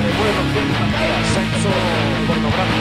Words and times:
de 0.00 0.12
vuelo 0.16 0.40
el 0.56 1.12
ascenso 1.12 1.70
pornográfico. 2.26 2.80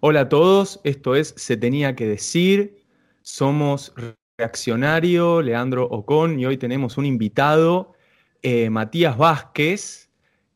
Hola 0.00 0.20
a 0.20 0.28
todos, 0.28 0.80
esto 0.84 1.14
es 1.14 1.34
Se 1.36 1.56
tenía 1.56 1.96
que 1.96 2.06
decir. 2.06 2.84
Somos 3.22 3.94
Reaccionario, 4.36 5.40
Leandro 5.42 5.84
Ocon, 5.84 6.38
y 6.38 6.46
hoy 6.46 6.58
tenemos 6.58 6.98
un 6.98 7.06
invitado, 7.06 7.94
eh, 8.42 8.68
Matías 8.68 9.16
Vázquez, 9.16 10.10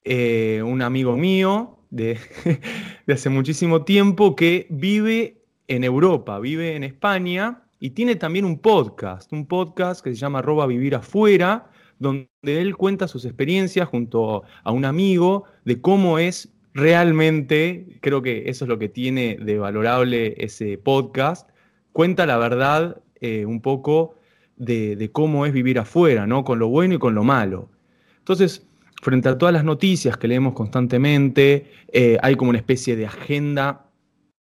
eh, 0.04 0.62
un 0.64 0.82
amigo 0.82 1.16
mío 1.16 1.79
de, 1.90 2.18
de 3.06 3.12
hace 3.12 3.28
muchísimo 3.28 3.84
tiempo 3.84 4.36
que 4.36 4.66
vive 4.70 5.42
en 5.68 5.84
Europa, 5.84 6.38
vive 6.38 6.76
en 6.76 6.84
España 6.84 7.62
y 7.78 7.90
tiene 7.90 8.16
también 8.16 8.44
un 8.44 8.58
podcast, 8.58 9.32
un 9.32 9.46
podcast 9.46 10.02
que 10.02 10.10
se 10.10 10.16
llama 10.16 10.40
Arroba 10.40 10.66
Vivir 10.66 10.94
Afuera, 10.94 11.70
donde 11.98 12.28
él 12.42 12.76
cuenta 12.76 13.08
sus 13.08 13.24
experiencias 13.24 13.88
junto 13.88 14.42
a 14.64 14.72
un 14.72 14.84
amigo 14.84 15.44
de 15.64 15.80
cómo 15.80 16.18
es 16.18 16.52
realmente, 16.74 17.98
creo 18.00 18.22
que 18.22 18.48
eso 18.48 18.64
es 18.64 18.68
lo 18.68 18.78
que 18.78 18.88
tiene 18.88 19.36
de 19.40 19.58
valorable 19.58 20.34
ese 20.38 20.78
podcast, 20.78 21.50
cuenta 21.92 22.26
la 22.26 22.38
verdad 22.38 23.02
eh, 23.20 23.44
un 23.44 23.60
poco 23.60 24.16
de, 24.56 25.10
cómo 25.12 25.46
es 25.46 25.52
vivir 25.52 25.78
afuera, 25.78 26.26
¿no? 26.26 26.44
Con 26.44 26.58
lo 26.58 26.68
bueno 26.68 26.94
y 26.94 26.98
con 26.98 27.14
lo 27.14 27.24
malo. 27.24 27.70
Entonces, 28.18 28.66
frente 29.00 29.28
a 29.28 29.38
todas 29.38 29.52
las 29.52 29.64
noticias 29.64 30.16
que 30.16 30.28
leemos 30.28 30.54
constantemente, 30.54 31.70
eh, 31.92 32.18
hay 32.22 32.36
como 32.36 32.50
una 32.50 32.58
especie 32.58 32.96
de 32.96 33.06
agenda 33.06 33.90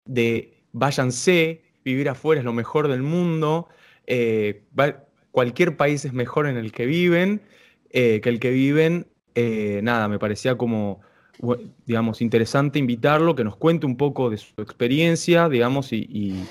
de 0.04 0.64
váyanse, 0.72 1.62
vivir 1.84 2.08
afuera 2.08 2.40
es 2.40 2.44
lo 2.44 2.52
mejor 2.52 2.88
del 2.88 3.02
mundo, 3.02 3.68
eh, 4.06 4.64
cualquier 5.30 5.76
país 5.76 6.04
es 6.04 6.12
mejor 6.12 6.46
en 6.46 6.56
el 6.56 6.72
que 6.72 6.86
viven 6.86 7.42
que 7.90 8.22
el 8.24 8.40
que 8.40 8.50
viven. 8.50 9.06
nada, 9.82 10.08
me 10.08 10.18
parecía 10.18 10.56
como 10.56 11.00
digamos, 11.86 12.22
interesante 12.22 12.78
invitarlo, 12.78 13.34
que 13.34 13.44
nos 13.44 13.56
cuente 13.56 13.84
un 13.84 13.96
poco 13.96 14.30
de 14.30 14.38
su 14.38 14.60
experiencia, 14.62 15.48
digamos, 15.48 15.92
y, 15.92 16.46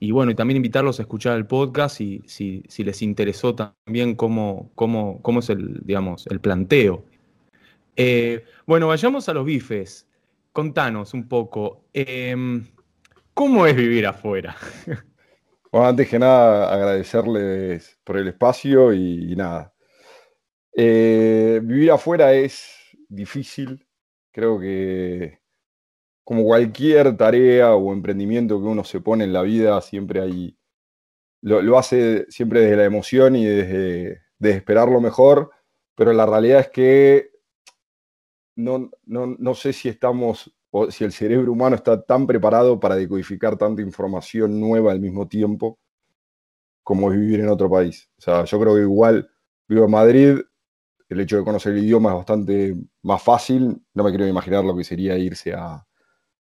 y 0.00 0.10
bueno, 0.10 0.32
y 0.32 0.34
también 0.34 0.56
invitarlos 0.56 0.98
a 0.98 1.02
escuchar 1.02 1.36
el 1.36 1.46
podcast 1.46 2.00
y 2.00 2.22
si, 2.26 2.62
les 2.78 3.02
interesó 3.02 3.54
también 3.54 4.14
cómo, 4.14 4.70
cómo, 4.74 5.20
cómo, 5.22 5.40
es 5.40 5.50
el, 5.50 5.80
digamos, 5.84 6.26
el 6.26 6.40
planteo. 6.40 7.04
Eh, 7.96 8.44
bueno, 8.66 8.88
vayamos 8.88 9.28
a 9.28 9.34
los 9.34 9.44
bifes. 9.44 10.08
Contanos 10.52 11.14
un 11.14 11.28
poco, 11.28 11.84
em, 11.92 12.66
¿cómo 13.34 13.66
es 13.66 13.76
vivir 13.76 14.06
afuera? 14.06 14.56
Bueno, 15.72 15.88
antes 15.88 16.08
que 16.08 16.20
nada, 16.20 16.72
agradecerles 16.72 17.98
por 18.04 18.16
el 18.16 18.28
espacio 18.28 18.92
y, 18.92 19.34
nada. 19.34 19.74
Eh, 20.72 21.60
vivir 21.64 21.90
afuera 21.90 22.32
es 22.32 22.94
difícil. 23.08 23.84
Creo 24.30 24.60
que 24.60 25.40
como 26.24 26.44
cualquier 26.44 27.16
tarea 27.16 27.74
o 27.74 27.92
emprendimiento 27.92 28.58
que 28.58 28.66
uno 28.66 28.82
se 28.82 29.00
pone 29.00 29.24
en 29.24 29.32
la 29.32 29.42
vida, 29.42 29.80
siempre 29.82 30.22
hay, 30.22 30.56
lo, 31.42 31.78
hace 31.78 32.26
siempre 32.30 32.60
desde 32.60 32.76
la 32.76 32.84
emoción 32.84 33.36
y 33.36 33.44
desde, 33.44 34.22
esperar 34.40 34.88
lo 34.88 35.00
mejor, 35.00 35.50
pero 35.94 36.12
la 36.12 36.26
realidad 36.26 36.60
es 36.60 36.68
que 36.70 37.30
no, 38.56 38.90
no, 39.06 39.54
sé 39.54 39.72
si 39.72 39.88
estamos, 39.88 40.54
o 40.70 40.90
si 40.90 41.04
el 41.04 41.12
cerebro 41.12 41.52
humano 41.52 41.76
está 41.76 42.02
tan 42.02 42.26
preparado 42.26 42.78
para 42.78 42.96
decodificar 42.96 43.56
tanta 43.56 43.82
información 43.82 44.60
nueva 44.60 44.92
al 44.92 45.00
mismo 45.00 45.28
tiempo 45.28 45.78
como 46.82 47.10
vivir 47.10 47.40
en 47.40 47.48
otro 47.48 47.70
país. 47.70 48.10
O 48.18 48.20
sea, 48.20 48.44
yo 48.44 48.60
creo 48.60 48.74
que 48.74 48.82
igual 48.82 49.28
vivo 49.68 49.84
en 49.86 49.90
Madrid, 49.90 50.38
el 51.08 51.20
hecho 51.20 51.36
de 51.38 51.44
conocer 51.44 51.72
el 51.72 51.84
idioma 51.84 52.10
es 52.10 52.16
bastante 52.16 52.76
más 53.02 53.22
fácil, 53.22 53.82
no 53.94 54.04
me 54.04 54.10
quiero 54.10 54.26
imaginar 54.26 54.64
lo 54.64 54.76
que 54.76 54.84
sería 54.84 55.16
irse 55.16 55.52
a, 55.54 55.84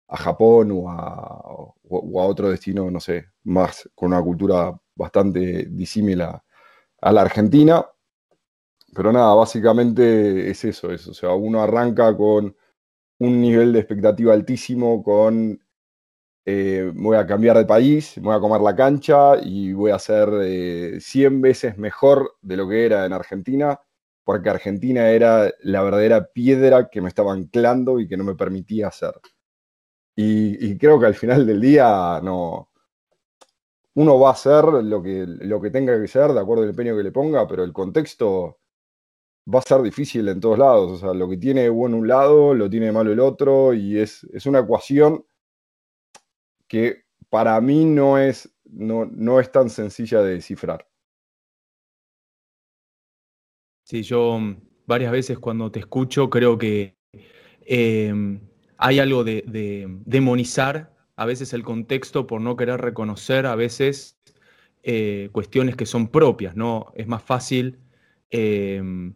a 0.08 0.16
Japón 0.16 0.70
o 0.72 0.91
a, 0.91 1.42
otro 1.88 2.50
destino, 2.50 2.91
no 2.91 3.00
sé, 3.00 3.26
más 3.44 3.88
con 3.94 4.12
una 4.12 4.22
cultura 4.22 4.76
bastante 4.94 5.66
disímila 5.70 6.42
a 7.00 7.12
la 7.12 7.22
Argentina. 7.22 7.84
Pero 8.96 9.12
nada, 9.12 9.34
básicamente 9.34 10.50
es 10.50 10.64
eso, 10.64 10.90
es, 10.90 11.06
o 11.06 11.12
sea, 11.12 11.34
uno 11.34 11.60
arranca 11.62 12.16
con 12.16 12.56
un 13.18 13.40
nivel 13.42 13.72
de 13.74 13.80
expectativa 13.80 14.32
altísimo, 14.32 15.02
con 15.02 15.60
eh, 16.46 16.92
voy 16.94 17.16
a 17.18 17.26
cambiar 17.26 17.58
de 17.58 17.66
país, 17.66 18.14
voy 18.22 18.34
a 18.34 18.40
comer 18.40 18.62
la 18.62 18.74
cancha 18.74 19.36
y 19.42 19.74
voy 19.74 19.90
a 19.90 19.98
ser 19.98 20.28
100 21.00 21.34
eh, 21.34 21.40
veces 21.40 21.76
mejor 21.78 22.36
de 22.40 22.56
lo 22.56 22.68
que 22.68 22.86
era 22.86 23.04
en 23.04 23.12
Argentina, 23.12 23.78
porque 24.24 24.50
Argentina 24.50 25.10
era 25.10 25.52
la 25.60 25.82
verdadera 25.82 26.32
piedra 26.32 26.88
que 26.90 27.02
me 27.02 27.08
estaba 27.08 27.34
anclando 27.34 28.00
y 28.00 28.08
que 28.08 28.16
no 28.16 28.24
me 28.24 28.34
permitía 28.34 28.88
hacer. 28.88 29.12
Y, 30.16 30.78
creo 30.78 30.98
que 30.98 31.06
al 31.06 31.14
final 31.14 31.46
del 31.46 31.60
día 31.60 32.20
no. 32.22 32.70
Uno 33.94 34.18
va 34.20 34.30
a 34.30 34.32
hacer 34.32 34.64
lo 34.64 35.02
que, 35.02 35.24
lo 35.26 35.60
que 35.60 35.70
tenga 35.70 36.00
que 36.00 36.08
ser, 36.08 36.32
de 36.32 36.40
acuerdo 36.40 36.64
al 36.64 36.70
empeño 36.70 36.96
que 36.96 37.02
le 37.02 37.12
ponga, 37.12 37.46
pero 37.48 37.64
el 37.64 37.72
contexto 37.72 38.58
va 39.52 39.60
a 39.60 39.62
ser 39.62 39.82
difícil 39.82 40.28
en 40.28 40.40
todos 40.40 40.58
lados. 40.58 40.92
O 40.92 40.98
sea, 40.98 41.14
lo 41.14 41.28
que 41.28 41.36
tiene 41.36 41.68
bueno 41.68 41.96
un 41.96 42.08
lado, 42.08 42.54
lo 42.54 42.68
tiene 42.68 42.92
malo 42.92 43.12
el 43.12 43.20
otro, 43.20 43.72
y 43.74 43.98
es, 43.98 44.24
es 44.32 44.46
una 44.46 44.60
ecuación 44.60 45.24
que 46.68 47.04
para 47.28 47.60
mí 47.60 47.84
no 47.84 48.18
es, 48.18 48.54
no, 48.64 49.06
no 49.06 49.40
es 49.40 49.50
tan 49.52 49.70
sencilla 49.70 50.22
de 50.22 50.34
descifrar. 50.34 50.86
Sí, 53.84 54.02
yo 54.02 54.38
mm, 54.38 54.56
varias 54.86 55.12
veces 55.12 55.38
cuando 55.38 55.70
te 55.70 55.78
escucho 55.80 56.28
creo 56.28 56.58
que 56.58 56.96
em, 57.60 58.40
hay 58.78 58.98
algo 58.98 59.22
de, 59.24 59.44
demonizar 60.04 60.94
a 61.16 61.24
veces 61.24 61.52
el 61.52 61.62
contexto 61.62 62.26
por 62.26 62.40
no 62.40 62.56
querer 62.56 62.80
reconocer 62.80 63.46
a 63.46 63.54
veces 63.54 64.18
eh, 64.82 65.30
cuestiones 65.32 65.76
que 65.76 65.86
son 65.86 66.08
propias, 66.08 66.56
¿no? 66.56 66.92
Es 66.94 67.06
más 67.06 67.22
fácil. 67.22 67.78
Em, 68.30 69.14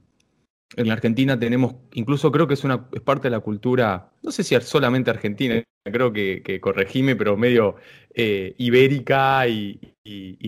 en 0.76 0.88
la 0.88 0.94
Argentina 0.94 1.38
tenemos, 1.38 1.74
incluso 1.92 2.30
creo 2.30 2.46
que 2.46 2.54
es, 2.54 2.64
una, 2.64 2.88
es 2.92 3.00
parte 3.00 3.24
de 3.24 3.30
la 3.30 3.40
cultura, 3.40 4.12
no 4.22 4.30
sé 4.30 4.44
si 4.44 4.54
es 4.54 4.64
solamente 4.64 5.10
argentina, 5.10 5.62
creo 5.84 6.12
que, 6.12 6.60
corregime, 6.60 7.16
pero 7.16 7.36
medio 7.36 7.76
eh, 8.14 8.54
ibérica 8.58 9.46
y, 9.48 9.80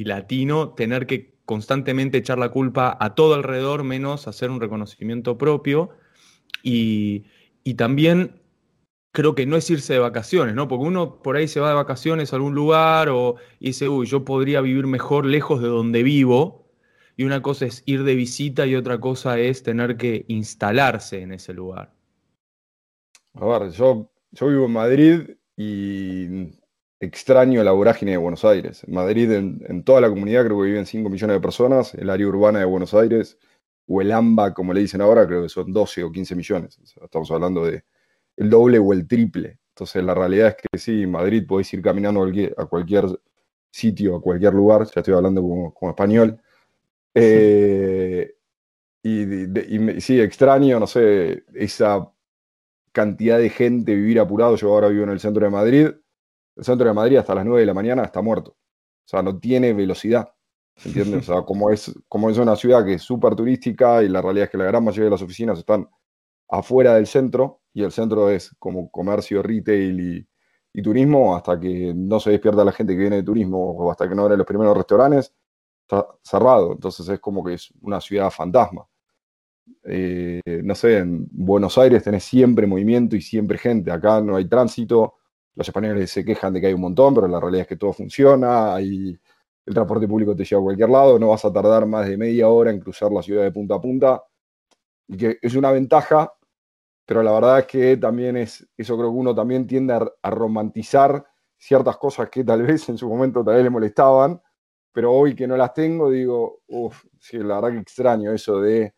latino, 0.05 0.71
tener 0.71 1.07
que 1.07 1.35
constantemente 1.45 2.19
echar 2.19 2.39
la 2.39 2.51
culpa 2.51 2.97
a 3.01 3.15
todo 3.15 3.35
alrededor, 3.35 3.85
menos 3.85 4.29
hacer 4.29 4.51
un 4.51 4.61
reconocimiento 4.61 5.39
propio. 5.39 5.91
Y, 6.63 7.25
y 7.65 7.75
también 7.75 8.43
creo 9.13 9.35
que 9.35 9.47
no 9.47 9.57
es 9.57 9.69
irse 9.71 9.93
de 9.93 9.99
vacaciones, 9.99 10.55
¿no? 10.55 10.69
Porque 10.69 10.87
uno 10.87 11.23
por 11.23 11.37
ahí 11.37 11.47
se 11.47 11.61
va 11.61 11.69
de 11.69 11.75
vacaciones 11.75 12.33
a 12.33 12.37
algún 12.37 12.55
lugar 12.55 13.09
o 13.11 13.37
dice, 13.61 13.89
uy, 13.89 14.07
yo 14.07 14.25
podría 14.25 14.61
vivir 14.61 14.87
mejor 14.87 15.27
lejos 15.27 15.63
de 15.63 15.69
donde 15.69 16.03
vivo. 16.03 16.62
Y 17.17 17.25
una 17.25 17.43
cosa 17.43 17.67
es 17.67 17.83
ir 17.87 18.05
de 18.05 18.15
visita 18.15 18.67
y 18.67 18.75
otra 18.75 18.99
cosa 18.99 19.39
es 19.39 19.63
tener 19.63 19.97
que 19.97 20.25
instalarse 20.29 21.21
en 21.21 21.33
ese 21.33 21.53
lugar. 21.53 21.93
A 23.35 23.47
ver, 23.47 23.71
yo, 23.71 24.11
yo 24.33 24.49
vivo 24.49 24.67
en 24.67 24.73
Madrid 24.73 25.21
y 25.57 26.49
extraño 27.01 27.63
la 27.65 27.73
vorágine 27.73 28.13
de 28.13 28.17
Buenos 28.17 28.45
Aires. 28.45 28.85
En 28.85 28.95
Madrid, 28.95 29.31
en, 29.33 29.83
toda 29.85 30.01
la 30.01 30.09
comunidad, 30.09 30.45
creo 30.45 30.59
que 30.59 30.67
viven 30.67 30.87
5 30.87 31.09
millones 31.09 31.37
de 31.37 31.41
personas. 31.41 31.95
El 31.95 32.11
área 32.11 32.27
urbana 32.27 32.61
de 32.61 32.65
Buenos 32.65 32.95
Aires, 32.95 33.39
o 33.87 34.01
el 34.01 34.13
AMBA, 34.13 34.55
como 34.55 34.73
le 34.73 34.81
dicen 34.81 35.01
ahora, 35.01 35.27
creo 35.27 35.43
que 35.43 35.49
son 35.49 35.73
12 35.73 36.05
o 36.05 36.13
15 36.13 36.37
millones. 36.37 36.79
estamos 37.03 37.31
hablando 37.31 37.65
de 37.65 37.85
el 38.37 38.51
doble 38.51 38.79
o 38.79 38.93
el 38.93 39.07
triple. 39.07 39.59
Entonces 39.71 40.05
la 40.05 40.15
realidad 40.15 40.49
es 40.49 40.57
que 40.57 40.79
sí, 40.79 41.03
en 41.03 41.11
Madrid 41.11 41.45
podéis 41.47 41.73
ir 41.75 41.83
caminando 41.83 42.23
a 42.57 42.67
cualquier 42.67 43.07
sitio, 43.71 44.17
a 44.17 44.21
cualquier 44.23 44.53
lugar, 44.55 44.85
ya 44.85 45.01
estoy 45.01 45.15
hablando 45.15 45.43
como, 45.43 45.91
español. 45.91 46.41
Eh, 47.15 48.35
y, 49.03 50.01
sí, 50.01 50.21
extraño, 50.21 50.79
no 50.79 50.87
sé, 50.87 51.45
esa 51.55 52.13
cantidad 52.93 53.39
de 53.39 53.51
gente 53.51 53.95
vivir 53.95 54.21
apurado. 54.21 54.57
Yo 54.57 54.73
ahora 54.73 54.89
vivo 54.89 55.05
en 55.05 55.11
el 55.11 55.21
centro 55.21 55.45
de 55.45 55.51
Madrid. 55.51 55.89
El 56.57 56.65
centro 56.65 56.87
de 56.87 56.95
Madrid 56.95 57.17
hasta 57.17 57.35
las 57.35 57.45
9 57.45 57.61
de 57.61 57.67
la 57.67 57.75
mañana 57.75 58.05
está 58.05 58.23
muerto. 58.23 58.53
O 58.53 59.09
sea, 59.09 59.23
no 59.23 59.39
tiene 59.39 59.73
velocidad. 59.73 60.33
¿Entiendes? 60.85 61.29
O 61.29 61.33
sea, 61.35 61.43
como 61.47 61.71
es, 61.71 61.93
como 62.09 62.31
es 62.31 62.39
una 62.39 62.57
ciudad 62.57 62.85
que 62.85 62.95
es 62.95 63.03
súper 63.03 63.35
turística 63.35 64.03
y 64.03 64.09
la 64.09 64.23
realidad 64.23 64.45
es 64.45 64.51
que 64.51 64.59
la 64.59 64.65
gran 64.65 64.85
mayoría 64.85 65.05
de 65.07 65.11
las 65.11 65.23
oficinas 65.23 65.59
están 65.59 65.89
afuera 66.49 66.95
del 66.95 67.07
centro, 67.07 67.63
y 67.73 67.83
el 67.83 67.93
centro 67.93 68.29
es 68.31 68.55
como 68.59 68.91
comercio, 68.91 69.43
retail 69.43 70.27
y, 70.75 70.83
turismo, 70.83 71.37
hasta 71.37 71.59
que 71.59 71.93
no 71.95 72.21
se 72.21 72.31
despierta 72.31 72.65
la 72.65 72.73
gente 72.73 72.95
que 72.95 73.01
viene 73.01 73.17
de 73.17 73.23
turismo 73.23 73.73
o 73.73 73.91
hasta 73.91 74.09
que 74.09 74.15
no 74.15 74.23
abren 74.23 74.39
los 74.39 74.47
primeros 74.47 74.77
restaurantes, 74.77 75.35
cerrado. 76.23 76.73
Entonces 76.73 77.09
es 77.09 77.21
como 77.21 77.45
que 77.45 77.55
es 77.55 77.73
una 77.81 78.01
ciudad 78.01 78.31
fantasma. 78.31 78.87
Eh, 79.85 80.41
no 80.65 80.75
sé, 80.75 80.99
en 80.99 81.27
Buenos 81.31 81.79
Aires 81.79 82.03
tenés 82.03 82.25
siempre 82.25 82.67
movimiento 82.67 83.17
y 83.17 83.21
siempre 83.21 83.59
gente. 83.59 83.91
Acá 83.91 84.21
no 84.21 84.37
hay 84.37 84.47
tránsito, 84.47 85.15
los 85.55 85.69
españoles 85.69 86.11
se 86.11 86.25
quejan 86.25 86.53
de 86.53 86.61
que 86.61 86.69
hay 86.69 86.75
un 86.75 86.81
montón, 86.81 87.15
pero 87.15 87.29
la 87.29 87.41
realidad 87.41 87.63
es 87.63 87.69
que 87.69 87.77
todo 87.77 87.93
funciona, 87.93 88.75
hay, 88.75 89.19
el 89.67 89.75
transporte 89.75 90.09
público 90.09 90.35
te 90.35 90.45
lleva 90.45 90.61
a 90.61 90.65
cualquier 90.65 90.89
lado, 90.89 91.19
no 91.19 91.29
vas 91.29 91.45
a 91.45 91.53
tardar 91.53 91.87
más 91.87 92.09
de 92.09 92.17
media 92.17 92.49
hora 92.49 92.71
en 92.71 92.81
cruzar 92.81 93.13
la 93.13 93.23
ciudad 93.23 93.43
de 93.43 93.53
punta 93.53 93.75
a 93.77 93.81
punta, 93.81 94.23
y 95.09 95.17
que 95.17 95.39
es 95.43 95.55
una 95.55 95.71
ventaja, 95.73 96.33
pero 97.07 97.23
la 97.23 97.33
verdad 97.33 97.61
es 97.61 97.67
que 97.67 97.97
también 97.97 98.37
es, 98.37 98.67
eso 98.77 98.97
creo 98.97 99.11
que 99.11 99.17
uno 99.17 99.35
también 99.35 99.67
tiende 99.67 99.95
a, 99.95 100.31
romantizar 100.31 101.25
ciertas 101.59 101.97
cosas 101.97 102.29
que 102.31 102.45
tal 102.45 102.63
vez 102.63 102.89
en 102.89 102.99
su 102.99 103.09
momento 103.09 103.45
tal 103.45 103.55
vez 103.55 103.65
le 103.65 103.71
molestaban, 103.71 104.41
pero 104.93 105.13
hoy 105.13 105.35
que 105.35 105.47
no 105.47 105.57
las 105.57 105.75
tengo, 105.75 106.11
digo, 106.11 106.61
uff, 106.69 107.05
sí, 107.19 107.39
la 107.39 107.57
verdad 107.57 107.73
que 107.73 107.79
extraño 107.79 108.33
eso 108.33 108.61
de 108.61 108.95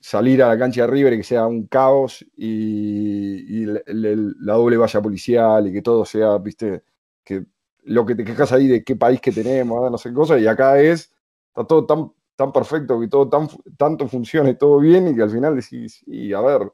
salir 0.00 0.42
a 0.42 0.48
la 0.48 0.58
cancha 0.58 0.82
de 0.82 0.86
River 0.86 1.14
y 1.14 1.16
que 1.18 1.24
sea 1.24 1.46
un 1.46 1.66
caos 1.66 2.24
y, 2.36 3.64
la 3.66 4.52
doble 4.54 4.76
valla 4.76 5.02
policial 5.02 5.66
y 5.66 5.72
que 5.72 5.82
todo 5.82 6.04
sea, 6.04 6.38
viste, 6.38 6.84
que 7.24 7.44
lo 7.84 8.06
que 8.06 8.14
te 8.14 8.24
quejas 8.24 8.52
ahí 8.52 8.68
de 8.68 8.84
qué 8.84 8.96
país 8.96 9.20
que 9.20 9.32
tenemos, 9.32 9.90
no 9.90 9.98
sé 9.98 10.10
qué 10.10 10.14
cosa, 10.14 10.38
y 10.38 10.46
acá 10.46 10.80
es, 10.80 11.12
está 11.48 11.64
todo 11.66 11.86
tan, 11.86 12.12
tan 12.36 12.52
perfecto, 12.52 13.00
que 13.00 13.08
todo 13.08 13.28
tan, 13.28 13.48
tanto 13.76 14.08
funcione, 14.08 14.54
todo 14.54 14.78
bien, 14.78 15.08
y 15.08 15.14
que 15.16 15.22
al 15.22 15.30
final 15.30 15.56
decís, 15.56 16.02
sí, 16.04 16.32
a 16.32 16.40
ver, 16.40 16.72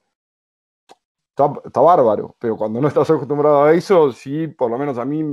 está, 1.36 1.80
bárbaro, 1.80 2.36
pero 2.38 2.56
cuando 2.56 2.80
no 2.80 2.88
estás 2.88 3.10
acostumbrado 3.10 3.64
a 3.64 3.72
eso, 3.72 4.12
sí, 4.12 4.48
por 4.48 4.70
lo 4.70 4.78
menos 4.78 4.98
a 4.98 5.04
mí 5.04 5.24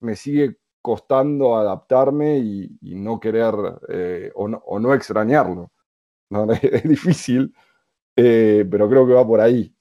me 0.00 0.16
sigue 0.16 0.58
costando 0.84 1.56
adaptarme 1.56 2.36
y, 2.36 2.76
no 2.82 3.18
querer 3.18 3.54
eh, 3.88 4.30
o, 4.34 4.48
no, 4.48 4.62
o 4.66 4.78
no 4.78 4.92
extrañarlo. 4.92 5.72
es 6.62 6.82
difícil, 6.86 7.54
eh, 8.14 8.66
pero 8.70 8.86
creo 8.90 9.06
que 9.06 9.14
va 9.14 9.26
por 9.26 9.40
ahí. 9.40 9.74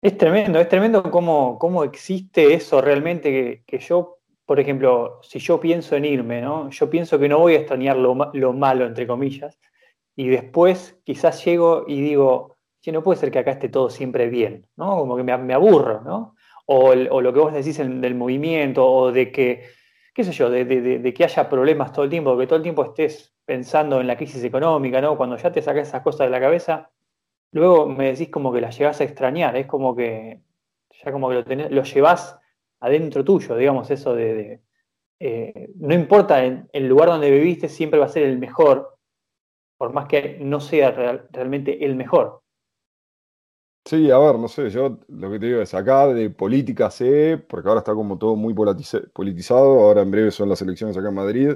Es 0.00 0.16
tremendo, 0.16 0.60
es 0.60 0.68
tremendo 0.68 1.02
cómo, 1.10 1.58
cómo 1.58 1.82
existe 1.82 2.54
eso 2.54 2.80
realmente, 2.80 3.64
que, 3.66 3.78
yo, 3.80 4.20
por 4.46 4.60
ejemplo, 4.60 5.18
si 5.22 5.40
yo 5.40 5.58
pienso 5.58 5.96
en 5.96 6.04
irme, 6.04 6.40
¿no? 6.40 6.70
yo 6.70 6.88
pienso 6.88 7.18
que 7.18 7.28
no 7.28 7.40
voy 7.40 7.54
a 7.54 7.58
extrañar 7.58 7.96
lo, 7.96 8.14
malo, 8.14 8.86
entre 8.86 9.08
comillas, 9.08 9.58
y 10.14 10.28
después 10.28 10.96
quizás 11.02 11.44
llego 11.44 11.86
y 11.88 12.00
digo, 12.02 12.56
que 12.80 12.92
no 12.92 13.02
puede 13.02 13.18
ser 13.18 13.32
que 13.32 13.40
acá 13.40 13.50
esté 13.50 13.68
todo 13.68 13.90
siempre 13.90 14.28
bien, 14.28 14.68
¿no? 14.76 14.96
Como 14.96 15.16
que 15.16 15.24
me, 15.24 15.54
aburro, 15.54 16.02
¿no? 16.02 16.36
O, 16.66 16.94
lo 16.94 17.32
que 17.32 17.40
vos 17.40 17.52
decís 17.52 17.78
del 17.78 18.14
movimiento, 18.14 18.88
o 18.88 19.10
de 19.10 19.32
que, 19.32 19.79
qué 20.14 20.24
sé 20.24 20.32
yo, 20.32 20.50
de, 20.50 21.14
que 21.14 21.24
haya 21.24 21.48
problemas 21.48 21.92
todo 21.92 22.04
el 22.04 22.10
tiempo, 22.10 22.36
que 22.36 22.46
todo 22.46 22.56
el 22.56 22.62
tiempo 22.62 22.84
estés 22.84 23.34
pensando 23.44 24.00
en 24.00 24.06
la 24.06 24.16
crisis 24.16 24.42
económica, 24.44 25.00
¿no? 25.00 25.16
Cuando 25.16 25.36
ya 25.36 25.52
te 25.52 25.62
sacas 25.62 25.88
esas 25.88 26.02
cosas 26.02 26.26
de 26.26 26.30
la 26.30 26.40
cabeza, 26.40 26.90
luego 27.52 27.86
me 27.86 28.12
decís 28.12 28.28
como 28.28 28.52
que 28.52 28.60
las 28.60 28.76
llevas 28.78 29.00
a 29.00 29.04
extrañar, 29.04 29.56
es 29.56 29.66
como 29.66 29.94
que 29.94 30.40
ya 31.04 31.12
como 31.12 31.30
que 31.30 31.68
lo, 31.70 31.82
llevas 31.82 32.38
adentro 32.80 33.24
tuyo, 33.24 33.56
digamos, 33.56 33.90
eso 33.90 34.14
de, 34.14 34.60
eh, 35.18 35.70
no 35.76 35.94
importa 35.94 36.44
el 36.44 36.88
lugar 36.88 37.08
donde 37.08 37.30
viviste, 37.30 37.68
siempre 37.68 37.98
va 37.98 38.06
a 38.06 38.08
ser 38.08 38.24
el 38.24 38.38
mejor, 38.38 38.98
por 39.76 39.92
más 39.92 40.06
que 40.06 40.38
no 40.40 40.60
sea 40.60 40.90
realmente 41.30 41.84
el 41.84 41.96
mejor. 41.96 42.39
Sí, 43.84 44.10
a 44.10 44.18
ver, 44.18 44.38
no 44.38 44.46
sé, 44.46 44.70
yo 44.70 44.98
lo 45.08 45.30
que 45.30 45.38
te 45.40 45.46
digo 45.46 45.60
es 45.62 45.72
acá 45.74 46.06
de 46.08 46.30
política 46.30 46.90
sé, 46.90 47.38
porque 47.48 47.68
ahora 47.68 47.80
está 47.80 47.94
como 47.94 48.18
todo 48.18 48.36
muy 48.36 48.54
politizado, 48.54 49.80
ahora 49.80 50.02
en 50.02 50.10
breve 50.10 50.30
son 50.30 50.48
las 50.48 50.60
elecciones 50.62 50.96
acá 50.96 51.08
en 51.08 51.14
Madrid, 51.14 51.50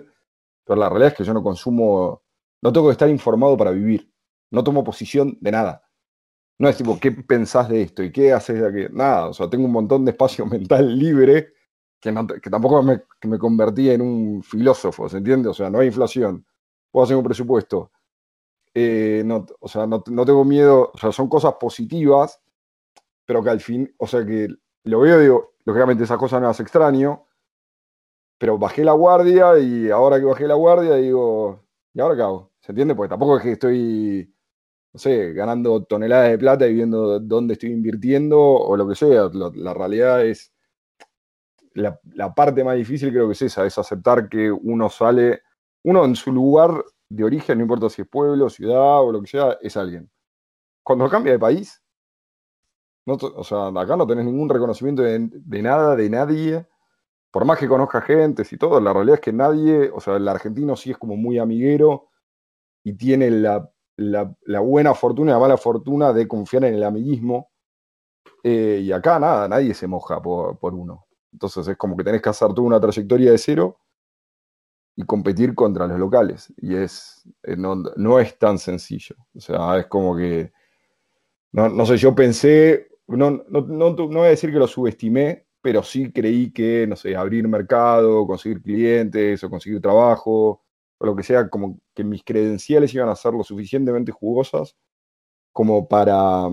pero 0.65 0.81
la 0.81 0.89
realidad 0.89 1.13
es 1.13 1.19
que 1.19 1.25
yo 1.25 1.35
no 1.35 1.43
consumo, 1.43 2.23
no 2.63 2.73
tengo 2.73 2.87
que 2.89 2.93
estar 2.93 3.09
informado 3.11 3.57
para 3.57 3.73
vivir. 3.73 4.11
No 4.51 4.65
tomo 4.65 4.85
posición 4.85 5.37
de 5.41 5.53
nada. 5.53 5.83
No 6.59 6.69
es 6.69 6.77
tipo, 6.79 6.99
¿qué 7.01 7.13
pensás 7.29 7.69
de 7.69 7.83
esto? 7.83 8.03
¿Y 8.05 8.13
qué 8.13 8.33
haces 8.33 8.61
de 8.61 8.69
aquello? 8.69 8.91
Nada, 8.93 9.29
o 9.29 9.35
sea, 9.35 9.51
tengo 9.51 9.67
un 9.67 9.73
montón 9.73 10.05
de 10.05 10.13
espacio 10.13 10.47
mental 10.49 10.99
libre 10.99 11.55
que, 12.01 12.13
tampoco 12.51 12.83
me, 12.83 13.03
que 13.21 13.29
me 13.29 13.39
convertí 13.39 13.91
en 13.91 14.03
un 14.03 14.43
filósofo, 14.43 15.09
¿se 15.09 15.19
entiende? 15.19 15.49
O 15.51 15.55
sea, 15.55 15.71
no 15.71 15.81
hay 15.81 15.89
inflación. 15.89 16.47
Puedo 16.93 17.05
hacer 17.05 17.17
un 17.17 17.25
presupuesto. 17.25 17.93
Eh, 18.75 19.23
no, 19.25 19.47
o 19.61 19.69
sea, 19.69 19.87
no, 19.87 20.03
no, 20.09 20.25
tengo 20.25 20.45
miedo, 20.45 20.91
o 20.93 20.99
sea, 20.99 21.13
son 21.13 21.29
cosas 21.29 21.55
positivas, 21.61 22.43
pero 23.25 23.43
que 23.43 23.51
al 23.51 23.61
fin, 23.61 23.95
o 23.99 24.07
sea, 24.07 24.27
que 24.27 24.49
lo 24.85 25.01
veo, 25.01 25.19
digo, 25.21 25.55
lógicamente 25.65 26.05
esas 26.05 26.19
cosas 26.19 26.41
no 26.41 26.49
las 26.49 26.61
extraño, 26.61 27.27
pero 28.39 28.59
bajé 28.59 28.85
la 28.85 28.93
guardia 28.93 29.59
y 29.59 29.91
ahora 29.91 30.19
que 30.19 30.27
bajé 30.27 30.47
la 30.47 30.55
guardia 30.55 30.97
digo, 30.97 31.65
¿y 31.95 32.01
ahora 32.01 32.17
qué 32.17 32.23
hago? 32.23 32.53
¿Se 32.61 32.73
entiende? 32.73 32.95
Porque 32.95 33.11
tampoco 33.11 33.39
es 33.39 33.43
que 33.43 33.53
estoy, 33.53 34.35
no 34.93 34.99
sé, 34.99 35.33
ganando 35.33 35.85
toneladas 35.85 36.31
de 36.31 36.39
plata 36.39 36.67
y 36.67 36.75
viendo 36.75 37.21
dónde 37.21 37.55
estoy 37.55 37.71
invirtiendo 37.71 38.39
o 38.41 38.77
lo 38.77 38.89
que 38.89 38.95
sea. 38.97 39.31
La, 39.33 39.75
realidad 39.75 40.27
es, 40.27 40.53
la, 41.75 41.99
parte 42.35 42.65
más 42.65 42.77
difícil 42.77 43.11
creo 43.11 43.29
que 43.29 43.33
es 43.35 43.43
esa, 43.43 43.65
es 43.67 43.79
aceptar 43.79 44.29
que 44.29 44.51
uno 44.51 44.91
sale, 44.91 45.43
uno 45.83 46.05
en 46.05 46.17
su 46.17 46.33
lugar 46.33 46.85
de 47.09 47.25
origen, 47.25 47.59
no 47.59 47.65
importa 47.65 47.89
si 47.91 48.03
es 48.03 48.09
pueblo, 48.09 48.49
ciudad 48.49 49.01
o 49.03 49.13
lo 49.13 49.21
que 49.21 49.29
sea, 49.29 49.59
es 49.61 49.77
alguien. 49.77 50.11
Cuando 50.83 51.09
cambia 51.09 51.33
de 51.33 51.39
país, 51.39 51.83
no, 53.07 53.15
o 53.15 53.45
sea, 53.45 53.69
acá 53.69 53.97
no 53.97 54.07
tenés 54.07 54.25
ningún 54.25 54.49
reconocimiento 54.49 55.03
de 55.03 55.63
nada, 55.63 55.95
de 55.97 56.11
nadie 56.11 56.67
por 57.35 57.45
más 57.45 57.59
que 57.59 57.67
conozca 57.67 58.01
gente 58.01 58.45
y 58.49 58.57
todo, 58.57 58.81
la 58.81 58.93
realidad 58.93 59.17
es 59.17 59.21
que 59.21 59.33
nadie, 59.33 59.91
o 59.93 59.99
sea, 59.99 60.15
el 60.19 60.29
argentino 60.29 60.77
sí 60.77 60.93
es 60.93 60.99
como 60.99 61.17
muy 61.17 61.37
amiguero 61.41 62.11
y 62.85 62.93
tiene 62.93 63.29
la, 63.29 63.69
buena 64.61 64.95
fortuna 64.95 65.33
y 65.33 65.35
la 65.35 65.41
mala 65.41 65.57
fortuna 65.57 66.13
de 66.13 66.29
confiar 66.29 66.63
en 66.67 66.75
el 66.75 66.85
amiguismo. 66.85 67.51
Eh, 68.41 68.83
y 68.85 68.93
acá 68.93 69.19
nada, 69.19 69.49
nadie 69.49 69.75
se 69.75 69.89
moja 69.89 70.23
por, 70.23 70.75
uno. 70.75 71.07
Entonces 71.33 71.67
es 71.67 71.77
como 71.77 71.97
que 71.97 72.05
tenés 72.05 72.23
que 72.23 72.29
hacer 72.29 72.55
toda 72.55 72.69
una 72.69 72.79
trayectoria 72.79 73.33
de 73.33 73.39
cero 73.39 73.81
y 74.97 75.03
competir 75.05 75.55
contra 75.55 75.87
los 75.87 75.99
locales. 75.99 76.53
Y 76.59 76.77
es, 76.77 77.25
eh, 77.43 77.57
no, 77.57 78.21
es 78.21 78.39
tan 78.39 78.59
sencillo. 78.59 79.17
O 79.35 79.41
sea, 79.41 79.79
es 79.79 79.87
como 79.87 80.17
que, 80.17 80.53
no, 81.53 81.69
no 81.69 81.87
sé, 81.87 81.97
yo 81.97 82.15
pensé, 82.15 82.89
no, 83.07 83.31
no, 83.49 83.61
no, 83.63 83.91
no 83.91 84.07
voy 84.07 84.27
a 84.27 84.31
decir 84.31 84.53
que 84.53 84.59
lo 84.59 84.67
subestimé, 84.67 85.47
pero 85.61 85.83
sí 85.83 86.13
creí 86.13 86.53
que, 86.53 86.87
no 86.87 86.97
sé, 86.97 87.17
abrir 87.17 87.49
mercado, 87.49 88.27
conseguir 88.27 88.63
clientes 88.63 89.43
o 89.45 89.51
conseguir 89.51 89.81
trabajo, 89.81 90.63
o 90.99 91.07
lo 91.07 91.17
que 91.17 91.23
sea, 91.23 91.49
como 91.49 91.81
que 91.95 92.05
mis 92.05 92.23
credenciales 92.23 92.93
iban 92.95 93.09
a 93.09 93.17
ser 93.17 93.33
lo 93.33 93.43
suficientemente 93.45 94.13
jugosas 94.13 94.77
como 95.53 95.89
para, 95.89 96.49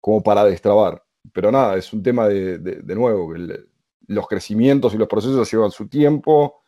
como 0.00 0.22
para 0.22 0.44
destrabar. 0.44 1.04
Pero 1.32 1.52
nada, 1.52 1.76
es 1.76 1.92
un 1.92 2.02
tema 2.02 2.28
de, 2.28 2.58
de, 2.58 2.94
nuevo, 2.94 3.32
que 3.32 3.64
los 4.06 4.26
crecimientos 4.26 4.94
y 4.94 4.96
los 4.98 5.08
procesos 5.08 5.50
llevan 5.50 5.70
su 5.70 5.88
tiempo, 5.88 6.62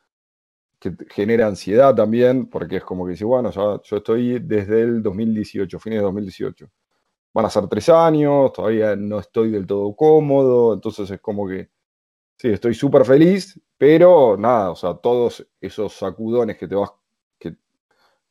que 0.81 0.95
genera 1.11 1.47
ansiedad 1.47 1.95
también, 1.95 2.47
porque 2.47 2.79
es 2.79 2.85
como 2.85 3.05
que 3.07 3.13
dice, 3.13 3.25
bueno, 3.25 3.51
yo 3.51 3.97
estoy 3.97 4.41
desde 4.41 4.83
el 4.83 5.03
2018, 5.03 5.79
fines 5.79 5.99
de 6.01 6.05
2018 6.05 6.71
van 7.33 7.47
a 7.47 7.51
ser 7.51 7.69
tres 7.69 7.89
años, 7.89 8.53
todavía 8.53 8.97
no 8.97 9.21
estoy 9.21 9.51
del 9.51 9.67
todo 9.67 9.95
cómodo, 9.95 10.75
entonces 10.75 11.11
es 11.11 11.21
como 11.21 11.47
que, 11.49 11.71
sí, 12.37 12.49
estoy 12.49 12.75
súper 12.75 13.05
feliz, 13.05 13.61
pero 13.79 14.37
nada, 14.37 14.71
o 14.71 14.77
sea, 14.77 14.95
todos 14.95 15.47
esos 15.61 15.95
sacudones 15.95 16.59
que 16.59 16.69
te 16.69 16.75
vas, 16.75 16.93
que, 17.39 17.57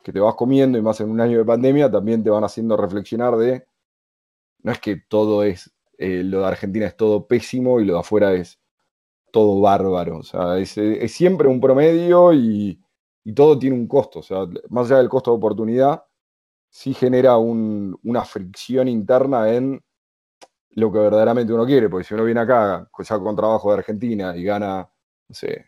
te 0.03 0.19
vas 0.19 0.35
comiendo 0.35 0.77
y 0.77 0.81
más 0.81 0.99
en 1.01 1.09
un 1.09 1.21
año 1.21 1.37
de 1.37 1.45
pandemia 1.45 1.91
también 1.91 2.23
te 2.23 2.29
van 2.29 2.43
haciendo 2.43 2.75
reflexionar 2.77 3.37
de, 3.37 3.65
no 4.63 4.71
es 4.71 4.79
que 4.79 4.97
todo 4.97 5.43
es, 5.43 5.71
eh, 5.97 6.23
lo 6.23 6.41
de 6.41 6.47
Argentina 6.47 6.85
es 6.87 6.97
todo 6.97 7.27
pésimo 7.27 7.79
y 7.79 7.85
lo 7.85 7.93
de 7.93 7.99
afuera 7.99 8.33
es 8.33 8.59
todo 9.31 9.61
bárbaro, 9.61 10.19
o 10.19 10.23
sea, 10.23 10.57
es, 10.57 10.71
siempre 11.11 11.47
un 11.47 11.59
promedio 11.59 12.33
y, 12.33 12.79
todo 13.35 13.59
tiene 13.59 13.75
un 13.75 13.87
costo, 13.87 14.19
o 14.19 14.23
sea, 14.23 14.47
más 14.69 14.87
allá 14.87 14.97
del 14.97 15.09
costo 15.09 15.29
de 15.31 15.37
oportunidad, 15.37 16.03
sí 16.69 16.95
genera 16.95 17.37
una 17.37 18.25
fricción 18.25 18.87
interna 18.87 19.53
en 19.53 19.83
lo 20.71 20.91
que 20.91 20.99
verdaderamente 20.99 21.53
uno 21.53 21.65
quiere, 21.65 21.89
porque 21.89 22.05
si 22.05 22.15
uno 22.15 22.23
viene 22.23 22.39
acá 22.39 22.89
ya 22.97 23.19
con 23.19 23.35
trabajo 23.35 23.71
de 23.71 23.77
Argentina 23.79 24.35
y 24.35 24.43
gana, 24.43 24.89
no 25.27 25.35
sé, 25.35 25.67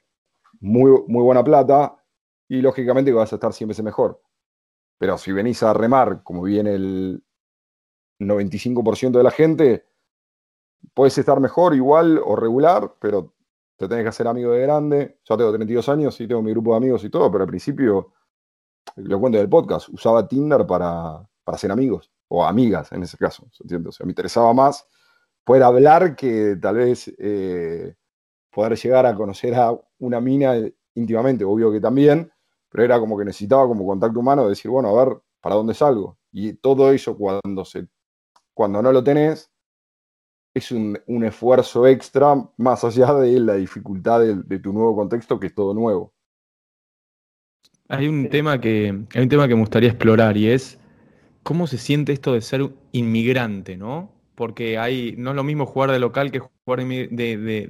muy, 0.59 0.91
muy 1.07 1.23
buena 1.23 1.43
plata, 1.43 2.01
y 2.47 2.61
lógicamente 2.61 3.13
vas 3.13 3.31
a 3.31 3.35
estar 3.35 3.53
siempre 3.53 3.81
mejor. 3.81 4.21
Pero 4.97 5.17
si 5.17 5.31
venís 5.31 5.63
a 5.63 5.73
remar, 5.73 6.21
como 6.21 6.43
viene 6.43 6.73
el 6.73 7.23
95% 8.19 9.11
de 9.11 9.23
la 9.23 9.31
gente, 9.31 9.85
puedes 10.93 11.17
estar 11.17 11.39
mejor, 11.39 11.73
igual 11.75 12.21
o 12.23 12.35
regular, 12.35 12.95
pero 12.99 13.33
te 13.81 13.89
tenés 13.89 14.03
que 14.03 14.09
hacer 14.09 14.27
amigo 14.27 14.51
de 14.51 14.61
grande. 14.61 15.19
Yo 15.23 15.37
tengo 15.37 15.51
32 15.51 15.89
años, 15.89 16.19
y 16.21 16.27
tengo 16.27 16.41
mi 16.41 16.51
grupo 16.51 16.71
de 16.71 16.77
amigos 16.77 17.03
y 17.03 17.09
todo, 17.09 17.31
pero 17.31 17.43
al 17.43 17.49
principio 17.49 18.13
lo 18.95 19.19
cuento 19.19 19.37
del 19.37 19.49
podcast, 19.49 19.89
usaba 19.89 20.27
Tinder 20.27 20.65
para, 20.65 21.27
para 21.43 21.57
ser 21.57 21.71
amigos, 21.71 22.11
o 22.27 22.43
amigas 22.43 22.91
en 22.91 23.03
ese 23.03 23.17
caso, 23.17 23.47
¿entiendes? 23.59 23.89
O 23.89 23.91
sea, 23.91 24.05
me 24.05 24.11
interesaba 24.11 24.53
más 24.53 24.87
poder 25.43 25.63
hablar 25.63 26.15
que 26.15 26.57
tal 26.61 26.75
vez 26.75 27.13
eh, 27.17 27.95
poder 28.51 28.77
llegar 28.77 29.05
a 29.05 29.15
conocer 29.15 29.55
a 29.55 29.73
una 29.99 30.19
mina 30.19 30.55
íntimamente, 30.95 31.43
obvio 31.43 31.71
que 31.71 31.79
también, 31.79 32.31
pero 32.69 32.83
era 32.83 32.99
como 32.99 33.17
que 33.17 33.25
necesitaba 33.25 33.67
como 33.67 33.85
contacto 33.85 34.19
humano, 34.19 34.47
decir, 34.47 34.69
bueno, 34.69 34.89
a 34.89 35.05
ver, 35.05 35.17
¿para 35.39 35.55
dónde 35.55 35.73
salgo? 35.73 36.17
Y 36.31 36.53
todo 36.53 36.91
eso 36.91 37.17
cuando, 37.17 37.65
se, 37.65 37.87
cuando 38.53 38.81
no 38.81 38.91
lo 38.91 39.03
tenés, 39.03 39.50
es 40.53 40.71
un, 40.71 40.97
esfuerzo 41.23 41.87
extra 41.87 42.35
más 42.57 42.83
allá 42.83 43.13
de 43.13 43.39
la 43.39 43.55
dificultad 43.55 44.21
de, 44.21 44.59
tu 44.59 44.73
nuevo 44.73 44.95
contexto, 44.95 45.39
que 45.39 45.47
es 45.47 45.55
todo 45.55 45.73
nuevo. 45.73 46.13
Hay 47.87 48.07
un, 48.07 48.29
tema 48.29 48.59
que, 48.59 49.05
hay 49.13 49.21
un 49.21 49.29
tema 49.29 49.47
que 49.47 49.55
me 49.55 49.61
gustaría 49.61 49.89
explorar 49.89 50.37
y 50.37 50.49
es 50.49 50.79
cómo 51.43 51.67
se 51.67 51.77
siente 51.77 52.13
esto 52.13 52.33
de 52.33 52.41
ser 52.41 52.69
inmigrante, 52.91 53.77
¿no? 53.77 54.11
Porque 54.35 54.77
hay, 54.77 55.15
no 55.17 55.31
es 55.31 55.35
lo 55.35 55.43
mismo 55.43 55.65
jugar 55.65 55.91
de 55.91 55.99
local 55.99 56.31
que 56.31 56.39
jugar 56.39 56.85
de, 56.85 57.67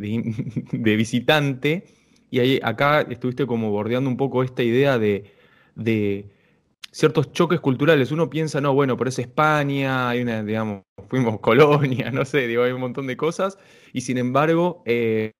visitante. 0.71 1.85
Y 2.29 2.39
ahí, 2.39 2.59
acá 2.63 3.01
estuviste 3.01 3.45
como 3.45 3.71
bordeando 3.71 4.09
un 4.09 4.17
poco 4.17 4.43
esta 4.43 4.63
idea 4.63 4.97
de, 4.97 5.31
ciertos 6.91 7.31
choques 7.31 7.59
culturales. 7.59 8.11
Uno 8.11 8.29
piensa, 8.29 8.61
no, 8.61 8.73
bueno, 8.73 8.97
pero 8.97 9.09
es 9.09 9.19
España, 9.19 10.09
hay 10.09 10.21
una, 10.21 10.43
digamos, 10.43 10.83
fuimos 11.07 11.39
colonia, 11.39 12.11
no 12.11 12.25
sé, 12.25 12.47
digo, 12.47 12.63
hay 12.63 12.71
un 12.71 12.81
montón 12.81 13.07
de 13.07 13.17
cosas. 13.17 13.57
Y 13.93 14.01
sin 14.01 14.17
embargo, 14.17 14.83
eh, 14.85 15.31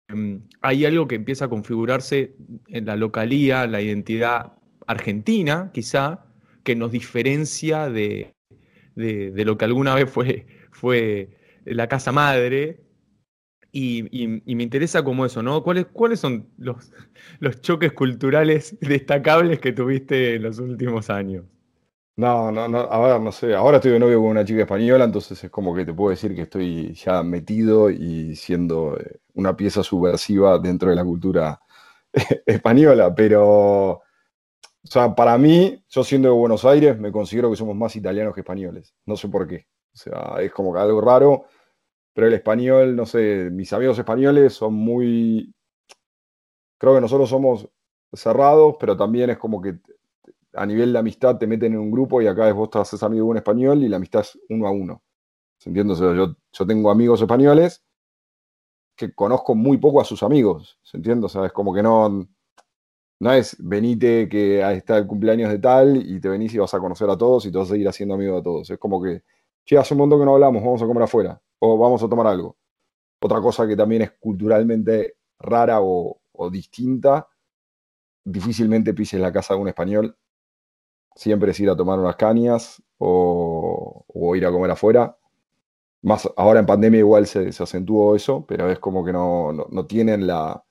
hay 0.62 0.86
algo 0.86 1.08
que 1.08 1.16
empieza 1.16 1.46
a 1.46 1.50
configurarse 1.50 2.36
en 2.68 2.86
la 2.86 2.96
localía, 2.96 3.68
la 3.68 3.82
identidad 3.82 4.54
argentina, 4.88 5.72
quizá, 5.74 6.26
que 6.64 6.76
nos 6.76 6.92
diferencia 6.92 7.90
de, 7.90 8.34
lo 8.96 9.58
que 9.58 9.66
alguna 9.66 9.96
vez 9.96 10.10
fue, 10.10 10.48
fue 10.72 11.38
la 11.66 11.88
casa 11.88 12.12
madre. 12.12 12.82
Y, 13.74 14.28
me 14.56 14.64
interesa 14.64 15.04
como 15.04 15.26
eso, 15.26 15.42
¿no? 15.42 15.64
¿Cuáles, 15.64 15.86
cuáles 15.88 16.20
son 16.20 16.48
los, 16.58 16.92
los 17.40 17.62
choques 17.62 17.94
culturales 17.94 18.78
destacables 18.82 19.60
que 19.60 19.72
tuviste 19.72 20.36
en 20.36 20.44
los 20.44 20.60
últimos 20.60 21.10
años? 21.10 21.46
No, 22.18 22.52
no, 22.52 22.68
no, 22.68 22.80
a 22.80 23.00
ver, 23.00 23.22
no 23.22 23.32
sé, 23.32 23.56
ahora 23.56 23.78
estoy 23.78 23.92
de 23.92 24.00
novio 24.00 24.20
con 24.20 24.32
una 24.32 24.44
chica 24.44 24.62
española, 24.62 25.06
entonces 25.06 25.42
es 25.44 25.50
como 25.50 25.74
que 25.74 25.86
te 25.86 25.94
puedo 25.94 26.10
decir 26.10 26.36
que 26.36 26.42
estoy 26.42 26.94
ya 26.94 27.24
metido 27.24 27.90
y 27.90 28.36
siendo 28.36 28.98
eh, 29.00 29.22
una 29.34 29.56
pieza 29.56 29.82
subversiva 29.82 30.60
dentro 30.60 30.90
de 30.90 30.98
la 30.98 31.06
cultura 31.06 31.62
española, 32.46 33.16
pero 33.16 34.02
o 34.84 34.88
sea, 34.88 35.14
para 35.14 35.38
mí, 35.38 35.84
yo 35.90 36.04
siendo 36.04 36.30
de 36.30 36.34
Buenos 36.34 36.66
Aires, 36.66 36.98
me 36.98 37.12
considero 37.12 37.50
que 37.52 37.56
somos 37.56 37.76
más 37.76 37.96
italianos 37.96 38.34
que 38.34 38.42
españoles. 38.42 38.96
No 39.06 39.16
sé 39.16 39.30
por 39.30 39.48
qué. 39.48 39.68
O 39.94 39.98
sea, 39.98 40.36
es 40.40 40.52
como 40.52 40.74
que 40.74 40.80
algo 40.80 41.02
raro, 41.02 41.46
pero 42.14 42.28
el 42.28 42.34
español, 42.34 42.96
no 42.96 43.06
sé, 43.06 43.50
mis 43.52 43.72
amigos 43.74 43.98
españoles 43.98 44.54
son 44.54 44.74
muy... 44.74 45.54
Creo 46.78 46.96
que 46.96 47.02
nosotros 47.02 47.30
somos 47.30 47.70
cerrados, 48.14 48.76
pero 48.80 48.98
también 48.98 49.30
es 49.30 49.38
como 49.38 49.62
que 49.62 49.80
a 50.54 50.66
nivel 50.66 50.92
de 50.92 51.00
amistad 51.00 51.38
te 51.38 51.48
meten 51.48 51.74
en 51.74 51.80
un 51.80 51.92
grupo 51.92 52.22
y 52.22 52.28
acá 52.28 52.50
es 52.50 52.56
vos 52.56 52.70
te 52.70 52.80
haces 52.80 53.02
amigo 53.04 53.26
de 53.26 53.32
un 53.32 53.38
español 53.38 53.84
y 53.84 53.88
la 53.88 53.98
amistad 53.98 54.22
es 54.22 54.38
uno 54.50 54.68
a 54.68 54.72
uno. 54.72 55.04
¿Se 55.58 55.70
entiende? 55.70 55.96
yo, 55.96 56.36
yo 56.52 56.68
tengo 56.68 56.92
amigos 56.92 57.22
españoles 57.22 57.84
que 58.96 59.14
conozco 59.14 59.56
muy 59.56 59.78
poco 59.78 60.02
a 60.02 60.06
sus 60.06 60.24
amigos. 60.24 60.80
¿Se 60.84 60.98
entiende? 60.98 61.28
O 61.28 61.54
como 61.54 61.74
que 61.74 61.84
no 61.84 62.28
no 63.20 63.32
es 63.32 63.56
venite 63.60 64.28
que 64.28 64.62
está 64.74 64.98
el 64.98 65.06
cumpleaños 65.08 65.52
de 65.52 65.60
tal 65.60 65.96
y 65.98 66.20
te 66.20 66.28
venís 66.28 66.54
y 66.56 66.58
vas 66.58 66.74
a 66.74 66.80
conocer 66.80 67.08
a 67.10 67.18
todos 67.18 67.46
y 67.46 67.52
te 67.52 67.58
vas 67.60 67.68
a 67.70 67.74
seguir 67.74 67.88
haciendo 67.88 68.16
amigo 68.16 68.38
de 68.38 68.42
todos. 68.42 68.70
Es 68.72 68.80
como 68.80 69.02
que, 69.02 69.24
che, 69.64 69.78
hace 69.78 69.94
un 69.94 70.00
montón 70.00 70.20
que 70.20 70.26
no 70.26 70.34
hablamos, 70.34 70.64
vamos 70.64 70.82
a 70.82 70.88
comer 70.88 71.04
afuera 71.04 71.42
o 71.62 71.78
vamos 71.78 72.04
a 72.04 72.10
tomar 72.10 72.28
algo. 72.28 72.58
Otra 73.22 73.40
cosa 73.42 73.68
que 73.68 73.76
también 73.76 74.02
es 74.02 74.12
culturalmente 74.12 75.18
rara 75.40 75.80
o, 75.82 76.20
distinta, 76.52 77.28
difícilmente 78.24 78.94
pises 78.94 79.22
la 79.22 79.32
casa 79.32 79.54
de 79.54 79.62
un 79.62 79.68
español. 79.68 80.18
Siempre 81.16 81.52
es 81.52 81.60
ir 81.60 81.70
a 81.70 81.76
tomar 81.76 82.00
unas 82.00 82.16
cañas 82.16 82.82
o, 82.98 84.06
ir 84.36 84.46
a 84.46 84.52
comer 84.52 84.72
afuera. 84.72 85.18
Más 86.04 86.28
ahora 86.36 86.60
en 86.62 86.66
pandemia 86.66 87.00
igual 87.00 87.28
se, 87.28 87.50
acentuó 87.50 88.16
eso, 88.16 88.46
pero 88.48 88.72
es 88.72 88.80
como 88.80 89.06
que 89.06 89.14
no 89.14 89.86
tienen 89.88 90.26
la, 90.26 90.64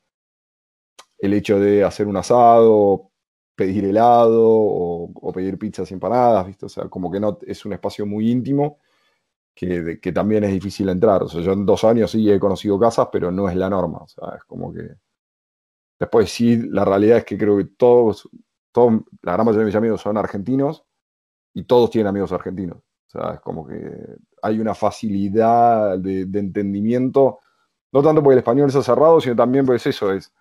el 1.21 1.35
hecho 1.35 1.61
de 1.61 1.85
hacer 1.85 2.07
un 2.07 2.17
asado, 2.17 3.11
pedir 3.55 3.85
helado 3.85 4.43
o, 4.43 5.33
pedir 5.35 5.59
pizzas 5.59 5.91
y 5.91 5.95
empanadas, 5.95 6.47
¿viste? 6.47 6.67
O 6.67 6.69
sea, 6.69 6.89
como 6.89 7.11
que 7.11 7.21
no 7.21 7.39
es 7.47 7.65
un 7.65 7.75
espacio 7.75 8.07
muy 8.07 8.31
íntimo 8.31 8.79
que, 9.67 10.13
también 10.13 10.45
es 10.45 10.53
difícil 10.53 10.89
entrar. 10.89 11.23
O 11.23 11.29
sea, 11.29 11.41
yo 11.41 11.53
en 11.53 11.67
dos 11.67 11.85
años 11.85 12.11
sí 12.11 12.31
he 12.31 12.41
conocido 12.41 12.79
casas, 12.79 13.09
pero 13.13 13.31
no 13.31 13.49
es 13.49 13.57
la 13.57 13.69
norma. 13.69 13.99
O 13.99 14.09
sea, 14.09 14.35
es 14.37 14.45
como 14.45 14.73
que. 14.73 14.97
Después 15.99 16.31
sí, 16.31 16.57
la 16.71 16.85
realidad 16.85 17.19
es 17.19 17.25
que 17.25 17.37
creo 17.37 17.59
que 17.59 17.65
todos, 17.65 18.29
todos, 18.73 19.03
la 19.21 19.33
gran 19.33 19.45
mayoría 19.45 19.61
de 19.61 19.67
mis 19.67 19.75
amigos 19.75 20.01
son 20.01 20.17
argentinos 20.17 20.85
y 21.53 21.65
todos 21.65 21.91
tienen 21.91 22.09
amigos 22.09 22.33
argentinos. 22.33 22.79
O 22.79 23.11
sea, 23.11 23.35
es 23.35 23.41
como 23.41 23.67
que 23.67 24.17
hay 24.41 24.61
una 24.61 24.75
facilidad 24.75 25.99
de, 25.99 26.25
de 26.25 26.39
entendimiento, 26.39 27.41
no 27.93 28.03
tanto 28.03 28.23
porque 28.23 28.35
el 28.35 28.39
español 28.39 28.71
es 28.71 28.85
cerrado, 28.85 29.21
sino 29.21 29.37
también 29.37 29.67
porque 29.67 29.77
es 29.77 29.87
eso, 29.89 30.11
es 30.13 30.33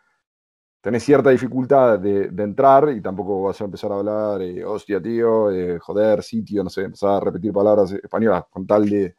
tenés 0.82 1.04
cierta 1.04 1.30
dificultad 1.30 2.00
de, 2.00 2.32
entrar 2.38 2.90
y 2.90 3.02
tampoco 3.02 3.44
vas 3.44 3.60
a 3.62 3.66
empezar 3.66 3.92
a 3.92 3.96
hablar, 3.96 4.42
eh, 4.42 4.64
hostia, 4.64 5.02
tío, 5.02 5.52
eh, 5.52 5.78
joder, 5.80 6.24
sitio, 6.24 6.64
no 6.64 6.70
sé, 6.70 6.84
empezar 6.84 7.12
a 7.12 7.20
repetir 7.20 7.52
palabras 7.52 7.92
españolas 7.92 8.46
con 8.50 8.66
tal 8.66 8.90
de, 8.90 9.16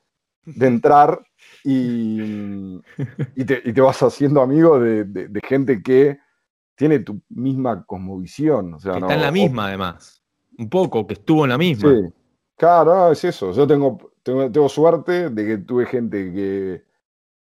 entrar 0.59 1.21
y, 1.62 2.81
y, 3.37 3.45
te, 3.45 3.81
vas 3.81 4.02
haciendo 4.02 4.40
amigo 4.40 4.81
de, 4.81 5.40
gente 5.47 5.83
que 5.83 6.19
tiene 6.75 7.00
tu 7.00 7.21
misma 7.29 7.85
cosmovisión. 7.85 8.75
O 8.75 8.79
sea, 8.81 8.95
está 8.95 9.14
en 9.14 9.21
la 9.21 9.31
misma, 9.31 9.67
además. 9.67 10.23
Un 10.57 10.71
poco, 10.71 11.07
que 11.07 11.14
estuvo 11.14 11.45
en 11.45 11.50
la 11.50 11.59
misma. 11.59 11.90
Sí, 11.90 12.14
claro, 12.57 13.12
es 13.12 13.23
eso. 13.23 13.52
Yo 13.52 13.67
tengo, 13.67 13.99
tengo, 14.23 14.50
tengo 14.50 14.69
suerte 14.69 15.29
de 15.29 15.47
que 15.47 15.59
tuve 15.59 15.85
gente 15.85 16.33
que 16.33 16.89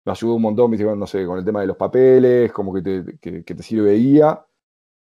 me 0.08 0.12
ayudó 0.12 0.34
un 0.34 0.42
montón, 0.42 0.98
no 0.98 1.06
sé, 1.06 1.26
con 1.26 1.38
el 1.38 1.44
tema 1.44 1.60
de 1.60 1.66
los 1.66 1.76
papeles, 1.76 2.50
como 2.50 2.72
que 2.72 2.80
te, 2.80 3.18
que, 3.18 3.42
te 3.42 3.62
sirve 3.62 3.92
guía. 3.92 4.42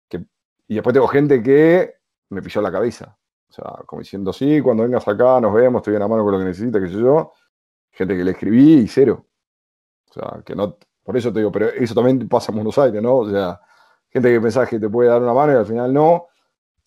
Que, 0.10 0.26
y 0.68 0.76
después 0.76 0.94
tengo 0.94 1.08
gente 1.08 1.42
que 1.42 1.94
me 2.30 2.42
pilló 2.42 2.62
la 2.62 2.72
cabeza. 2.72 3.18
O 3.50 3.54
sea, 3.54 3.84
como 3.86 4.02
diciendo, 4.02 4.34
sí, 4.34 4.60
cuando 4.60 4.84
vengas 4.84 5.08
acá 5.08 5.40
nos 5.40 5.54
vemos, 5.54 5.80
estoy 5.80 5.94
en 5.94 6.02
la 6.02 6.10
mano 6.10 6.24
con 6.24 6.34
lo 6.34 6.40
que 6.40 6.46
necesitas, 6.46 6.82
qué 6.82 6.90
sé 6.90 7.00
yo. 7.00 7.32
Gente 7.92 8.18
que 8.18 8.24
le 8.26 8.32
escribí 8.32 8.74
y 8.80 8.88
cero. 8.90 9.26
O 10.10 10.14
sea, 10.14 10.44
que 10.46 10.56
no. 10.56 10.78
Por 11.04 11.16
eso 11.16 11.32
te 11.32 11.40
digo, 11.40 11.54
pero 11.54 11.70
eso 11.70 11.96
también 11.96 12.28
pasa 12.28 12.52
en 12.52 12.58
Buenos 12.58 12.78
Aires, 12.78 13.02
¿no? 13.02 13.16
O 13.16 13.30
sea, 13.30 13.62
gente 14.10 14.30
que 14.30 14.42
pensás 14.42 14.68
que 14.68 14.78
te 14.78 14.90
puede 14.90 15.10
dar 15.10 15.22
una 15.22 15.34
mano 15.34 15.54
y 15.54 15.56
al 15.56 15.66
final 15.66 15.94
no. 15.94 16.28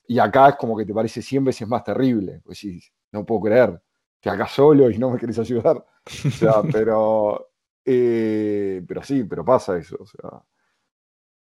Y 0.08 0.18
acá 0.18 0.50
es 0.50 0.56
como 0.56 0.76
que 0.76 0.84
te 0.84 0.92
parece 0.92 1.22
100 1.22 1.44
veces 1.44 1.66
más 1.66 1.82
terrible. 1.82 2.42
Pues 2.44 2.58
sí, 2.58 2.82
no 3.12 3.24
puedo 3.24 3.40
creer 3.40 3.80
que 4.20 4.28
acá 4.28 4.46
solo 4.46 4.90
y 4.90 4.98
no 4.98 5.10
me 5.10 5.18
querés 5.18 5.38
ayudar. 5.38 5.78
O 5.78 6.30
sea, 6.30 6.60
pero 6.70 7.49
eh, 7.84 8.82
pero 8.86 9.02
sí, 9.02 9.24
pero 9.24 9.44
pasa 9.44 9.78
eso. 9.78 9.96
O 10.00 10.06
sea. 10.06 10.42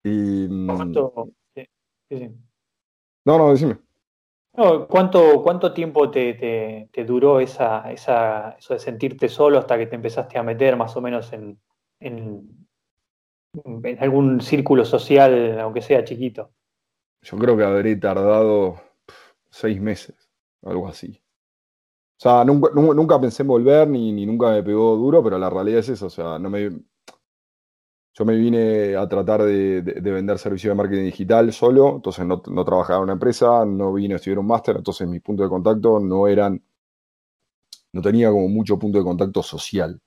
Y, 0.03 0.65
¿Cuánto? 0.65 1.13
Mm, 1.15 1.29
sí, 1.55 1.67
sí. 2.09 2.31
No, 3.25 3.37
no, 3.37 3.51
decime. 3.51 3.77
¿cuánto, 4.87 5.41
¿Cuánto 5.41 5.73
tiempo 5.73 6.11
te, 6.11 6.89
duró 7.07 7.39
esa, 7.39 7.91
esa, 7.91 8.51
eso 8.51 8.73
de 8.73 8.79
sentirte 8.79 9.27
solo 9.27 9.57
hasta 9.57 9.77
que 9.77 9.87
te 9.87 9.95
empezaste 9.95 10.37
a 10.37 10.43
meter 10.43 10.75
más 10.75 10.95
o 10.95 11.01
menos 11.01 11.33
en, 11.33 11.59
en, 11.99 12.67
algún 13.99 14.41
círculo 14.41 14.85
social, 14.85 15.59
aunque 15.59 15.81
sea 15.81 16.03
chiquito? 16.03 16.51
Yo 17.21 17.37
creo 17.37 17.57
que 17.57 17.63
habré 17.63 17.95
tardado 17.95 18.81
seis 19.49 19.79
meses, 19.79 20.29
algo 20.61 20.87
así. 20.87 21.22
O 22.25 22.29
sea, 22.29 22.45
nunca, 22.45 23.19
pensé 23.19 23.43
en 23.43 23.49
volver 23.49 23.85
ni, 23.89 24.25
nunca 24.25 24.51
me 24.51 24.63
pegó 24.63 24.95
duro, 24.95 25.21
pero 25.21 25.37
la 25.37 25.49
realidad 25.49 25.79
es 25.79 25.89
eso. 25.89 26.05
O 26.05 26.09
sea, 26.09 26.39
no 26.39 26.49
me, 26.49 26.71
yo 28.13 28.23
me 28.23 28.37
vine 28.37 28.95
a 28.95 29.05
tratar 29.09 29.43
de, 29.43 29.81
vender 29.81 30.39
servicios 30.39 30.71
de 30.71 30.75
marketing 30.75 31.03
digital 31.03 31.51
solo, 31.51 31.95
entonces 31.95 32.25
no, 32.25 32.39
trabajaba 32.39 32.99
en 32.99 33.03
una 33.03 33.13
empresa, 33.13 33.65
no 33.65 33.91
vine 33.91 34.13
a 34.13 34.17
estudiar 34.17 34.39
un 34.39 34.47
máster, 34.47 34.77
entonces 34.77 35.05
mis 35.05 35.21
puntos 35.21 35.47
de 35.47 35.49
contacto 35.49 35.99
no 35.99 36.25
eran, 36.29 36.63
no 37.91 38.01
tenía 38.01 38.29
como 38.29 38.47
mucho 38.47 38.79
punto 38.79 38.99
de 38.99 39.03
contacto 39.03 39.43
social. 39.43 39.99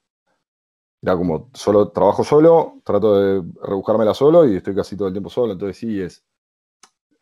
Era 1.02 1.18
como, 1.18 1.50
solo 1.52 1.90
trabajo 1.90 2.24
solo, 2.24 2.80
trato 2.82 3.20
de 3.20 3.42
rebuscármela 3.62 4.14
solo 4.14 4.48
y 4.48 4.56
estoy 4.56 4.74
casi 4.74 4.96
todo 4.96 5.08
el 5.08 5.14
tiempo 5.14 5.28
solo, 5.28 5.52
entonces 5.52 5.76
sí, 5.76 6.00
es, 6.00 6.24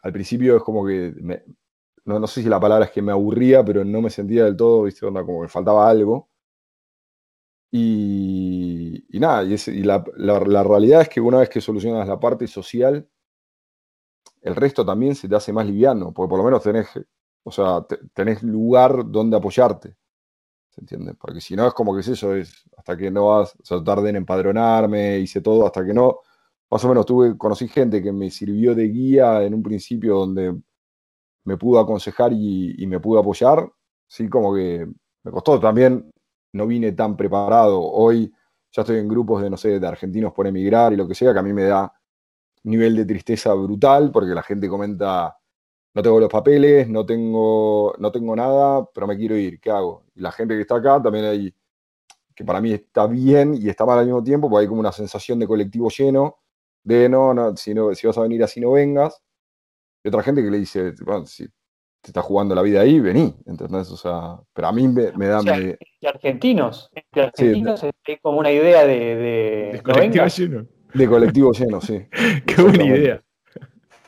al 0.03 0.13
principio 0.13 0.57
es 0.57 0.63
como 0.63 0.87
que 0.87 1.13
no, 2.05 2.27
sé 2.27 2.43
si 2.43 2.49
la 2.49 2.61
palabra 2.61 2.87
es 2.87 2.91
que 2.91 3.03
me 3.03 3.13
aburría, 3.13 3.65
pero 3.65 3.85
no 3.85 4.03
me 4.03 4.11
sentía 4.11 4.45
del 4.45 4.57
todo, 4.57 4.83
¿viste? 4.85 5.07
Onda, 5.07 5.25
como 5.25 5.43
que 5.43 5.49
faltaba 5.49 5.89
algo. 5.89 6.29
Y, 7.77 9.05
nada, 9.19 9.43
y, 9.43 9.83
la, 9.83 10.05
realidad 10.63 11.03
es 11.03 11.09
que 11.09 11.21
una 11.21 11.39
vez 11.41 11.49
que 11.49 11.61
solucionas 11.61 12.07
la 12.07 12.21
parte 12.21 12.47
social, 12.47 13.09
el 14.43 14.55
resto 14.55 14.85
también 14.87 15.15
se 15.17 15.29
te 15.29 15.35
hace 15.35 15.53
más 15.53 15.67
liviano, 15.67 16.13
porque 16.13 16.31
por 16.31 16.39
lo 16.39 16.45
menos 16.45 16.63
tenés, 16.63 16.89
o 17.43 17.51
sea, 17.51 17.85
tenés 18.13 18.43
lugar 18.43 19.11
donde 19.11 19.37
apoyarte. 19.37 19.97
¿Se 20.71 20.81
entiende? 20.83 21.15
Porque 21.15 21.41
si 21.41 21.57
no 21.57 21.67
es 21.67 21.75
como 21.75 21.95
que 21.95 22.01
es 22.01 22.09
eso, 22.09 22.35
es 22.35 22.65
hasta 22.77 22.97
que 22.97 23.11
no 23.11 23.29
vas, 23.29 23.55
o 23.61 23.65
sea, 23.65 23.83
tardé 23.83 24.11
en 24.11 24.17
empadronarme, 24.17 25.19
hice 25.19 25.41
todo, 25.41 25.67
hasta 25.67 25.85
que 25.85 25.95
no, 25.95 26.21
más 26.71 26.85
o 26.85 26.89
menos 26.89 27.07
tuve, 27.07 27.37
conocí 27.39 27.69
gente 27.69 28.03
que 28.03 28.13
me 28.13 28.31
sirvió 28.31 28.75
de 28.75 28.89
guía 28.89 29.43
en 29.43 29.55
un 29.55 29.63
principio 29.63 30.17
donde 30.17 30.55
me 31.45 31.57
pudo 31.57 31.81
aconsejar 31.81 32.33
y, 32.33 32.87
me 32.87 33.01
pudo 33.01 33.21
apoyar, 33.21 33.71
sí, 34.07 34.29
como 34.29 34.55
que 34.55 34.87
me 35.23 35.31
costó 35.31 35.61
también, 35.61 36.11
no 36.53 36.67
vine 36.67 36.93
tan 36.93 37.17
preparado. 37.17 37.81
Hoy 37.81 38.33
ya 38.73 38.83
estoy 38.83 38.99
en 38.99 39.09
grupos 39.09 39.43
de, 39.43 39.51
no 39.51 39.57
sé, 39.57 39.79
de 39.79 39.87
argentinos 39.87 40.33
por 40.33 40.47
emigrar 40.47 40.93
y 40.93 40.97
lo 40.97 41.07
que 41.07 41.15
sea, 41.15 41.33
que 41.33 41.39
a 41.39 41.43
mí 41.43 41.53
me 41.53 41.65
da 41.65 41.93
nivel 42.65 42.97
de 42.97 43.05
tristeza 43.05 43.53
brutal 43.55 44.11
porque 44.11 44.35
la 44.35 44.43
gente 44.43 44.69
comenta, 44.69 45.39
no 45.95 46.03
tengo 46.03 46.21
los 46.21 46.31
papeles, 46.31 46.89
no 46.89 47.05
tengo, 47.07 47.95
no 47.99 48.11
tengo 48.11 48.35
nada, 48.35 48.89
pero 48.95 49.07
me 49.07 49.17
quiero 49.17 49.37
ir, 49.37 49.61
¿qué 49.61 49.71
hago? 49.71 50.05
La 50.15 50.33
gente 50.33 50.55
que 50.55 50.63
está 50.63 50.77
acá 50.77 51.03
también 51.03 51.27
hay, 51.27 51.55
que 52.35 52.45
para 52.45 52.61
mí 52.61 52.73
está 52.73 53.07
bien 53.07 53.55
y 53.55 53.69
está 53.69 53.87
mal 53.87 53.99
al 53.99 54.07
mismo 54.07 54.25
tiempo, 54.25 54.49
porque 54.51 54.63
hay 54.63 54.69
como 54.69 54.81
una 54.81 54.93
sensación 54.93 55.39
de 55.39 55.47
colectivo 55.47 55.89
lleno, 55.91 56.39
de 56.83 57.09
no, 57.09 57.33
no, 57.35 57.57
si, 57.57 57.75
no, 57.75 57.95
si 57.95 58.07
vas 58.07 58.19
a 58.19 58.23
venir 58.23 58.43
así 58.43 58.61
no 58.61 58.73
vengas. 58.73 59.23
Y 60.05 60.09
otra 60.09 60.23
gente 60.23 60.43
que 60.43 60.51
le 60.51 60.59
dice, 60.59 60.93
bueno, 61.03 61.25
si 61.25 61.47
te 61.47 62.11
estás 62.11 62.25
jugando 62.25 62.55
la 62.55 62.61
vida 62.61 62.83
ahí, 62.83 63.01
vení, 63.01 63.35
¿entendés? 63.47 63.91
O 63.91 63.97
sea, 63.97 64.39
pero 64.53 64.69
a 64.69 64.73
mí 64.73 64.87
me, 64.87 65.27
da... 65.27 65.41
de 65.41 65.79
argentinos, 66.07 66.91
de 67.11 67.23
argentinos 67.23 67.83
es 67.83 68.21
como 68.21 68.39
una 68.39 68.53
idea 68.53 68.87
de... 68.87 69.73
De, 69.73 69.83
colectivo 69.83 70.27
lleno. 70.27 70.67
De 70.93 71.09
colectivo 71.09 71.53
lleno, 71.53 71.81
sí. 71.81 72.07
Qué 72.47 72.63
buena 72.63 72.85
idea. 72.85 73.25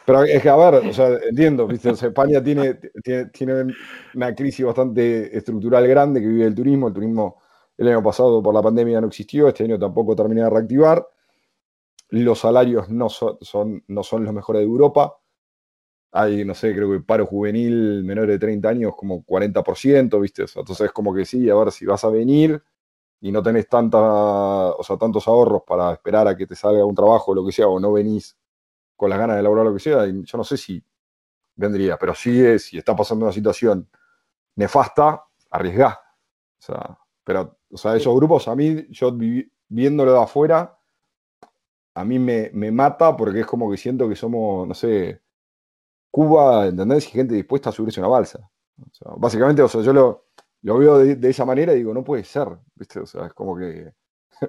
Pero 0.05 0.23
es 0.25 0.43
que, 0.43 0.49
a 0.51 0.57
ver, 0.57 0.87
o 0.87 0.93
sea, 0.93 1.19
entiendo, 1.27 1.67
¿viste? 1.67 1.89
España 1.91 2.45
tiene, 2.45 2.75
tiene, 3.03 3.27
tiene, 3.31 3.75
una 4.15 4.35
crisis 4.35 4.67
bastante 4.67 5.35
estructural 5.37 5.89
grande 5.89 6.21
que 6.21 6.29
vive 6.29 6.45
el 6.45 6.55
turismo. 6.55 6.89
El 6.89 6.95
turismo 6.95 7.41
el 7.79 7.89
año 7.89 8.03
pasado 8.03 8.43
por 8.43 8.55
la 8.55 8.63
pandemia 8.63 9.01
no 9.01 9.09
existió, 9.09 9.49
este 9.49 9.65
año 9.65 9.79
tampoco 9.79 10.15
termina 10.15 10.45
de 10.45 10.51
reactivar. 10.51 11.09
Los 12.11 12.41
salarios 12.41 12.91
no 12.91 13.09
son, 13.09 13.83
no 13.89 14.03
son 14.03 14.25
los 14.25 14.35
mejores 14.35 14.61
de 14.61 14.67
Europa 14.67 15.17
hay, 16.17 16.45
no 16.45 16.55
sé, 16.55 16.75
creo 16.75 16.91
que 16.91 17.01
paro 17.01 17.27
juvenil 17.27 18.03
menor 18.03 18.27
de 18.27 18.39
30 18.39 18.69
años 18.71 18.95
como 18.97 19.23
40%, 19.25 20.19
¿viste? 20.21 20.45
entonces 20.55 20.91
como 20.93 21.15
que 21.15 21.27
sí, 21.27 21.51
a 21.51 21.55
ver 21.55 21.71
si 21.71 21.85
vas 21.85 22.05
a 22.05 22.11
venir 22.11 22.63
y 23.21 23.31
no 23.33 23.43
tenés 23.43 23.69
tanta, 23.69 23.99
o 23.99 24.83
sea, 24.83 24.97
tantos 24.97 25.29
ahorros 25.29 25.63
para 25.67 25.93
esperar 25.93 26.27
a 26.29 26.37
que 26.37 26.47
te 26.47 26.57
salga 26.57 26.85
un 26.85 26.95
trabajo 26.95 27.33
o 27.33 27.35
lo 27.35 27.45
que 27.45 27.53
sea, 27.53 27.69
o 27.69 27.79
no 27.79 27.93
venís 27.93 28.37
con 28.97 29.11
las 29.11 29.19
ganas 29.19 29.37
de 29.37 29.41
elaborar 29.41 29.67
lo 29.67 29.75
que 29.75 29.81
sea, 29.81 30.07
yo 30.07 30.39
no 30.39 30.45
sé 30.45 30.57
si 30.57 30.83
vendría, 31.55 31.99
pero 31.99 32.15
sí 32.15 32.43
es, 32.45 32.65
si 32.65 32.79
está 32.79 32.97
pasando 32.97 33.27
una 33.27 33.33
situación 33.33 33.89
nefasta, 34.57 35.25
arriesgá. 35.51 36.01
O 36.59 36.63
sea, 36.63 36.99
pero, 37.25 37.59
o 37.71 37.77
sea, 37.77 37.97
esos 37.97 38.15
grupos 38.15 38.49
a 38.49 38.57
mí, 38.57 38.87
yo 38.91 39.15
viéndolo 39.69 40.13
de 40.13 40.23
afuera, 40.23 40.79
a 41.95 42.05
mí 42.05 42.19
me, 42.19 42.51
me 42.55 42.71
mata 42.71 43.17
porque 43.17 43.41
es 43.41 43.47
como 43.47 43.71
que 43.71 43.77
siento 43.77 44.09
que 44.09 44.17
somos, 44.17 44.67
no 44.67 44.75
sé, 44.75 45.23
Cuba, 46.17 46.67
¿entendés? 46.67 47.07
Y 47.09 47.11
gente 47.11 47.35
dispuesta 47.35 47.69
a 47.69 47.73
subirse 47.73 48.01
una 48.01 48.09
balsa. 48.09 48.51
básicamente, 49.19 49.61
o 49.61 49.69
sea, 49.69 49.83
yo 49.83 49.93
lo, 49.93 50.29
lo 50.63 50.79
veo 50.79 50.99
de, 50.99 51.29
esa 51.29 51.45
manera 51.45 51.75
y 51.75 51.77
digo, 51.77 51.93
no 51.93 52.03
puede 52.03 52.25
ser, 52.25 52.49
¿viste? 52.75 53.01
O 53.01 53.07
sea, 53.07 53.27
es 53.27 53.35
como 53.35 53.55
que... 53.55 53.93
o 54.41 54.49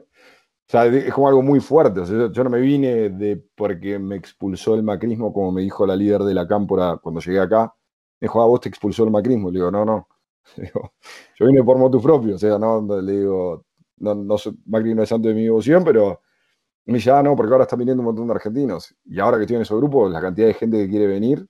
sea, 0.65 0.85
es 0.85 1.13
como 1.13 1.27
algo 1.27 1.41
muy 1.41 1.59
fuerte. 1.59 2.05
yo, 2.05 2.43
no 2.45 2.49
me 2.49 2.61
vine 2.61 3.09
de 3.09 3.43
porque 3.53 3.99
me 3.99 4.15
expulsó 4.15 4.75
el 4.75 4.83
macrismo, 4.83 5.33
como 5.33 5.51
me 5.51 5.61
dijo 5.61 5.85
la 5.85 5.97
líder 5.97 6.21
de 6.21 6.33
la 6.33 6.47
cámpora 6.47 6.99
cuando 7.03 7.19
llegué 7.19 7.41
acá. 7.41 7.75
Me 8.21 8.27
dijo, 8.27 8.41
ah, 8.41 8.45
vos 8.45 8.61
te 8.61 8.69
expulsó 8.69 9.03
el 9.03 9.11
macrismo. 9.11 9.51
Le 9.51 9.59
digo, 9.59 9.69
no, 9.69 9.83
no. 9.83 10.07
yo 11.37 11.47
vine 11.47 11.65
por 11.65 11.77
motus 11.77 12.01
propio. 12.01 12.35
O 12.35 12.37
sea, 12.37 12.57
no, 12.57 13.01
le 13.01 13.11
digo, 13.11 13.65
no, 13.97 14.15
no 14.15 14.37
Macri 14.67 14.95
no 14.95 15.03
es 15.03 15.09
santo 15.09 15.27
de 15.27 15.33
mi 15.33 15.43
devoción, 15.43 15.83
pero 15.83 16.21
me 16.85 16.93
dice, 16.93 17.11
ah, 17.11 17.21
no, 17.21 17.35
porque 17.35 17.51
ahora 17.51 17.63
están 17.65 17.79
viniendo 17.79 17.99
un 17.99 18.05
montón 18.05 18.27
de 18.27 18.35
argentinos. 18.35 18.95
Y 19.03 19.19
ahora 19.19 19.35
que 19.35 19.43
estoy 19.43 19.57
en 19.57 19.63
esos 19.63 19.77
grupos, 19.77 20.09
la 20.13 20.21
cantidad 20.21 20.47
de 20.47 20.53
gente 20.53 20.77
que 20.77 20.89
quiere 20.89 21.07
venir 21.07 21.45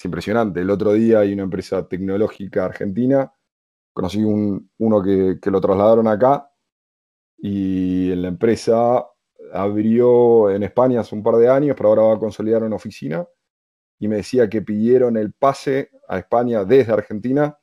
es 0.00 0.04
impresionante. 0.06 0.60
El 0.60 0.70
otro 0.70 0.94
día 0.94 1.18
hay 1.20 1.34
una 1.34 1.42
empresa 1.42 1.86
tecnológica 1.86 2.64
argentina, 2.64 3.30
conocí 3.92 4.24
un, 4.24 4.70
uno 4.78 5.02
que, 5.02 5.50
lo 5.50 5.60
trasladaron 5.60 6.08
acá 6.08 6.50
y 7.36 8.10
en 8.10 8.22
la 8.22 8.28
empresa 8.28 9.06
abrió 9.52 10.48
en 10.50 10.62
España 10.62 11.00
hace 11.00 11.14
un 11.14 11.22
par 11.22 11.36
de 11.36 11.50
años, 11.50 11.76
pero 11.76 11.90
ahora 11.90 12.02
va 12.02 12.14
a 12.14 12.18
consolidar 12.18 12.62
una 12.62 12.76
oficina 12.76 13.26
y 13.98 14.08
me 14.08 14.16
decía 14.16 14.48
que 14.48 14.62
pidieron 14.62 15.18
el 15.18 15.34
pase 15.34 15.90
a 16.08 16.18
España 16.18 16.64
desde 16.64 16.94
Argentina 16.94 17.58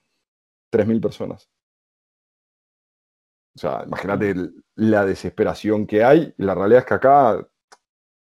3.000 0.72 1.02
personas. 1.02 1.50
O 3.56 3.60
sea, 3.60 3.84
imagínate 3.84 4.36
la 4.76 5.06
desesperación 5.06 5.88
que 5.88 6.04
hay. 6.04 6.36
La 6.38 6.54
realidad 6.54 6.82
es 6.82 6.86
que 6.86 6.94
acá 6.94 7.48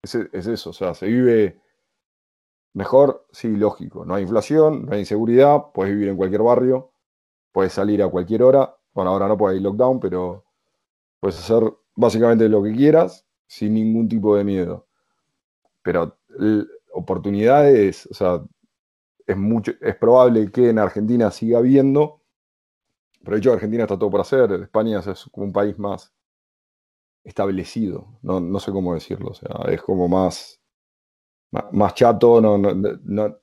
es, 0.02 0.14
es 0.14 0.46
eso, 0.46 0.70
o 0.70 0.74
sea, 0.74 0.92
se 0.92 1.07
vive 1.07 1.63
Mejor, 2.74 3.26
sí, 3.30 3.56
lógico. 3.56 4.04
No 4.04 4.14
hay 4.14 4.22
inflación, 4.24 4.87
no 4.87 4.92
hay 4.92 5.00
inseguridad, 5.00 5.66
puedes 5.72 5.94
vivir 5.94 6.08
en 6.08 6.16
cualquier 6.16 6.42
barrio, 6.42 6.92
puedes 7.52 7.72
salir 7.72 8.02
a 8.02 8.08
cualquier 8.08 8.42
hora. 8.42 8.76
Bueno, 8.92 9.10
ahora 9.10 9.28
no 9.28 9.38
puede 9.38 9.56
ir 9.56 9.62
lockdown, 9.62 10.00
pero 10.00 10.44
puedes 11.20 11.38
hacer 11.38 11.62
básicamente 11.94 12.48
lo 12.48 12.62
que 12.62 12.72
quieras 12.72 13.24
sin 13.46 13.74
ningún 13.74 14.08
tipo 14.08 14.37
de 14.37 14.44
miedo. 14.44 14.88
Pero 15.82 16.18
oportunidades, 16.92 18.06
o 18.10 18.14
sea, 18.14 18.42
es, 19.26 19.37
mucho, 19.37 19.72
es 19.80 19.96
probable 19.96 20.50
que 20.50 20.70
en 20.70 20.78
Argentina 20.78 21.30
siga 21.30 21.58
habiendo, 21.58 22.22
pero 23.22 23.37
de 23.37 23.38
hecho 23.38 23.52
Argentina 23.52 23.84
está 23.84 23.98
todo 23.98 24.10
por 24.10 24.20
hacer, 24.20 24.50
España 24.52 25.00
es 25.00 25.26
un 25.32 25.52
país 25.52 25.78
más 25.78 26.12
establecido, 27.22 28.18
no, 28.22 28.40
no 28.40 28.60
sé 28.60 28.72
cómo 28.72 28.94
decirlo, 28.94 29.30
o 29.30 29.34
sea, 29.34 29.64
es 29.68 29.80
como 29.80 30.08
más 30.08 30.60
más 31.72 31.94
chato, 31.94 32.40
no, 32.40 32.58
no, 32.58 33.38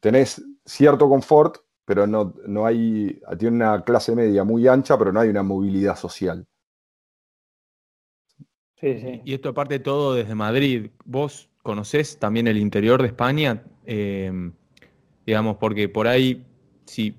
tenés 0.00 0.42
cierto 0.64 1.08
confort, 1.08 1.58
pero 1.84 2.06
no, 2.06 2.34
no 2.46 2.66
hay, 2.66 3.20
tiene 3.38 3.56
una 3.56 3.82
clase 3.82 4.14
media 4.14 4.44
muy 4.44 4.66
ancha, 4.68 4.96
pero 4.98 5.12
no 5.12 5.20
hay 5.20 5.28
una 5.28 5.42
movilidad 5.42 5.96
social. 5.96 6.46
Sí, 8.80 8.98
sí. 8.98 9.20
Y 9.24 9.34
esto 9.34 9.50
aparte 9.50 9.74
de 9.74 9.80
todo 9.80 10.14
desde 10.14 10.34
Madrid, 10.34 10.90
¿vos 11.04 11.48
conocés 11.62 12.18
también 12.18 12.48
el 12.48 12.56
interior 12.56 13.00
de 13.00 13.08
España? 13.08 13.62
Em, 13.84 14.52
digamos, 15.24 15.56
porque 15.58 15.88
por 15.88 16.08
ahí, 16.08 16.44
si 16.84 17.14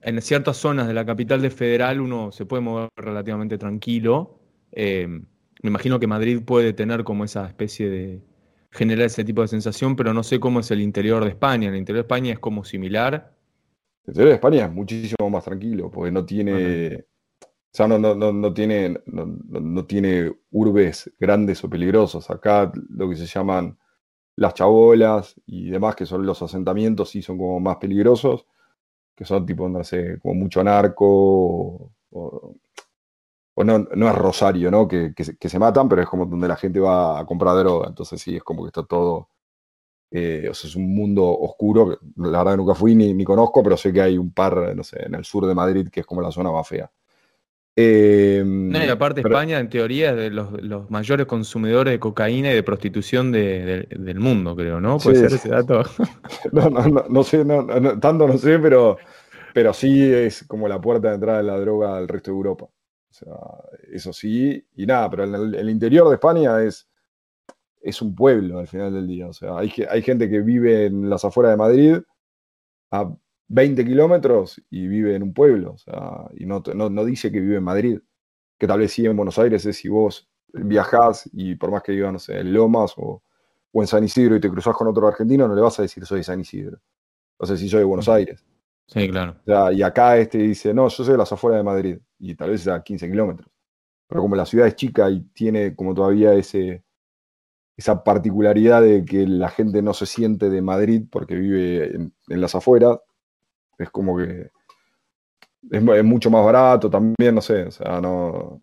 en 0.00 0.20
ciertas 0.20 0.56
zonas 0.56 0.88
de 0.88 0.94
la 0.94 1.06
capital 1.06 1.42
de 1.42 1.50
Federal 1.50 2.00
uno 2.00 2.32
se 2.32 2.44
puede 2.44 2.62
mover 2.62 2.88
relativamente 2.96 3.56
tranquilo, 3.56 4.40
em, 4.72 5.26
me 5.62 5.70
imagino 5.70 6.00
que 6.00 6.06
Madrid 6.06 6.42
puede 6.44 6.72
tener 6.72 7.04
como 7.04 7.24
esa 7.24 7.46
especie 7.46 7.88
de, 7.88 8.20
generar 8.74 9.06
ese 9.06 9.24
tipo 9.24 9.40
de 9.40 9.48
sensación, 9.48 9.94
pero 9.94 10.12
no 10.12 10.24
sé 10.24 10.40
cómo 10.40 10.60
es 10.60 10.70
el 10.72 10.80
interior 10.80 11.22
de 11.22 11.30
España. 11.30 11.68
El 11.68 11.76
interior 11.76 12.02
de 12.02 12.06
España 12.06 12.32
es 12.32 12.40
como 12.40 12.64
similar. 12.64 13.32
El 14.04 14.10
interior 14.10 14.30
de 14.30 14.34
España 14.34 14.64
es 14.64 14.72
muchísimo 14.72 15.30
más 15.30 15.44
tranquilo, 15.44 15.90
porque 15.90 16.10
no 16.10 16.26
tiene. 16.26 17.06
O 17.40 17.76
sea, 17.76 17.86
no, 17.86 17.98
no, 17.98 18.14
no, 18.14 18.54
tiene, 18.54 19.00
no, 19.06 19.84
tiene 19.86 20.32
urbes 20.50 21.10
grandes 21.18 21.62
o 21.64 21.70
peligrosos. 21.70 22.30
Acá 22.30 22.70
lo 22.90 23.08
que 23.08 23.16
se 23.16 23.26
llaman 23.26 23.78
las 24.36 24.54
chabolas 24.54 25.40
y 25.46 25.70
demás, 25.70 25.94
que 25.94 26.06
son 26.06 26.26
los 26.26 26.42
asentamientos, 26.42 27.10
sí 27.10 27.22
son 27.22 27.38
como 27.38 27.60
más 27.60 27.76
peligrosos, 27.76 28.46
que 29.14 29.24
son 29.24 29.46
tipo, 29.46 29.68
no 29.68 29.82
sé, 29.84 30.18
como 30.20 30.34
mucho 30.34 30.62
narco 30.62 31.06
o, 31.06 31.92
o 32.10 32.56
no, 33.56 33.78
no 33.78 34.08
es 34.08 34.14
Rosario, 34.14 34.70
¿no? 34.70 34.88
Que, 34.88 35.14
que, 35.14 35.48
se 35.48 35.58
matan, 35.58 35.88
pero 35.88 36.02
es 36.02 36.08
como 36.08 36.26
donde 36.26 36.48
la 36.48 36.56
gente 36.56 36.80
va 36.80 37.20
a 37.20 37.26
comprar 37.26 37.56
droga. 37.56 37.88
Entonces 37.88 38.20
sí, 38.20 38.36
es 38.36 38.42
como 38.42 38.64
que 38.64 38.68
está 38.68 38.82
todo. 38.82 39.28
Eh, 40.10 40.48
o 40.50 40.54
sea, 40.54 40.68
es 40.68 40.76
un 40.76 40.94
mundo 40.94 41.24
oscuro. 41.26 41.98
La 42.16 42.38
verdad 42.38 42.52
que 42.52 42.56
nunca 42.58 42.74
fui 42.74 42.94
ni, 42.94 43.14
ni, 43.14 43.24
conozco, 43.24 43.62
pero 43.62 43.76
sé 43.76 43.92
que 43.92 44.00
hay 44.00 44.18
un 44.18 44.32
par, 44.32 44.74
no 44.74 44.82
sé, 44.82 45.04
en 45.06 45.14
el 45.14 45.24
sur 45.24 45.46
de 45.46 45.54
Madrid, 45.54 45.88
que 45.90 46.00
es 46.00 46.06
como 46.06 46.20
la 46.22 46.32
zona 46.32 46.50
más 46.50 46.66
fea. 46.66 46.90
Em, 47.76 48.70
no, 48.70 48.84
y 48.84 48.88
aparte 48.88 49.20
España, 49.20 49.58
en 49.58 49.68
teoría, 49.68 50.10
es 50.10 50.16
de 50.16 50.30
los, 50.30 50.90
mayores 50.90 51.26
consumidores 51.26 51.92
de 51.92 51.98
cocaína 51.98 52.52
y 52.52 52.54
de 52.54 52.62
prostitución 52.62 53.32
del 53.32 54.20
mundo, 54.20 54.54
creo, 54.54 54.80
¿no? 54.80 54.98
Puede 54.98 55.16
ser 55.16 55.32
ese 55.32 55.48
dato. 55.48 55.82
no, 56.52 56.70
no, 56.70 56.86
no, 56.86 57.04
no 57.08 57.22
sé, 57.24 57.44
tanto 58.00 58.28
no 58.28 58.38
sé, 58.38 58.60
pero, 58.60 58.96
pero 59.52 59.72
sí 59.72 60.00
es 60.02 60.44
como 60.46 60.68
la 60.68 60.80
puerta 60.80 61.08
de 61.08 61.14
entrada 61.14 61.38
de 61.38 61.44
la 61.44 61.58
droga 61.58 61.96
al 61.96 62.06
resto 62.06 62.30
de 62.30 62.36
Europa. 62.36 62.68
O 63.14 63.16
sea, 63.16 63.36
eso 63.92 64.12
sí, 64.12 64.66
y 64.74 64.86
nada, 64.86 65.08
pero 65.08 65.22
el, 65.22 65.54
el 65.54 65.70
interior 65.70 66.08
de 66.08 66.14
España 66.14 66.60
es, 66.64 66.88
es 67.80 68.02
un 68.02 68.12
pueblo 68.12 68.58
al 68.58 68.66
final 68.66 68.92
del 68.92 69.06
día. 69.06 69.28
O 69.28 69.32
sea, 69.32 69.56
hay, 69.56 69.72
hay 69.88 70.02
gente 70.02 70.28
que 70.28 70.40
vive 70.40 70.86
en 70.86 71.08
las 71.08 71.24
afueras 71.24 71.52
de 71.52 71.56
Madrid 71.56 71.96
a 72.90 73.14
20 73.48 73.84
kilómetros 73.84 74.60
y 74.68 74.88
vive 74.88 75.14
en 75.14 75.22
un 75.22 75.32
pueblo. 75.32 75.74
O 75.74 75.78
sea, 75.78 76.24
y 76.36 76.44
no, 76.44 76.60
no, 76.74 77.04
dice 77.04 77.30
que 77.30 77.40
vive 77.40 77.56
en 77.56 77.64
Madrid. 77.64 78.00
Que 78.58 78.66
tal 78.66 78.80
vez 78.80 78.92
sí 78.92 79.06
en 79.06 79.16
Buenos 79.16 79.38
Aires 79.38 79.64
es 79.64 79.76
si 79.76 79.88
vos 79.88 80.28
viajás 80.52 81.30
y 81.32 81.54
por 81.54 81.70
más 81.70 81.82
que 81.82 81.92
vivas, 81.92 82.12
no 82.12 82.18
sé, 82.18 82.40
en 82.40 82.52
Lomas 82.52 82.94
o, 82.96 83.22
o 83.70 83.82
en 83.82 83.86
San 83.86 84.02
Isidro 84.02 84.34
y 84.34 84.40
te 84.40 84.50
cruzás 84.50 84.74
con 84.74 84.88
otro 84.88 85.06
argentino, 85.06 85.46
no 85.46 85.54
le 85.54 85.60
vas 85.60 85.78
a 85.78 85.82
decir 85.82 86.04
soy 86.04 86.18
de 86.18 86.24
San 86.24 86.40
Isidro. 86.40 86.80
O 87.36 87.46
sea, 87.46 87.56
si 87.56 87.68
soy 87.68 87.80
de 87.80 87.84
Buenos 87.84 88.08
Aires. 88.08 88.44
Sí, 88.86 89.08
claro. 89.08 89.36
y 89.72 89.82
acá 89.82 90.16
este 90.18 90.38
dice, 90.38 90.74
no, 90.74 90.88
yo 90.88 91.04
soy 91.04 91.12
de 91.12 91.18
las 91.18 91.32
afueras 91.32 91.58
de 91.58 91.64
Madrid, 91.64 91.98
y 92.24 92.34
tal 92.34 92.50
vez 92.50 92.66
a 92.68 92.82
15 92.82 93.10
kilómetros. 93.10 93.50
Pero 94.08 94.22
como 94.22 94.36
la 94.36 94.46
ciudad 94.46 94.66
es 94.66 94.76
chica 94.76 95.10
y 95.10 95.20
tiene 95.34 95.74
como 95.74 95.94
todavía 95.94 96.32
ese, 96.34 96.84
esa 97.76 98.02
particularidad 98.02 98.82
de 98.82 99.04
que 99.04 99.26
la 99.26 99.50
gente 99.50 99.82
no 99.82 99.92
se 99.94 100.06
siente 100.06 100.48
de 100.48 100.62
Madrid 100.62 101.04
porque 101.10 101.34
vive 101.34 101.94
en, 101.94 102.40
las 102.40 102.54
afueras, 102.54 102.98
es 103.78 103.90
como 103.90 104.16
que 104.16 104.50
es, 105.70 106.04
mucho 106.04 106.30
más 106.30 106.44
barato 106.44 106.88
también, 106.88 107.34
no 107.34 107.40
sé, 107.40 107.64
o 107.64 107.70
sea, 107.70 108.00
no... 108.00 108.62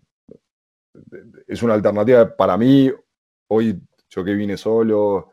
es 1.48 1.62
una 1.62 1.74
alternativa 1.76 2.36
para 2.36 2.58
mí. 2.58 2.92
Hoy, 3.48 3.80
yo 4.10 4.24
que 4.24 4.34
vine 4.34 4.58
solo 4.58 5.31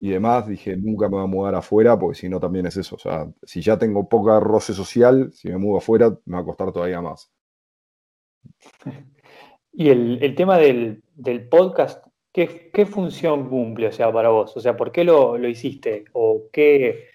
y 0.00 0.10
demás, 0.10 0.46
dije, 0.46 0.76
nunca 0.76 1.08
me 1.08 1.16
voy 1.16 1.24
a 1.24 1.26
mudar 1.26 1.54
afuera, 1.56 1.98
porque 1.98 2.18
si 2.18 2.28
no 2.28 2.38
también 2.38 2.66
es 2.66 2.76
eso. 2.76 2.96
O 2.96 2.98
sea, 2.98 3.26
si 3.42 3.60
ya 3.60 3.78
tengo 3.78 4.08
poca 4.08 4.38
roce 4.38 4.72
social, 4.72 5.32
si 5.32 5.48
me 5.48 5.58
mudo 5.58 5.78
afuera, 5.78 6.16
me 6.24 6.36
va 6.36 6.42
a 6.42 6.44
costar 6.44 6.72
todavía 6.72 7.00
más. 7.00 7.30
Y 9.70 9.90
el, 9.90 10.34
tema 10.34 10.58
del, 10.58 11.04
podcast, 11.48 12.04
¿qué, 12.32 12.84
función 12.84 13.48
cumple, 13.48 13.86
o 13.86 13.92
sea, 13.92 14.12
para 14.12 14.28
vos? 14.28 14.56
O 14.56 14.60
sea, 14.60 14.76
¿por 14.76 14.90
qué 14.90 15.04
lo, 15.04 15.38
hiciste? 15.46 16.06
¿O 16.14 16.48
qué? 16.52 17.10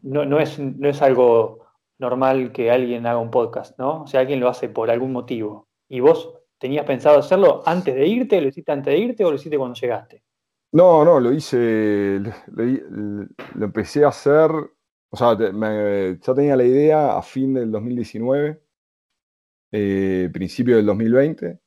No, 0.00 0.40
es, 0.40 0.58
no 0.58 0.88
es 0.88 1.02
algo 1.02 1.66
normal 1.98 2.52
que 2.52 2.70
alguien 2.70 3.04
haga 3.04 3.18
un 3.18 3.30
podcast, 3.30 3.78
¿no? 3.78 4.04
O 4.04 4.06
sea, 4.06 4.20
alguien 4.20 4.40
lo 4.40 4.48
hace 4.48 4.70
por 4.70 4.90
algún 4.90 5.12
motivo. 5.12 5.68
¿Y 5.90 6.00
vos 6.00 6.32
tenías 6.56 6.86
pensado 6.86 7.18
hacerlo 7.18 7.62
antes 7.66 7.94
de 7.94 8.06
irte? 8.06 8.40
¿Lo 8.40 8.48
hiciste 8.48 8.72
antes 8.72 8.94
de 8.94 8.98
irte 8.98 9.22
o 9.22 9.30
lo 9.30 9.36
hiciste 9.36 9.58
cuando 9.58 9.78
llegaste? 9.78 10.22
No, 10.76 11.06
no, 11.06 11.20
lo 11.20 11.32
hice, 11.32 12.20
lo, 12.20 13.64
empecé 13.64 14.04
a 14.04 14.08
hacer, 14.08 14.50
o 14.50 15.16
sea, 15.16 15.34
ya 15.38 16.34
tenía 16.34 16.54
la 16.54 16.64
idea 16.64 17.16
a 17.16 17.22
fin 17.22 17.54
del 17.54 17.70
2019, 17.72 18.62
eh, 19.72 20.28
principio 20.30 20.76
del 20.76 20.84
2020, 20.84 21.60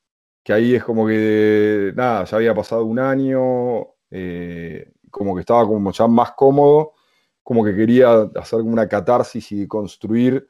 que 0.43 0.53
ahí 0.53 0.75
es 0.75 0.83
como 0.83 1.07
que, 1.07 1.91
nada, 1.95 2.25
ya 2.25 2.37
había 2.37 2.53
pasado 2.53 2.85
un 2.85 2.99
año, 2.99 3.95
eh, 4.11 4.91
como 5.09 5.33
que 5.33 5.41
estaba 5.41 5.65
como 5.65 5.91
ya 5.91 6.07
más 6.07 6.33
cómodo, 6.33 6.93
como 7.41 7.65
que 7.65 7.75
quería 7.75 8.29
hacer 8.35 8.61
una 8.61 8.87
catarsis 8.87 9.51
y 9.53 9.67
construir 9.67 10.47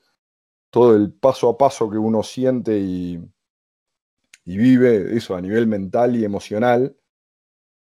todo 0.69 0.97
el 0.97 1.13
paso 1.13 1.47
a 1.49 1.57
paso 1.57 1.89
que 1.89 1.97
uno 1.97 2.23
siente 2.23 2.77
y, 2.77 3.21
y 4.43 4.57
vive, 4.57 5.15
eso 5.15 5.33
a 5.33 5.41
nivel 5.41 5.65
mental 5.67 6.17
y 6.17 6.25
emocional 6.25 6.98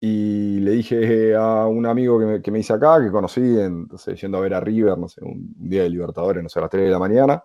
y 0.00 0.60
le 0.60 0.72
dije 0.72 1.34
a 1.34 1.66
un 1.66 1.86
amigo 1.86 2.18
que 2.18 2.26
me, 2.26 2.42
que 2.42 2.58
hice 2.58 2.72
acá, 2.72 3.02
que 3.02 3.10
conocí, 3.10 3.40
en, 3.40 3.88
yendo 3.88 4.38
a 4.38 4.40
ver 4.40 4.54
a 4.54 4.60
River, 4.60 4.98
no 4.98 5.08
sé, 5.08 5.24
un, 5.24 5.54
día 5.56 5.82
de 5.84 5.90
Libertadores, 5.90 6.42
no 6.42 6.48
sé, 6.48 6.58
a 6.58 6.62
las 6.62 6.70
3 6.70 6.84
de 6.84 6.90
la 6.90 6.98
mañana. 6.98 7.44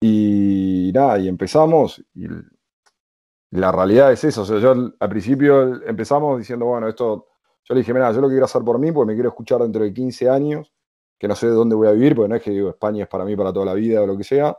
Y 0.00 0.90
nada, 0.94 1.18
y 1.18 1.28
empezamos. 1.28 2.04
Y 2.14 2.26
la 3.50 3.72
realidad 3.72 4.12
es 4.12 4.24
eso. 4.24 4.42
O 4.42 4.44
sea, 4.44 4.58
yo 4.58 4.72
al 4.98 5.08
principio 5.08 5.82
empezamos 5.86 6.38
diciendo, 6.38 6.66
bueno, 6.66 6.88
esto. 6.88 7.28
Yo 7.64 7.74
le 7.74 7.80
dije, 7.80 7.94
mira, 7.94 8.12
yo 8.12 8.20
lo 8.20 8.28
quiero 8.28 8.44
hacer 8.44 8.62
por 8.62 8.78
mí, 8.78 8.92
porque 8.92 9.08
me 9.08 9.14
quiero 9.14 9.30
escuchar 9.30 9.60
dentro 9.62 9.82
de 9.84 9.92
15 9.94 10.28
años, 10.28 10.72
que 11.18 11.28
no 11.28 11.34
sé 11.34 11.46
de 11.46 11.52
dónde 11.52 11.74
voy 11.74 11.88
a 11.88 11.92
vivir, 11.92 12.14
porque 12.14 12.28
no 12.28 12.36
es 12.36 12.42
que 12.42 12.50
digo 12.50 12.68
España 12.68 13.04
es 13.04 13.08
para 13.08 13.24
mí 13.24 13.36
para 13.36 13.52
toda 13.54 13.66
la 13.66 13.74
vida 13.74 14.02
o 14.02 14.06
lo 14.06 14.16
que 14.18 14.24
sea. 14.24 14.56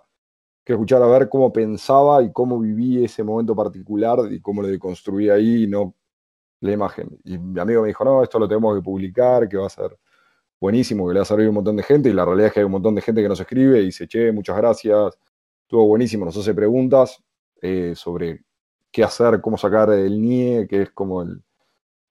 Quiero 0.64 0.78
escuchar 0.80 1.04
a 1.04 1.08
ver 1.08 1.30
cómo 1.30 1.54
pensaba 1.54 2.24
y 2.24 2.32
cómo 2.32 2.60
viví 2.60 3.04
ese 3.06 3.24
momento 3.24 3.56
particular 3.56 4.20
y 4.32 4.42
cómo 4.42 4.64
lo 4.64 4.68
deconstruí 4.68 5.30
ahí 5.30 5.66
y 5.66 5.68
no 5.68 5.96
la 6.66 6.74
imagen. 6.74 7.18
Y 7.24 7.38
mi 7.38 7.60
amigo 7.60 7.82
me 7.82 7.90
dijo, 7.90 8.04
no, 8.04 8.24
esto 8.24 8.40
lo 8.40 8.48
tenemos 8.48 8.76
que 8.76 8.82
publicar, 8.82 9.48
que 9.48 9.58
va 9.58 9.68
a 9.68 9.70
ser 9.70 9.98
buenísimo, 10.60 11.08
que 11.08 11.14
le 11.14 11.20
va 11.20 11.24
a 11.24 11.26
servir 11.26 11.48
un 11.48 11.56
montón 11.56 11.76
de 11.76 11.84
gente. 11.84 12.10
Y 12.10 12.14
la 12.14 12.26
realidad 12.26 12.48
es 12.48 12.54
que 12.54 12.60
hay 12.60 12.66
un 12.66 12.72
montón 12.72 12.96
de 12.96 13.02
gente 13.02 13.22
que 13.22 13.30
nos 13.30 13.40
escribe 13.40 13.80
y 13.80 13.86
dice, 13.86 14.08
che, 14.08 14.32
muchas 14.32 14.58
gracias, 14.58 15.18
estuvo 15.62 15.88
buenísimo, 15.88 16.26
nos 16.26 16.38
hace 16.38 16.54
preguntas 16.54 17.24
eh, 17.62 17.94
sobre 17.96 18.44
qué 18.92 19.04
hacer, 19.04 19.42
cómo 19.42 19.58
sacar 19.58 19.90
el 19.92 20.22
NIE, 20.22 20.68
que 20.68 20.84
es 20.84 20.92
como 20.92 21.22
el, 21.22 21.44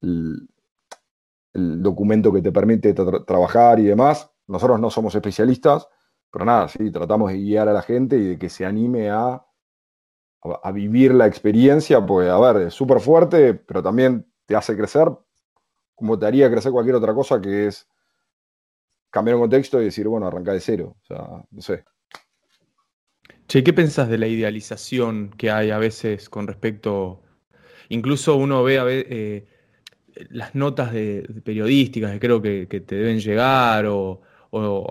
el, 0.02 1.82
documento 1.82 2.32
que 2.32 2.42
te 2.42 2.52
permite 2.52 2.92
trabajar 2.92 3.78
y 3.80 3.84
demás. 3.84 4.30
Nosotros 4.46 4.80
no 4.80 4.90
somos 4.90 5.14
especialistas, 5.14 5.88
pero 6.30 6.44
nada, 6.44 6.68
sí, 6.68 6.90
tratamos 6.90 7.30
de 7.30 7.38
guiar 7.38 7.68
a 7.68 7.72
la 7.72 7.82
gente 7.82 8.18
y 8.18 8.24
de 8.30 8.38
que 8.38 8.50
se 8.50 8.66
anime 8.66 9.10
a, 9.10 9.46
a, 10.62 10.72
vivir 10.72 11.14
la 11.14 11.26
experiencia, 11.26 12.04
pues 12.04 12.28
a 12.28 12.38
ver, 12.38 12.68
es 12.68 12.74
súper 12.74 13.00
fuerte, 13.00 13.54
pero 13.54 13.82
también 13.82 14.26
te 14.46 14.56
hace 14.56 14.76
crecer 14.76 15.08
como 15.94 16.18
te 16.18 16.26
haría 16.26 16.50
crecer 16.50 16.72
cualquier 16.72 16.96
otra 16.96 17.14
cosa 17.14 17.40
que 17.40 17.68
es 17.68 17.86
cambiar 19.10 19.36
un 19.36 19.42
contexto 19.42 19.80
y 19.80 19.84
decir, 19.84 20.08
bueno, 20.08 20.26
arranca 20.26 20.52
de 20.52 20.60
cero. 20.60 20.96
O 21.02 21.06
sea, 21.06 21.44
no 21.50 21.62
sé. 21.62 21.84
Che, 23.46 23.62
¿qué 23.62 23.72
pensás 23.72 24.08
de 24.08 24.18
la 24.18 24.26
idealización 24.26 25.30
que 25.36 25.50
hay 25.50 25.70
a 25.70 25.78
veces 25.78 26.28
con 26.28 26.46
respecto, 26.46 27.22
incluso 27.90 28.36
uno 28.36 28.62
ve 28.64 28.78
a 28.78 28.84
ver, 28.84 29.06
eh, 29.08 29.46
las 30.30 30.54
notas 30.54 30.92
de, 30.92 31.28
periodísticas 31.44 32.12
que 32.12 32.20
creo 32.20 32.42
que, 32.42 32.66
te 32.66 32.96
deben 32.96 33.20
llegar 33.20 33.86
o, 33.86 34.20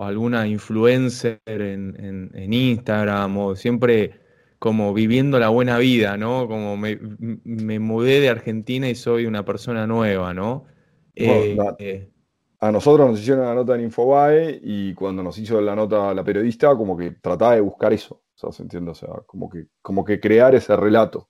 alguna 0.00 0.46
influencer 0.46 1.40
en, 1.46 2.30
en, 2.34 2.52
Instagram 2.52 3.38
o 3.38 3.56
siempre 3.56 4.20
como 4.64 4.94
viviendo 4.94 5.38
la 5.38 5.50
buena 5.50 5.76
vida, 5.76 6.16
¿no? 6.16 6.48
Como 6.48 6.78
me, 6.78 6.96
mudé 7.78 8.20
de 8.20 8.30
Argentina 8.30 8.88
y 8.88 8.94
soy 8.94 9.26
una 9.26 9.44
persona 9.44 9.86
nueva, 9.86 10.32
¿no? 10.32 10.64
Eh, 11.14 11.54
eh, 11.78 12.10
a 12.60 12.72
nosotros 12.72 13.10
nos 13.10 13.20
hicieron 13.20 13.44
la 13.44 13.54
nota 13.54 13.74
en 13.74 13.82
Infobae 13.82 14.58
y 14.62 14.94
cuando 14.94 15.22
nos 15.22 15.36
hizo 15.36 15.60
la 15.60 15.76
nota 15.76 16.14
la 16.14 16.24
periodista, 16.24 16.74
como 16.76 16.96
que 16.96 17.10
trataba 17.10 17.56
de 17.56 17.60
buscar 17.60 17.92
eso, 17.92 18.14
o 18.14 18.38
sea, 18.38 18.52
¿se 18.52 18.62
entiende? 18.62 18.92
O 18.92 18.94
sea, 18.94 19.10
como 19.26 19.50
que, 19.50 19.66
como 19.82 20.02
que 20.02 20.18
crear 20.18 20.54
ese 20.54 20.74
relato. 20.76 21.28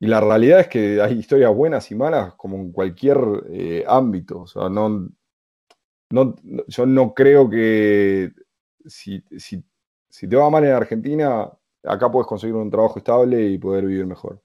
Y 0.00 0.08
la 0.08 0.20
realidad 0.20 0.58
es 0.58 0.66
que 0.66 1.00
hay 1.00 1.16
historias 1.16 1.54
buenas 1.54 1.92
y 1.92 1.94
malas 1.94 2.34
como 2.34 2.56
en 2.56 2.72
cualquier 2.72 3.18
eh, 3.52 3.84
ámbito. 3.86 4.40
O 4.40 4.46
sea, 4.48 4.68
no, 4.68 5.10
no, 6.10 6.34
yo 6.66 6.86
no 6.86 7.14
creo 7.14 7.48
que 7.48 8.32
si, 8.84 9.22
si, 9.38 9.62
si 10.08 10.26
te 10.26 10.34
va 10.34 10.50
mal 10.50 10.64
en 10.64 10.72
Argentina, 10.72 11.52
acá 11.84 12.10
puedes 12.10 12.26
conseguir 12.26 12.54
un 12.56 12.70
trabajo 12.70 12.98
estable 12.98 13.46
y 13.46 13.58
poder 13.58 13.86
vivir 13.86 14.06
mejor. 14.06 14.42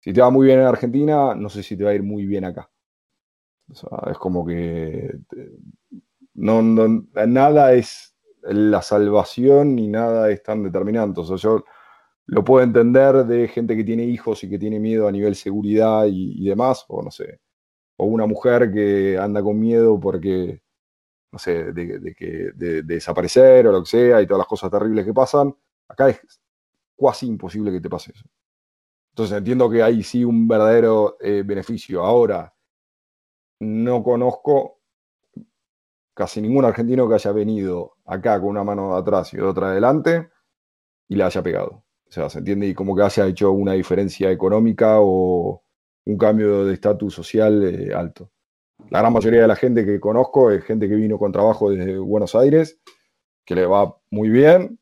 Si 0.00 0.12
te 0.12 0.20
va 0.20 0.30
muy 0.30 0.46
bien 0.46 0.60
en 0.60 0.66
Argentina, 0.66 1.34
no 1.34 1.48
sé 1.48 1.62
si 1.62 1.76
te 1.76 1.84
va 1.84 1.90
a 1.90 1.94
ir 1.94 2.02
muy 2.02 2.26
bien 2.26 2.44
acá. 2.44 2.70
es 4.10 4.18
como 4.18 4.46
que 4.46 5.10
nada 6.34 7.72
es 7.74 8.16
la 8.42 8.82
salvación 8.82 9.74
ni 9.76 9.88
nada 9.88 10.30
es 10.30 10.42
tan 10.42 10.62
determinante. 10.62 11.20
O 11.20 11.24
sea, 11.24 11.36
yo 11.36 11.64
lo 12.26 12.44
puedo 12.44 12.64
entender 12.64 13.26
de 13.26 13.48
gente 13.48 13.76
que 13.76 13.84
tiene 13.84 14.04
hijos 14.04 14.42
y 14.44 14.50
que 14.50 14.58
tiene 14.58 14.80
miedo 14.80 15.08
a 15.08 15.12
nivel 15.12 15.34
seguridad 15.36 16.06
y, 16.08 16.48
demás, 16.48 16.84
o 16.88 17.02
no 17.02 17.10
sé, 17.10 17.40
o 17.96 18.06
una 18.06 18.26
mujer 18.26 18.72
que 18.72 19.18
anda 19.18 19.42
con 19.42 19.58
miedo 19.60 20.00
porque, 20.00 20.62
no 21.32 21.38
sé, 21.38 21.72
de, 21.72 21.98
de, 22.00 22.52
de 22.54 22.82
desaparecer 22.82 23.66
o 23.66 23.72
lo 23.72 23.82
que 23.82 23.90
sea 23.90 24.22
y 24.22 24.26
todas 24.26 24.40
las 24.40 24.48
cosas 24.48 24.70
terribles 24.70 25.04
que 25.04 25.14
pasan. 25.14 25.54
Acá 25.88 26.08
es 26.10 26.20
casi 27.00 27.26
imposible 27.26 27.72
que 27.72 27.80
te 27.80 27.88
pase 27.88 28.12
eso. 28.12 28.24
Entonces 29.12 29.38
entiendo 29.38 29.68
que 29.68 29.82
hay 29.82 30.02
sí 30.02 30.24
un 30.24 30.46
verdadero 30.46 31.16
eh, 31.20 31.42
beneficio. 31.44 32.04
Ahora, 32.04 32.54
no 33.60 34.02
conozco 34.02 34.80
casi 36.14 36.40
ningún 36.40 36.64
argentino 36.64 37.08
que 37.08 37.14
haya 37.14 37.32
venido 37.32 37.96
acá 38.04 38.40
con 38.40 38.50
una 38.50 38.64
mano 38.64 38.96
atrás 38.96 39.32
y 39.34 39.40
otra 39.40 39.70
adelante 39.70 40.30
y 41.08 41.16
la 41.16 41.26
haya 41.26 41.42
pegado. 41.42 41.84
O 42.08 42.12
sea, 42.12 42.28
se 42.28 42.38
entiende 42.38 42.66
y 42.66 42.74
como 42.74 42.96
que 42.96 43.02
haya 43.02 43.26
hecho 43.26 43.52
una 43.52 43.74
diferencia 43.74 44.30
económica 44.30 44.96
o 45.00 45.62
un 46.06 46.18
cambio 46.18 46.64
de 46.64 46.74
estatus 46.74 47.14
social 47.14 47.62
eh, 47.62 47.94
alto. 47.94 48.30
La 48.88 49.00
gran 49.00 49.12
mayoría 49.12 49.42
de 49.42 49.48
la 49.48 49.56
gente 49.56 49.84
que 49.84 50.00
conozco 50.00 50.50
es 50.50 50.64
gente 50.64 50.88
que 50.88 50.96
vino 50.96 51.18
con 51.18 51.30
trabajo 51.30 51.70
desde 51.70 51.98
Buenos 51.98 52.34
Aires, 52.34 52.80
que 53.44 53.54
le 53.54 53.66
va 53.66 53.96
muy 54.10 54.28
bien, 54.28 54.79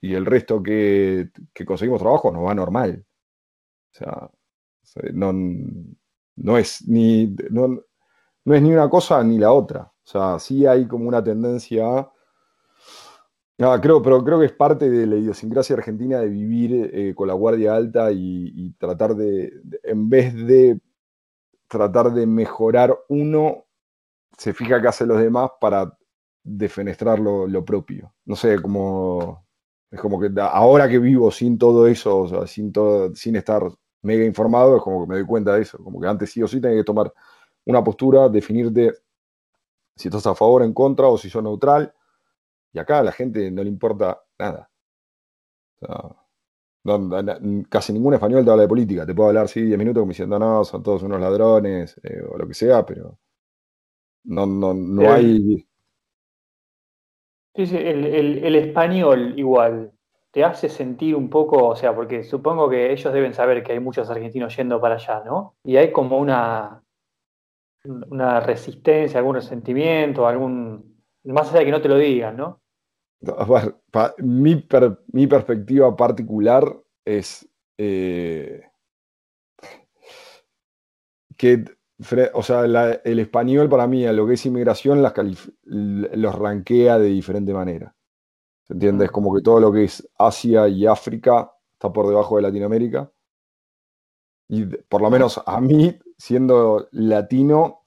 y 0.00 0.14
el 0.14 0.26
resto 0.26 0.62
que, 0.62 1.30
conseguimos 1.66 2.00
trabajo 2.00 2.30
nos 2.30 2.44
va 2.44 2.54
normal. 2.54 3.04
O 3.92 3.96
sea, 3.96 4.30
no, 5.12 5.32
no 6.36 6.58
es 6.58 6.88
ni, 6.88 7.34
no, 7.50 7.82
es 8.54 8.62
ni 8.62 8.72
una 8.72 8.88
cosa 8.88 9.22
ni 9.22 9.38
la 9.38 9.52
otra. 9.52 9.82
O 9.82 10.06
sea, 10.06 10.38
sí 10.38 10.66
hay 10.66 10.86
como 10.86 11.08
una 11.08 11.22
tendencia 11.22 11.86
a... 13.58 13.80
Creo, 13.82 14.00
pero 14.00 14.24
creo 14.24 14.40
que 14.40 14.46
es 14.46 14.52
parte 14.52 14.88
de 14.88 15.06
la 15.06 15.16
idiosincrasia 15.16 15.76
argentina 15.76 16.18
de 16.20 16.30
vivir 16.30 16.90
eh, 16.94 17.14
con 17.14 17.28
la 17.28 17.34
guardia 17.34 17.74
alta 17.74 18.10
y, 18.10 18.72
tratar 18.78 19.14
de, 19.14 19.52
en 19.82 20.08
vez 20.08 20.34
de 20.34 20.80
tratar 21.68 22.10
de 22.10 22.26
mejorar 22.26 22.98
uno, 23.10 23.66
se 24.38 24.54
fija 24.54 24.80
que 24.80 24.88
hace 24.88 25.04
los 25.04 25.20
demás 25.20 25.50
para 25.60 25.94
defenestrar 26.42 27.18
lo, 27.18 27.46
lo 27.46 27.62
propio. 27.62 28.14
No 28.24 28.34
sé, 28.34 28.60
como 28.62 29.44
es 29.90 30.00
como 30.00 30.20
que 30.20 30.30
ahora 30.40 30.88
que 30.88 30.98
vivo 30.98 31.30
sin 31.30 31.58
todo 31.58 31.86
eso, 31.86 32.18
o 32.20 32.28
sea, 32.28 32.46
sin, 32.46 32.72
todo, 32.72 33.14
sin 33.14 33.36
estar 33.36 33.62
mega 34.02 34.24
informado, 34.24 34.76
es 34.76 34.82
como 34.82 35.02
que 35.02 35.08
me 35.08 35.16
doy 35.16 35.26
cuenta 35.26 35.54
de 35.54 35.62
eso. 35.62 35.78
Como 35.78 36.00
que 36.00 36.06
antes 36.06 36.30
sí 36.30 36.42
o 36.42 36.48
sí 36.48 36.60
tenía 36.60 36.78
que 36.78 36.84
tomar 36.84 37.12
una 37.64 37.82
postura, 37.82 38.28
definirte 38.28 38.92
si 39.96 40.08
estás 40.08 40.26
a 40.26 40.34
favor, 40.34 40.62
en 40.62 40.72
contra 40.72 41.08
o 41.08 41.18
si 41.18 41.28
sos 41.28 41.42
neutral. 41.42 41.92
Y 42.72 42.78
acá 42.78 43.00
a 43.00 43.02
la 43.02 43.12
gente 43.12 43.50
no 43.50 43.62
le 43.62 43.68
importa 43.68 44.22
nada. 44.38 44.70
casi 47.68 47.92
ningún 47.92 48.14
español 48.14 48.44
te 48.44 48.50
habla 48.50 48.62
de 48.62 48.68
política. 48.68 49.04
Te 49.04 49.14
puedo 49.14 49.28
hablar, 49.28 49.48
sí, 49.48 49.62
10 49.62 49.78
minutos 49.78 50.00
como 50.02 50.10
diciendo, 50.10 50.38
no, 50.38 50.64
son 50.64 50.82
todos 50.82 51.02
unos 51.02 51.20
ladrones 51.20 52.00
eh, 52.02 52.22
o 52.30 52.38
lo 52.38 52.46
que 52.46 52.54
sea, 52.54 52.86
pero 52.86 53.18
no, 54.24 54.46
no, 54.46 54.72
no 54.72 55.12
hay 55.12 55.66
Sí, 57.54 57.66
sí, 57.66 57.76
el, 57.76 58.54
español 58.54 59.34
igual. 59.36 59.92
te 60.30 60.44
hace 60.44 60.68
sentir 60.68 61.16
un 61.16 61.28
poco, 61.28 61.68
o 61.68 61.76
sea, 61.76 61.94
porque 61.94 62.22
supongo 62.22 62.68
que 62.68 62.92
ellos 62.92 63.12
deben 63.12 63.34
saber 63.34 63.62
que 63.64 63.72
hay 63.72 63.80
muchos 63.80 64.08
argentinos 64.08 64.56
yendo 64.56 64.80
para 64.80 64.94
allá, 64.94 65.22
¿no? 65.24 65.56
Y 65.64 65.76
hay 65.76 65.90
como 65.90 66.18
una, 66.18 66.82
resistencia, 68.40 69.18
algún 69.18 69.34
resentimiento, 69.34 70.26
algún, 70.26 71.02
más 71.24 71.50
allá 71.50 71.60
de 71.60 71.64
que 71.64 71.70
no 71.72 71.82
te 71.82 71.88
lo 71.88 71.96
digan, 71.96 72.36
¿no? 72.36 72.60
mi, 74.18 74.66
mi, 75.12 75.26
perspectiva 75.26 75.94
particular 75.94 76.64
es 77.04 77.46
eh, 77.76 78.62
que, 81.36 81.64
o 82.34 82.42
sea, 82.42 82.64
el 83.04 83.18
español 83.18 83.68
para 83.68 83.86
mí, 83.86 84.06
a 84.06 84.12
lo 84.12 84.26
que 84.26 84.34
es 84.34 84.46
inmigración, 84.46 85.02
las 85.02 85.14
los 85.64 86.34
rankea 86.34 86.98
de 86.98 87.08
diferente 87.08 87.52
manera. 87.52 87.94
¿Se 88.66 88.74
entiende? 88.74 89.06
Es 89.06 89.10
como 89.10 89.34
que 89.34 89.42
todo 89.42 89.60
lo 89.60 89.72
que 89.72 89.84
es 89.84 90.08
Asia 90.18 90.68
y 90.68 90.86
África 90.86 91.52
está 91.72 91.92
por 91.92 92.08
debajo 92.08 92.36
de 92.36 92.42
Latinoamérica. 92.42 93.10
Y 94.48 94.64
por 94.64 95.02
lo 95.02 95.10
menos 95.10 95.40
a 95.46 95.60
mí, 95.60 95.98
siendo 96.16 96.88
latino, 96.92 97.82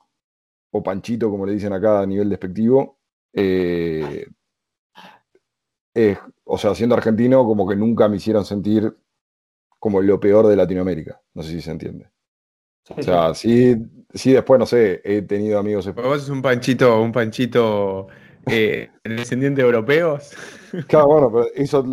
o 0.71 0.83
panchito, 0.83 1.29
como 1.29 1.45
le 1.45 1.53
dicen 1.53 1.73
acá 1.73 2.01
a 2.01 2.05
nivel 2.05 2.29
despectivo, 2.29 2.99
eh, 3.33 4.25
o 6.45 6.57
sea, 6.57 6.75
siendo 6.75 6.95
argentino, 6.95 7.45
como 7.45 7.67
que 7.67 7.75
nunca 7.75 8.07
me 8.07 8.17
hicieron 8.17 8.45
sentir 8.45 8.95
como 9.79 10.01
lo 10.01 10.19
peor 10.19 10.47
de 10.47 10.55
Latinoamérica. 10.55 11.21
No 11.33 11.43
sé 11.43 11.51
si 11.51 11.61
se 11.61 11.71
entiende. 11.71 12.09
O 12.89 13.01
sea, 13.01 13.33
sí, 13.33 13.75
sí, 14.13 14.33
después, 14.33 14.59
no 14.59 14.65
sé, 14.65 15.01
he 15.03 15.21
tenido 15.21 15.59
amigos. 15.59 15.93
¿Vos 15.95 16.21
sos 16.21 16.29
un 16.29 16.41
panchito, 16.41 17.01
un 17.01 17.11
panchito 17.11 18.07
eh, 18.47 18.89
descendiente 19.03 19.61
de 19.61 19.67
europeos? 19.67 20.31
Claro, 20.87 21.07
bueno, 21.07 21.31
pero 21.31 21.47
eso, 21.55 21.83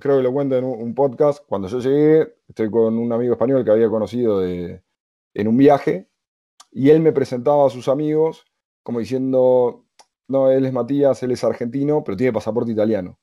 creo 0.00 0.16
que 0.16 0.22
lo 0.22 0.32
cuento 0.32 0.56
en 0.56 0.64
un, 0.64 0.94
podcast. 0.94 1.44
Cuando 1.46 1.68
yo 1.68 1.78
llegué, 1.80 2.34
estoy 2.48 2.70
con 2.70 2.98
un 2.98 3.12
amigo 3.12 3.34
español 3.34 3.64
que 3.64 3.70
había 3.70 3.88
conocido 3.88 4.40
de, 4.40 4.82
en 5.34 5.48
un 5.48 5.56
viaje, 5.56 6.08
y 6.72 6.90
él 6.90 7.00
me 7.00 7.12
presentaba 7.12 7.66
a 7.66 7.70
sus 7.70 7.88
amigos 7.88 8.44
como 8.86 9.00
diciendo, 9.00 9.84
no, 10.28 10.48
él 10.48 10.64
es 10.64 10.72
Matías, 10.72 11.20
él 11.24 11.32
es 11.32 11.42
argentino, 11.42 12.04
pero 12.04 12.16
tiene 12.16 12.32
pasaporte 12.32 12.70
italiano. 12.70 13.18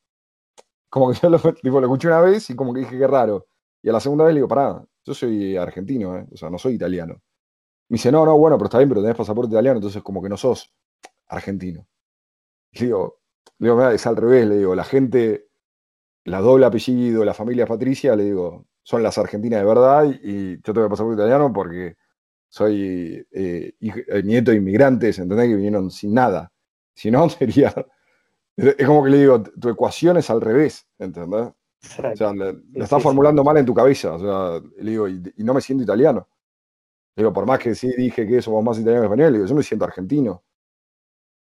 Como 0.89 1.09
que 1.09 1.19
yo 1.21 1.29
lo, 1.29 1.37
lo 1.63 1.79
escuché 1.79 2.07
una 2.09 2.19
vez 2.19 2.49
y 2.49 2.55
como 2.55 2.73
que 2.73 2.81
dije, 2.81 2.97
qué 2.97 3.07
raro. 3.07 3.47
Y 3.83 3.89
a 3.89 3.93
la 3.93 3.99
segunda 3.99 4.25
vez 4.25 4.33
le 4.33 4.39
digo, 4.39 4.47
pará, 4.47 4.83
yo 5.05 5.13
soy 5.13 5.55
argentino, 5.57 6.17
¿eh? 6.17 6.25
o 6.31 6.37
sea, 6.37 6.49
no 6.49 6.57
soy 6.57 6.73
italiano. 6.75 7.21
Me 7.89 7.95
dice, 7.95 8.11
no, 8.11 8.25
no, 8.25 8.37
bueno, 8.37 8.57
pero 8.57 8.65
está 8.67 8.79
bien, 8.79 8.89
pero 8.89 9.01
tenés 9.01 9.15
pasaporte 9.15 9.51
italiano, 9.51 9.77
entonces 9.77 10.01
como 10.01 10.23
que 10.23 10.29
no 10.29 10.37
sos 10.37 10.73
argentino. 11.27 11.87
Le 12.71 12.85
digo, 12.87 13.19
es 13.91 14.07
al 14.07 14.15
revés, 14.15 14.47
le 14.47 14.57
digo, 14.57 14.73
la 14.73 14.83
gente, 14.83 15.47
la 16.23 16.39
doble 16.39 16.65
apellido, 16.65 17.23
la 17.25 17.33
familia 17.33 17.67
Patricia, 17.67 18.15
le 18.15 18.23
digo, 18.23 18.65
son 18.81 19.03
las 19.03 19.17
argentinas 19.17 19.59
de 19.59 19.65
verdad 19.65 20.05
y 20.23 20.61
yo 20.61 20.73
tengo 20.73 20.89
pasaporte 20.89 21.21
italiano 21.21 21.51
porque 21.53 21.97
soy 22.49 23.25
eh, 23.31 23.73
eh, 23.79 24.23
nieto 24.23 24.51
de 24.51 24.57
inmigrantes, 24.57 25.19
¿entendés? 25.19 25.49
Que 25.49 25.55
vinieron 25.55 25.91
sin 25.91 26.13
nada. 26.13 26.51
Si 26.95 27.11
no, 27.11 27.29
sería 27.29 27.73
es 28.55 28.85
como 28.85 29.03
que 29.03 29.09
le 29.09 29.19
digo, 29.19 29.41
tu 29.43 29.69
ecuación 29.69 30.17
es 30.17 30.29
al 30.29 30.41
revés, 30.41 30.87
¿entendés? 30.99 31.51
O 31.83 32.15
sea, 32.15 32.33
la, 32.33 32.55
estás 32.75 33.03
formulando 33.03 33.43
mal 33.43 33.57
en 33.57 33.65
tu 33.65 33.73
cabeza. 33.73 34.13
O 34.13 34.19
sea, 34.19 34.69
le 34.77 34.91
digo, 34.91 35.07
y, 35.07 35.21
no 35.37 35.53
me 35.53 35.61
siento 35.61 35.83
italiano. 35.83 36.27
Le 37.15 37.23
digo, 37.23 37.33
por 37.33 37.45
más 37.45 37.59
que 37.59 37.75
sí 37.75 37.91
dije 37.95 38.25
que 38.25 38.41
somos 38.41 38.63
más 38.63 38.77
italianos 38.79 39.03
que 39.03 39.05
españoles, 39.07 39.31
le 39.31 39.37
digo, 39.39 39.49
yo 39.49 39.55
me 39.55 39.63
siento 39.63 39.85
argentino. 39.85 40.31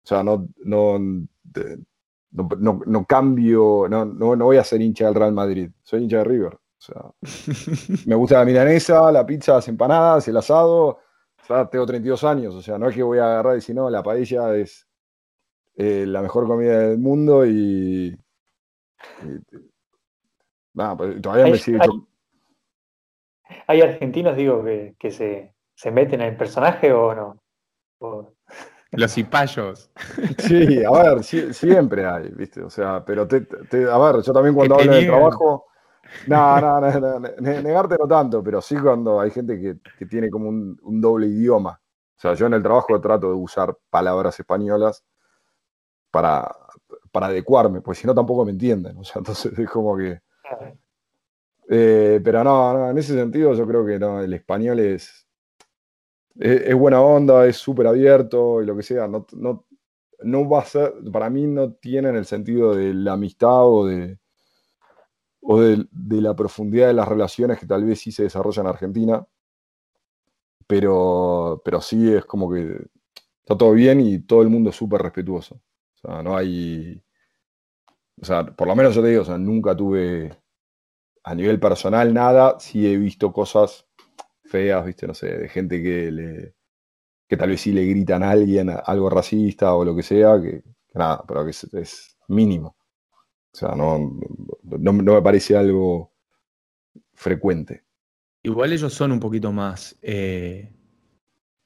O 0.03 0.07
sea, 0.07 0.23
no, 0.23 0.47
no, 0.63 0.99
no, 0.99 2.81
no, 2.85 3.05
cambio, 3.05 3.87
no, 3.89 4.05
no, 4.05 4.45
voy 4.45 4.57
a 4.57 4.63
ser 4.63 4.81
hincha 4.81 5.05
del 5.05 5.15
Real 5.15 5.33
Madrid. 5.33 5.71
Soy 5.81 6.03
hincha 6.03 6.17
de 6.17 6.23
River. 6.25 6.53
O 6.53 6.59
sea, 6.77 7.01
me 8.05 8.15
gusta 8.15 8.39
la 8.39 8.45
milanesa, 8.45 9.11
la 9.11 9.25
pizza, 9.25 9.53
las 9.53 9.67
empanadas, 9.67 10.27
el 10.27 10.37
asado. 10.37 10.87
O 10.87 11.47
sea, 11.47 11.67
tengo 11.69 11.85
32 11.85 12.23
años. 12.23 12.53
O 12.53 12.61
sea, 12.61 12.77
no 12.77 12.89
es 12.89 12.95
que 12.95 13.03
voy 13.03 13.17
a 13.19 13.25
agarrar 13.25 13.53
y 13.53 13.55
decir, 13.55 13.75
no, 13.75 13.89
la 13.89 14.03
paella 14.03 14.55
es 14.55 14.87
eh, 15.75 16.05
la 16.07 16.21
mejor 16.21 16.47
comida 16.47 16.79
del 16.79 16.99
mundo 16.99 17.45
y. 17.45 18.15
nada, 20.75 20.95
pues, 20.95 21.21
todavía 21.21 21.51
me 21.51 21.57
sigue. 21.57 21.79
Hay, 23.67 23.81
argentinos, 23.81 24.35
digo, 24.35 24.63
que, 24.63 25.11
se, 25.11 25.53
se, 25.73 25.91
meten 25.91 26.21
en 26.21 26.29
el 26.29 26.37
personaje 26.37 26.91
o 26.91 27.15
no? 27.15 27.41
Los 28.91 29.13
cipayos. 29.13 29.91
Sí, 30.37 30.83
a 30.83 30.91
ver, 30.91 31.23
siempre 31.53 32.05
hay, 32.05 32.29
¿viste? 32.29 32.61
O 32.61 32.69
sea, 32.69 33.03
pero 33.03 33.23
a 33.23 33.25
ver, 33.25 34.23
yo 34.23 34.33
también 34.33 34.55
cuando 34.55 34.75
hablo 34.75 34.93
de 34.93 35.05
trabajo. 35.05 35.65
No, 36.27 36.61
no, 36.61 36.79
no, 36.79 37.19
negarte 37.39 37.97
no 37.99 38.07
tanto, 38.07 38.43
pero 38.43 38.61
sí 38.61 38.77
cuando 38.77 39.19
hay 39.19 39.31
gente 39.31 39.59
que, 39.59 40.05
tiene 40.05 40.29
como 40.29 40.49
un, 40.49 40.79
un, 40.83 41.01
doble 41.01 41.25
idioma. 41.25 41.81
O 42.15 42.19
sea, 42.21 42.35
yo 42.35 42.45
en 42.45 42.53
el 42.53 42.63
trabajo 42.63 43.01
trato 43.01 43.29
de 43.29 43.33
usar 43.33 43.75
palabras 43.89 44.39
españolas 44.39 45.03
para, 46.11 46.55
para 47.11 47.27
adecuarme, 47.27 47.81
pues 47.81 47.97
si 47.97 48.07
no 48.07 48.13
tampoco 48.13 48.45
me 48.45 48.51
entienden. 48.51 48.97
O 48.97 49.03
sea, 49.03 49.19
entonces 49.19 49.57
es 49.57 49.69
como 49.69 49.97
que. 49.97 50.21
Eh, 51.67 52.21
pero 52.23 52.43
no, 52.43 52.89
en 52.89 52.97
ese 52.97 53.13
sentido 53.13 53.53
yo 53.53 53.65
creo 53.67 53.85
que 53.85 53.95
el 53.95 54.33
español 54.33 54.79
es, 54.79 55.27
es, 56.35 56.75
buena 56.75 57.01
onda, 57.01 57.47
es 57.47 57.57
súper 57.57 57.87
abierto 57.87 58.61
y 58.61 58.65
lo 58.65 58.75
que 58.75 58.83
sea. 58.83 59.07
No, 59.07 59.25
no, 59.33 59.65
no 60.23 60.49
va 60.49 60.61
a 60.61 60.65
ser, 60.65 60.93
para 61.11 61.29
mí 61.29 61.47
no 61.47 61.73
tiene 61.73 62.09
en 62.09 62.15
el 62.17 62.25
sentido 62.25 62.75
de 62.75 62.93
la 62.93 63.13
amistad 63.13 63.65
o 63.65 63.85
de, 63.85 64.19
o 65.41 65.59
de, 65.59 65.87
la 65.91 66.35
profundidad 66.35 66.87
de 66.87 66.93
las 66.93 67.07
relaciones 67.07 67.59
que 67.59 67.67
tal 67.67 67.83
vez 67.85 67.99
sí 67.99 68.11
se 68.11 68.23
desarrollan 68.23 68.65
en 68.65 68.69
Argentina. 68.71 69.27
Pero, 70.67 71.61
pero 71.63 71.79
sí 71.81 72.11
es 72.11 72.25
como 72.25 72.51
que 72.51 72.87
está 73.41 73.57
todo 73.57 73.73
bien 73.73 74.01
y 74.01 74.19
todo 74.19 74.41
el 74.41 74.49
mundo 74.49 74.71
es 74.71 74.75
súper 74.75 75.01
respetuoso 75.01 75.61
no 76.23 76.35
hay. 76.35 77.01
O 78.25 78.27
sea, 78.27 78.43
por 78.43 78.67
lo 78.67 78.75
menos 78.75 78.95
yo 78.95 79.03
te 79.03 79.09
digo, 79.09 79.21
o 79.21 79.25
sea, 79.25 79.37
nunca 79.37 79.77
tuve 79.77 80.35
a 81.23 81.35
nivel 81.35 81.59
personal 81.59 82.11
nada. 82.11 82.59
Sí 82.59 82.91
he 82.91 82.97
visto 82.97 83.31
cosas 83.31 83.85
feas, 84.45 84.83
viste, 84.83 85.05
no 85.05 85.13
sé, 85.13 85.37
de 85.37 85.47
gente 85.47 85.83
que 85.83 86.11
le. 86.11 86.55
que 87.27 87.37
tal 87.37 87.49
vez 87.49 87.61
sí 87.61 87.71
le 87.71 87.85
gritan 87.85 88.23
a 88.23 88.31
alguien 88.31 88.71
algo 88.83 89.11
racista 89.11 89.75
o 89.75 89.85
lo 89.85 89.95
que 89.95 90.01
sea, 90.01 90.41
que, 90.41 90.63
nada, 90.95 91.23
pero 91.27 91.45
que 91.45 91.51
es, 91.51 92.17
mínimo. 92.29 92.75
O 93.53 93.57
sea, 93.57 93.75
no, 93.75 94.19
no, 94.63 94.93
me 94.93 95.21
parece 95.21 95.55
algo 95.55 96.11
frecuente. 97.13 97.83
Igual 98.41 98.73
ellos 98.73 98.91
son 98.91 99.11
un 99.11 99.19
poquito 99.19 99.51
más 99.51 99.99
eh, 100.01 100.73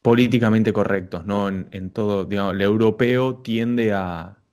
políticamente 0.02 0.74
correctos, 0.74 1.26
¿no? 1.26 1.48
En, 1.48 1.90
todo, 1.92 2.26
digamos, 2.26 2.54
el 2.56 2.62
europeo 2.64 3.38
tiende 3.38 3.94
a. 3.94 4.44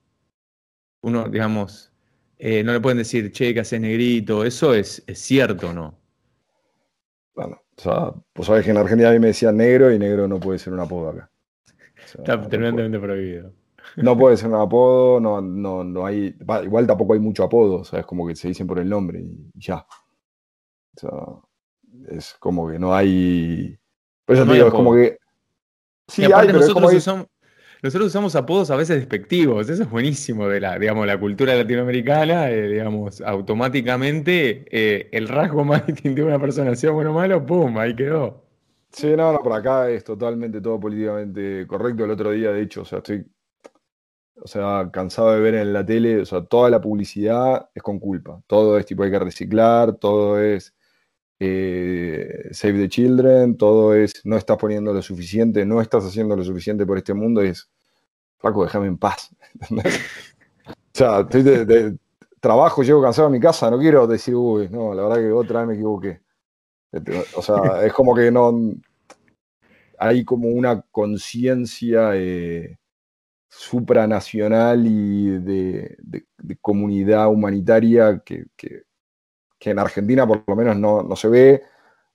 Uno, 1.01 1.27
digamos, 1.27 1.93
eh, 2.37 2.63
no 2.63 2.73
le 2.73 2.79
pueden 2.79 2.97
decir, 2.97 3.31
che, 3.31 3.53
que 3.53 3.61
haces 3.61 3.79
negrito, 3.79 4.43
eso 4.43 4.73
es, 4.73 5.03
es 5.07 5.19
cierto, 5.19 5.73
¿no? 5.73 5.97
Bueno, 7.35 7.61
o 7.77 7.81
sea, 7.81 8.13
pues 8.33 8.47
sabes 8.47 8.65
que 8.65 8.71
en 8.71 8.77
Argentina 8.77 9.09
a 9.09 9.13
mí 9.13 9.19
me 9.19 9.27
decían 9.27 9.57
negro 9.57 9.91
y 9.91 9.99
negro 9.99 10.27
no 10.27 10.39
puede 10.39 10.59
ser 10.59 10.73
un 10.73 10.79
apodo 10.79 11.09
acá. 11.09 11.31
Está 11.95 12.41
tremendamente 12.47 12.99
prohibido. 12.99 13.53
No 13.97 14.17
puede 14.17 14.37
ser 14.37 14.49
un 14.49 14.55
apodo, 14.55 15.19
no, 15.19 15.41
no, 15.41 15.83
no 15.83 16.05
hay. 16.05 16.35
Igual 16.63 16.87
tampoco 16.87 17.13
hay 17.13 17.19
mucho 17.19 17.43
apodo, 17.43 17.83
¿sabes? 17.83 18.05
Como 18.05 18.27
que 18.27 18.35
se 18.35 18.47
dicen 18.47 18.67
por 18.67 18.79
el 18.79 18.89
nombre 18.89 19.19
y 19.19 19.51
ya. 19.55 19.85
O 20.95 20.99
sea, 20.99 22.15
es 22.15 22.35
como 22.39 22.69
que 22.69 22.79
no 22.79 22.93
hay. 22.93 23.77
Por 24.25 24.35
eso 24.35 24.45
te 24.45 24.53
digo, 24.53 24.67
es 24.67 24.73
como 24.73 24.93
que 24.93 25.17
Sí, 26.07 26.21
nosotros, 26.21 26.93
usamos, 26.93 27.27
nosotros 27.83 28.07
usamos 28.07 28.35
apodos 28.35 28.71
a 28.71 28.75
veces 28.75 28.97
despectivos, 28.97 29.69
eso 29.69 29.83
es 29.83 29.89
buenísimo 29.89 30.47
de 30.47 30.59
la, 30.59 30.79
digamos, 30.79 31.05
la 31.05 31.19
cultura 31.19 31.55
latinoamericana, 31.55 32.49
eh, 32.49 32.67
digamos, 32.69 33.21
automáticamente 33.21 34.65
eh, 34.71 35.09
el 35.11 35.27
rasgo 35.27 35.63
más 35.63 35.85
distintivo 35.87 36.27
de 36.27 36.35
una 36.35 36.41
persona, 36.41 36.75
sea 36.75 36.91
bueno 36.91 37.11
o 37.11 37.13
malo, 37.13 37.45
¡pum! 37.45 37.77
Ahí 37.77 37.95
quedó. 37.95 38.43
Sí, 38.91 39.07
no, 39.15 39.31
no, 39.33 39.39
por 39.39 39.53
acá 39.53 39.89
es 39.89 40.03
totalmente 40.03 40.61
todo 40.61 40.79
políticamente 40.79 41.67
correcto. 41.67 42.05
El 42.05 42.11
otro 42.11 42.31
día, 42.31 42.51
de 42.51 42.61
hecho, 42.61 42.81
o 42.81 42.85
sea, 42.85 42.99
estoy 42.99 43.25
o 44.41 44.47
sea, 44.47 44.89
cansado 44.91 45.33
de 45.33 45.39
ver 45.39 45.55
en 45.55 45.73
la 45.73 45.85
tele, 45.85 46.21
o 46.21 46.25
sea, 46.25 46.43
toda 46.45 46.69
la 46.69 46.81
publicidad 46.81 47.69
es 47.73 47.81
con 47.83 47.99
culpa. 47.99 48.41
Todo 48.47 48.77
es 48.77 48.85
tipo 48.85 49.03
hay 49.03 49.11
que 49.11 49.19
reciclar, 49.19 49.97
todo 49.97 50.39
es 50.39 50.75
eh, 51.39 52.49
Save 52.51 52.79
the 52.79 52.89
Children, 52.89 53.57
todo 53.57 53.93
es 53.93 54.25
no 54.25 54.37
estás 54.37 54.57
poniendo 54.57 54.93
lo 54.93 55.01
suficiente, 55.01 55.65
no 55.65 55.81
estás 55.81 56.05
haciendo 56.05 56.35
lo 56.35 56.43
suficiente 56.43 56.85
por 56.85 56.97
este 56.97 57.13
mundo, 57.13 57.41
es 57.41 57.69
Paco, 58.41 58.63
déjame 58.63 58.87
en 58.87 58.97
paz. 58.97 59.35
o 59.71 59.81
sea, 60.93 61.21
estoy 61.21 61.43
de, 61.43 61.97
trabajo, 62.39 62.83
llego 62.83 63.01
cansado 63.01 63.27
a 63.27 63.31
mi 63.31 63.39
casa, 63.39 63.69
no 63.69 63.79
quiero 63.79 64.07
decir, 64.07 64.35
uy, 64.35 64.69
no, 64.69 64.93
la 64.93 65.03
verdad 65.03 65.17
que 65.17 65.31
otra 65.31 65.59
vez 65.61 65.69
me 65.69 65.73
equivoqué. 65.75 66.21
Este, 66.91 67.23
o 67.35 67.41
sea, 67.41 67.55
es 67.85 67.93
como 67.93 68.15
que 68.15 68.31
no. 68.31 68.53
Hay 69.99 70.23
como 70.23 70.49
una 70.49 70.81
conciencia 70.91 72.11
eh, 72.13 72.77
supranacional 73.49 74.85
y 74.85 75.39
de, 75.39 75.97
comunidad 76.61 77.29
humanitaria 77.29 78.21
que, 78.23 78.45
que 78.55 78.83
en 79.59 79.79
Argentina 79.79 80.27
por 80.27 80.43
lo 80.45 80.55
menos 80.55 80.77
no, 80.77 81.03
no, 81.03 81.15
se 81.15 81.27
ve, 81.27 81.63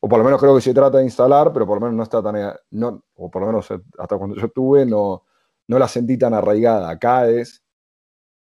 o 0.01 0.09
por 0.09 0.19
lo 0.19 0.25
menos 0.25 0.41
creo 0.41 0.55
que 0.55 0.61
se 0.61 0.75
trata 0.75 0.99
de 0.99 1.05
instalar, 1.05 1.53
pero 1.53 1.67
por 1.67 1.77
lo 1.77 1.83
menos 1.83 1.97
no 1.97 2.03
está 2.03 2.23
tan, 2.23 2.55
no, 2.71 3.05
o 3.17 3.31
por 3.31 3.43
lo 3.43 3.49
menos 3.49 3.69
hasta 3.99 4.19
cuando 4.19 4.37
yo 4.37 4.47
estuve, 4.47 4.87
no, 4.87 5.25
no 5.69 5.79
la 5.79 5.89
sentí 5.89 6.19
tan 6.19 6.35
arraigada. 6.35 6.91
Acá 6.91 7.29
es, 7.29 7.65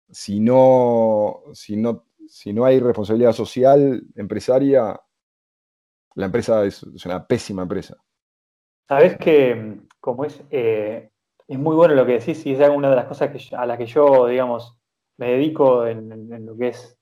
si 0.10 0.40
no, 0.40 1.44
si 1.54 1.78
no, 1.78 2.06
si 2.28 2.54
no 2.54 2.66
hay 2.66 2.80
responsabilidad 2.80 3.34
social 3.34 4.04
empresaria, 4.16 5.00
la 6.16 6.26
empresa 6.26 6.66
es, 6.66 6.84
una 7.06 7.26
pésima 7.26 7.64
empresa. 7.64 7.96
Sabes 8.88 9.18
que, 9.18 9.82
como 10.00 10.26
es, 10.26 10.42
eh, 10.50 11.12
es 11.48 11.60
muy 11.60 11.76
bueno 11.76 11.94
lo 11.94 12.06
que 12.06 12.20
decís 12.20 12.46
y 12.46 12.54
es 12.54 12.70
una 12.70 12.90
de 12.90 12.96
las 12.96 13.06
cosas 13.06 13.30
que, 13.30 13.56
a 13.56 13.66
las 13.66 13.78
que 13.78 13.86
yo, 13.86 14.28
digamos, 14.28 14.78
me 15.18 15.32
dedico 15.32 15.86
en, 15.86 16.46
lo 16.46 16.58
que 16.58 16.70
es, 16.70 16.97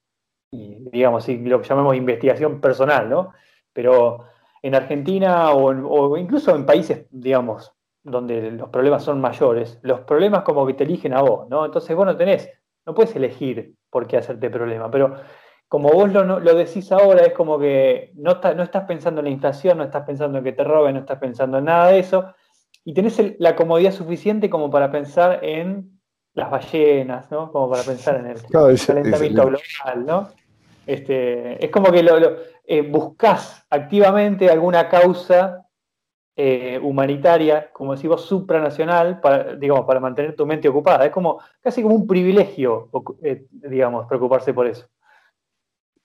digamos, 0.51 1.27
lo 1.27 1.61
que 1.61 1.67
llamamos 1.67 1.95
investigación 1.95 2.61
personal, 2.61 3.09
¿no? 3.09 3.33
Pero 3.73 4.25
en 4.61 4.75
Argentina 4.75 5.51
o, 5.51 6.17
incluso 6.17 6.55
en 6.55 6.65
países, 6.65 7.07
digamos, 7.11 7.73
donde 8.03 8.51
los 8.51 8.69
problemas 8.69 9.03
son 9.03 9.19
mayores, 9.19 9.79
los 9.81 10.01
problemas 10.01 10.43
como 10.43 10.65
que 10.65 10.73
te 10.73 10.83
eligen 10.83 11.13
a 11.13 11.21
vos, 11.21 11.47
¿no? 11.49 11.65
Entonces 11.65 11.95
vos 11.95 12.05
no 12.05 12.15
tenés, 12.15 12.49
no 12.85 12.93
puedes 12.93 13.15
elegir 13.15 13.75
por 13.89 14.07
qué 14.07 14.17
hacerte 14.17 14.49
problema, 14.49 14.89
pero 14.89 15.15
como 15.67 15.89
vos 15.89 16.11
lo, 16.11 16.39
lo 16.39 16.55
decís 16.55 16.91
ahora, 16.91 17.23
es 17.23 17.33
como 17.33 17.57
que 17.57 18.11
no, 18.15 18.39
no 18.55 18.63
estás 18.63 18.83
pensando 18.85 19.21
en 19.21 19.25
la 19.25 19.31
inflación, 19.31 19.77
no 19.77 19.83
estás 19.83 20.03
pensando 20.05 20.37
en 20.37 20.43
que 20.43 20.53
te 20.53 20.63
roben, 20.63 20.93
no 20.93 21.01
estás 21.01 21.19
pensando 21.19 21.57
en 21.57 21.65
nada 21.65 21.87
de 21.87 21.99
eso, 21.99 22.33
y 22.83 22.93
tenés 22.93 23.19
la 23.39 23.55
comodidad 23.55 23.91
suficiente 23.91 24.49
como 24.49 24.69
para 24.69 24.91
pensar 24.91 25.39
en 25.43 25.94
las 26.35 26.51
ballenas, 26.51 27.31
¿no? 27.31 27.51
Como 27.51 27.69
para 27.69 27.83
pensar 27.83 28.17
en 28.17 28.27
el 28.27 28.41
calentamiento 28.85 29.45
global, 29.47 30.05
¿no? 30.05 30.29
Este, 30.85 31.63
es 31.63 31.71
como 31.71 31.91
que 31.91 32.03
lo, 32.03 32.15
eh, 32.65 32.81
buscas 32.81 33.65
activamente 33.69 34.49
alguna 34.49 34.87
causa 34.87 35.65
eh, 36.35 36.79
humanitaria, 36.83 37.71
como 37.71 37.93
decimos, 37.93 38.25
supranacional, 38.25 39.21
para, 39.21 39.55
digamos, 39.55 39.85
para 39.85 39.99
mantener 39.99 40.35
tu 40.35 40.45
mente 40.45 40.67
ocupada. 40.67 41.05
Es 41.05 41.11
como 41.11 41.39
casi 41.61 41.81
como 41.81 41.95
un 41.95 42.05
privilegio, 42.05 42.89
eh, 43.23 43.47
digamos, 43.49 44.05
preocuparse 44.05 44.53
por 44.53 44.67
eso. 44.67 44.85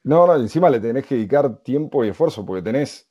No, 0.05 0.27
no, 0.27 0.37
encima 0.37 0.71
le 0.71 0.81
tenés 0.81 1.05
que 1.05 1.17
dedicar 1.17 1.63
tiempo 1.63 2.05
y 2.05 2.09
esfuerzo, 2.09 2.47
porque 2.47 2.63
tenés, 2.63 3.11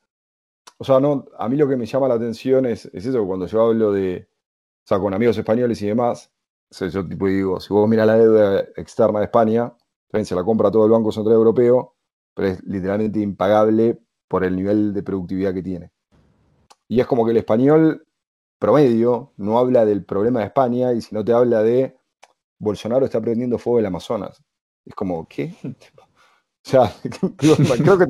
o 0.77 0.83
sea, 0.83 0.99
no, 0.99 1.25
a 1.37 1.47
mí 1.49 1.57
lo 1.57 1.67
que 1.67 1.75
me 1.75 1.85
llama 1.85 2.07
la 2.07 2.15
atención 2.15 2.65
es, 2.65 2.85
eso, 2.85 3.25
cuando 3.27 3.45
yo 3.45 3.61
hablo 3.67 3.91
de, 3.91 4.27
o 4.85 4.87
sea, 4.87 4.97
con 4.97 5.13
amigos 5.13 5.37
españoles 5.37 5.81
y 5.83 5.87
demás, 5.87 6.31
yo 6.71 7.07
tipo 7.07 7.27
digo, 7.27 7.59
si 7.59 7.73
vos 7.73 7.87
miras 7.89 8.07
la 8.07 8.17
deuda 8.17 8.59
externa 8.75 9.19
de 9.19 9.25
España, 9.25 9.73
se 10.23 10.35
la 10.35 10.43
compra 10.43 10.71
todo 10.71 10.85
el 10.85 10.91
Banco 10.91 11.11
Central 11.11 11.35
Europeo, 11.35 11.95
pero 12.33 12.49
es 12.49 12.63
literalmente 12.63 13.19
impagable 13.19 13.99
por 14.27 14.43
el 14.43 14.55
nivel 14.55 14.93
de 14.93 15.03
productividad 15.03 15.53
que 15.53 15.63
tiene. 15.63 15.91
Y 16.87 16.99
es 16.99 17.07
como 17.07 17.25
que 17.25 17.31
el 17.31 17.37
español 17.37 18.07
promedio 18.59 19.33
no 19.37 19.57
habla 19.57 19.85
del 19.85 20.05
problema 20.05 20.39
de 20.39 20.47
España 20.47 20.93
y 20.93 21.01
si 21.01 21.15
no 21.15 21.23
te 21.23 21.33
habla 21.33 21.63
de 21.63 21.97
Bolsonaro 22.59 23.05
está 23.05 23.21
prendiendo 23.21 23.57
fuego 23.57 23.79
el 23.79 23.85
Amazonas. 23.85 24.43
Es 24.85 24.95
como, 24.95 25.27
¿qué? 25.27 25.53
O 26.65 26.69
sea, 26.69 26.93
creo 27.37 27.97
que 27.97 28.05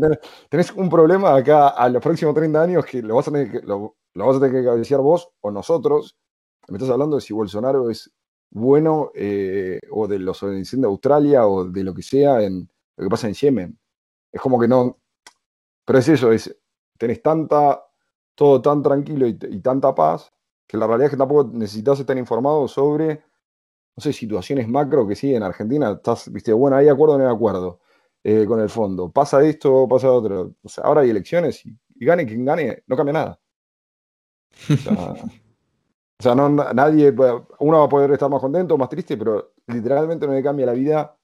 tenés, 0.50 0.72
un 0.72 0.90
problema 0.90 1.36
acá 1.36 1.68
a 1.70 1.88
los 1.88 2.02
próximos 2.02 2.34
30 2.34 2.62
años 2.62 2.84
que 2.84 3.02
lo 3.04 3.16
vas 3.16 3.28
a 3.28 3.32
tener 3.32 3.52
que, 3.52 3.62
lo, 3.62 3.96
vas 4.16 4.36
a 4.36 4.40
tener 4.40 4.56
que 4.56 4.66
cabecear 4.66 5.02
vos 5.02 5.30
o 5.40 5.52
nosotros. 5.52 6.18
Me 6.68 6.78
estás 6.78 6.90
hablando 6.90 7.16
de 7.16 7.22
si 7.22 7.32
Bolsonaro 7.32 7.92
es 7.92 8.12
bueno 8.52 9.12
eh, 9.16 9.80
o 9.92 10.08
de 10.08 10.20
los 10.20 10.42
de 10.42 10.86
Australia 10.86 11.48
o 11.48 11.66
de 11.66 11.84
lo 11.84 11.94
que 11.94 12.02
sea 12.02 12.42
en 12.42 12.70
lo 12.98 13.04
que 13.04 13.10
pasa 13.10 13.28
en 13.28 13.34
Yemen. 13.34 13.80
Es 14.32 14.42
como 14.42 14.60
que 14.60 14.68
no. 14.68 15.00
Pero 15.86 16.00
es 16.00 16.10
eso, 16.10 16.32
es, 16.32 16.56
tenés 16.98 17.22
tanta 17.22 17.84
todo 18.36 18.62
tan 18.62 18.82
tranquilo 18.82 19.28
y, 19.28 19.34
tanta 19.60 19.94
paz, 19.94 20.32
que 20.66 20.78
la 20.78 20.88
realidad 20.88 21.08
es 21.08 21.12
que 21.12 21.18
tampoco 21.18 21.52
necesitas 21.54 22.00
estar 22.00 22.18
informado 22.18 22.70
sobre, 22.70 23.24
no 23.98 24.02
sé, 24.02 24.14
situaciones 24.14 24.68
macro 24.70 25.06
que 25.06 25.16
sí, 25.16 25.36
en 25.36 25.44
Argentina 25.44 25.92
estás, 25.92 26.32
viste, 26.32 26.54
bueno, 26.54 26.78
hay 26.78 26.88
acuerdo 26.88 27.16
o 27.16 27.18
no 27.18 27.28
hay 27.28 27.36
acuerdo 27.36 27.82
eh, 28.24 28.46
con 28.46 28.62
el 28.62 28.70
fondo. 28.70 29.12
Pasa 29.12 29.44
esto, 29.44 29.88
pasa 29.90 30.10
otro. 30.12 30.56
O 30.64 30.70
sea, 30.70 30.86
ahora 30.86 31.02
hay 31.02 31.10
elecciones 31.10 31.66
y, 31.66 31.78
gane 32.06 32.26
quien 32.26 32.46
gane, 32.46 32.84
no 32.88 32.96
cambia 32.96 33.14
nada. 33.14 33.40
O 34.70 34.78
sea, 34.78 35.16
no, 36.24 36.50
nadie, 36.50 37.14
uno 37.60 37.80
va 37.80 37.86
a 37.86 37.90
poder 37.90 38.12
estar 38.12 38.30
más 38.30 38.42
contento, 38.42 38.78
más 38.78 38.90
triste, 38.90 39.18
pero 39.18 39.54
literalmente 39.68 40.28
no 40.28 40.34
le 40.34 40.44
cambia 40.44 40.66
la 40.66 40.74
vida 40.74 41.18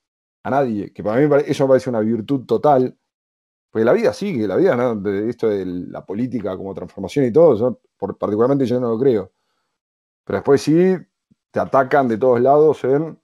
a 0.44 0.50
nadie. 0.50 0.94
Que 0.94 1.04
para 1.04 1.20
mí 1.20 1.44
eso 1.46 1.66
me 1.66 1.70
parece 1.70 1.90
una 1.90 2.00
virtud 2.00 2.46
total 2.46 2.98
porque 3.76 3.84
la 3.84 3.92
vida 3.92 4.14
sigue, 4.14 4.48
la 4.48 4.56
vida, 4.56 4.96
esto 5.28 5.50
de 5.50 5.66
la 5.66 6.06
política 6.06 6.56
como 6.56 6.74
transformación 6.74 7.26
y 7.26 7.34
todo, 7.34 7.58
yo, 7.58 7.82
particularmente 8.18 8.66
yo 8.66 8.80
no 8.80 8.88
lo 8.92 8.98
creo. 8.98 9.34
Pero 10.24 10.38
después 10.38 10.62
sí 10.62 10.96
te 11.52 11.60
atacan 11.60 12.08
de 12.08 12.18
todos 12.18 12.40
lados 12.40 12.82
en 12.86 13.20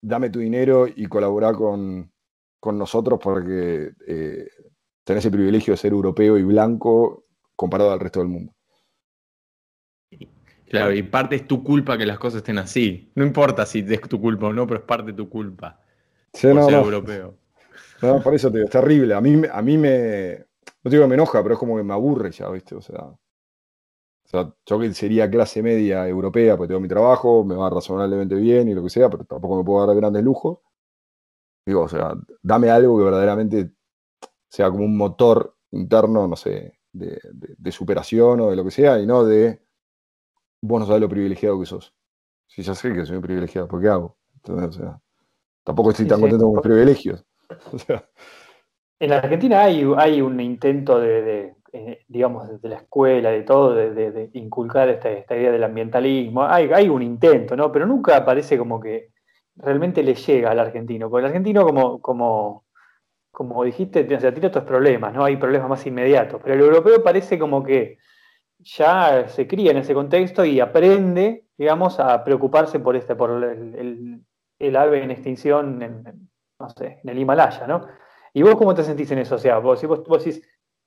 dame 0.00 0.28
tu 0.28 0.40
dinero 0.40 0.88
y 0.88 1.06
colabora 1.06 1.52
con, 1.52 2.10
nosotros 2.64 3.20
porque 3.22 3.92
eh, 4.08 4.48
tenés 5.04 5.24
el 5.24 5.30
privilegio 5.30 5.74
de 5.74 5.78
ser 5.78 5.92
europeo 5.92 6.36
y 6.36 6.42
blanco 6.42 7.26
comparado 7.54 7.92
al 7.92 8.00
resto 8.00 8.18
del 8.18 8.28
mundo. 8.28 8.52
Claro, 10.72 10.94
y 10.94 11.02
parte 11.02 11.36
es 11.36 11.46
tu 11.46 11.62
culpa 11.62 11.98
que 11.98 12.06
las 12.06 12.18
cosas 12.18 12.38
estén 12.38 12.56
así. 12.56 13.12
No 13.14 13.26
importa 13.26 13.66
si 13.66 13.80
es 13.86 14.00
tu 14.08 14.18
culpa 14.18 14.46
o 14.46 14.54
no, 14.54 14.66
pero 14.66 14.80
es 14.80 14.86
parte 14.86 15.08
de 15.08 15.12
tu 15.12 15.28
culpa. 15.28 15.78
ser 16.32 16.56
europeo. 16.56 17.34
No, 18.00 18.22
por 18.22 18.34
eso 18.34 18.50
te 18.50 18.56
digo, 18.56 18.64
es 18.64 18.72
terrible. 18.72 19.12
A 19.12 19.20
mí, 19.20 19.42
a 19.52 19.60
mí 19.60 19.76
me. 19.76 20.46
No 20.82 20.90
digo 20.90 21.04
que 21.04 21.08
me 21.08 21.14
enoja, 21.14 21.42
pero 21.42 21.56
es 21.56 21.58
como 21.58 21.76
que 21.76 21.82
me 21.82 21.92
aburre 21.92 22.30
ya, 22.30 22.48
¿viste? 22.48 22.74
O 22.74 22.80
sea. 22.80 23.00
O 23.00 23.18
sea, 24.24 24.50
yo 24.64 24.78
que 24.80 24.94
sería 24.94 25.30
clase 25.30 25.62
media 25.62 26.08
europea, 26.08 26.56
pues 26.56 26.68
tengo 26.68 26.80
mi 26.80 26.88
trabajo, 26.88 27.44
me 27.44 27.54
va 27.54 27.68
razonablemente 27.68 28.34
bien 28.36 28.66
y 28.66 28.72
lo 28.72 28.82
que 28.82 28.88
sea, 28.88 29.10
pero 29.10 29.24
tampoco 29.24 29.58
me 29.58 29.64
puedo 29.64 29.86
dar 29.86 29.94
grandes 29.94 30.24
lujos. 30.24 30.60
Digo, 31.66 31.82
o 31.82 31.88
sea, 31.88 32.14
dame 32.40 32.70
algo 32.70 32.96
que 32.96 33.04
verdaderamente 33.04 33.72
sea 34.48 34.70
como 34.70 34.86
un 34.86 34.96
motor 34.96 35.54
interno, 35.72 36.26
no 36.26 36.36
sé, 36.36 36.78
de, 36.92 37.72
superación 37.72 38.40
o 38.40 38.50
de 38.50 38.56
lo 38.56 38.64
que 38.64 38.70
sea, 38.70 38.98
y 38.98 39.06
no 39.06 39.24
de 39.24 39.60
vos 40.62 40.80
no 40.80 40.86
sabés 40.86 41.02
lo 41.02 41.08
privilegiado 41.08 41.60
que 41.60 41.66
sos. 41.66 41.94
Si 42.46 42.62
ya 42.62 42.74
sé 42.74 42.94
que 42.94 43.04
soy 43.04 43.18
privilegiado, 43.18 43.68
¿por 43.68 43.80
qué 43.80 43.88
hago? 43.88 44.16
Entonces, 44.36 44.68
o 44.68 44.72
sea, 44.72 45.00
tampoco 45.64 45.90
estoy 45.90 46.06
tan 46.06 46.20
contento 46.20 46.46
con 46.46 46.54
los 46.54 46.62
privilegios. 46.62 47.24
En 48.98 49.10
la 49.10 49.16
Argentina 49.16 49.62
hay, 49.62 49.84
hay 49.96 50.22
un 50.22 50.38
intento 50.38 51.00
de, 51.00 51.56
eh, 51.72 52.04
digamos, 52.06 52.48
desde 52.48 52.68
la 52.68 52.76
escuela, 52.76 53.30
de 53.30 53.42
todo, 53.42 53.74
de, 53.74 54.30
inculcar 54.34 54.88
esta, 54.90 55.10
idea 55.10 55.50
del 55.50 55.64
ambientalismo. 55.64 56.44
Hay, 56.44 56.70
hay 56.72 56.88
un 56.88 57.02
intento, 57.02 57.56
¿no? 57.56 57.72
Pero 57.72 57.84
nunca 57.84 58.24
parece 58.24 58.56
como 58.56 58.78
que 58.78 59.08
realmente 59.56 60.04
le 60.04 60.14
llega 60.14 60.52
al 60.52 60.60
argentino. 60.60 61.10
Porque 61.10 61.22
el 61.22 61.30
argentino, 61.30 61.64
como, 61.64 62.00
como, 62.00 62.64
como 63.32 63.64
dijiste, 63.64 64.04
tiene 64.04 64.46
otros 64.46 64.62
problemas, 64.62 65.12
¿no? 65.12 65.24
Hay 65.24 65.36
problemas 65.36 65.68
más 65.68 65.84
inmediatos. 65.84 66.40
Pero 66.40 66.54
el 66.54 66.60
europeo 66.60 67.02
parece 67.02 67.40
como 67.40 67.64
que 67.64 67.98
ya 68.62 69.28
se 69.28 69.46
cría 69.46 69.70
en 69.70 69.78
ese 69.78 69.94
contexto 69.94 70.44
y 70.44 70.60
aprende, 70.60 71.46
digamos, 71.56 71.98
a 72.00 72.22
preocuparse 72.24 72.80
por 72.80 72.96
este, 72.96 73.14
por 73.14 73.30
el, 73.30 74.24
el, 74.58 74.76
ave 74.76 75.02
en 75.02 75.10
extinción 75.10 75.82
en, 75.82 76.28
no 76.58 76.70
sé, 76.70 77.00
en 77.02 77.10
el 77.10 77.18
Himalaya, 77.18 77.66
¿no? 77.66 77.86
¿Y 78.32 78.42
vos 78.42 78.56
cómo 78.56 78.74
te 78.74 78.84
sentís 78.84 79.10
en 79.10 79.18
eso? 79.18 79.34
O 79.34 79.38
sea, 79.38 79.58
vos, 79.58 79.82
vos, 79.86 80.04
vos 80.04 80.24
decís, 80.24 80.42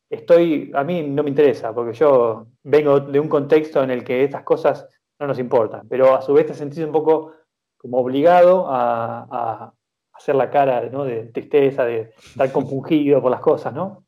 estoy, 0.10 0.72
a 0.74 0.84
mí 0.84 1.04
no 1.04 1.24
me 1.24 1.30
interesa, 1.30 1.74
porque 1.74 1.94
yo 1.94 2.48
vengo 2.64 3.00
de 3.00 3.20
un 3.20 3.28
contexto 3.28 3.84
en 3.84 3.92
el 3.92 4.04
que 4.04 4.24
estas 4.24 4.44
cosas 4.44 4.88
no 5.20 5.28
nos 5.28 5.40
importan, 5.40 5.88
pero 5.88 6.16
a 6.16 6.22
su 6.22 6.34
vez 6.34 6.46
te 6.46 6.54
sentís 6.54 6.84
un 6.84 6.92
poco 6.92 7.34
como 7.78 8.00
obligado 8.00 8.66
a, 8.68 9.72
hacer 10.12 10.36
la 10.36 10.50
cara 10.50 10.82
de 10.82 11.26
tristeza, 11.26 11.84
de 11.84 12.14
estar 12.18 12.52
compungido 12.54 13.22
por 13.22 13.32
las 13.32 13.42
cosas, 13.42 13.74
¿no? 13.74 14.05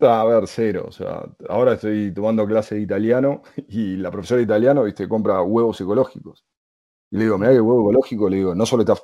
A 0.00 0.24
ver, 0.24 0.46
cero. 0.46 0.86
O 0.88 0.92
sea, 0.92 1.24
ahora 1.48 1.74
estoy 1.74 2.12
tomando 2.12 2.46
clase 2.46 2.76
de 2.76 2.80
italiano 2.82 3.42
y 3.68 3.96
la 3.96 4.10
profesora 4.10 4.38
de 4.38 4.44
italiano, 4.44 4.84
viste, 4.84 5.08
compra 5.08 5.42
huevos 5.42 5.80
ecológicos. 5.80 6.44
Y 7.10 7.18
le 7.18 7.24
digo, 7.24 7.38
mira 7.38 7.52
que 7.52 7.60
huevo 7.60 7.82
ecológico, 7.82 8.28
le 8.28 8.36
digo, 8.38 8.54
no 8.54 8.66
solo 8.66 8.82
está 8.82 8.94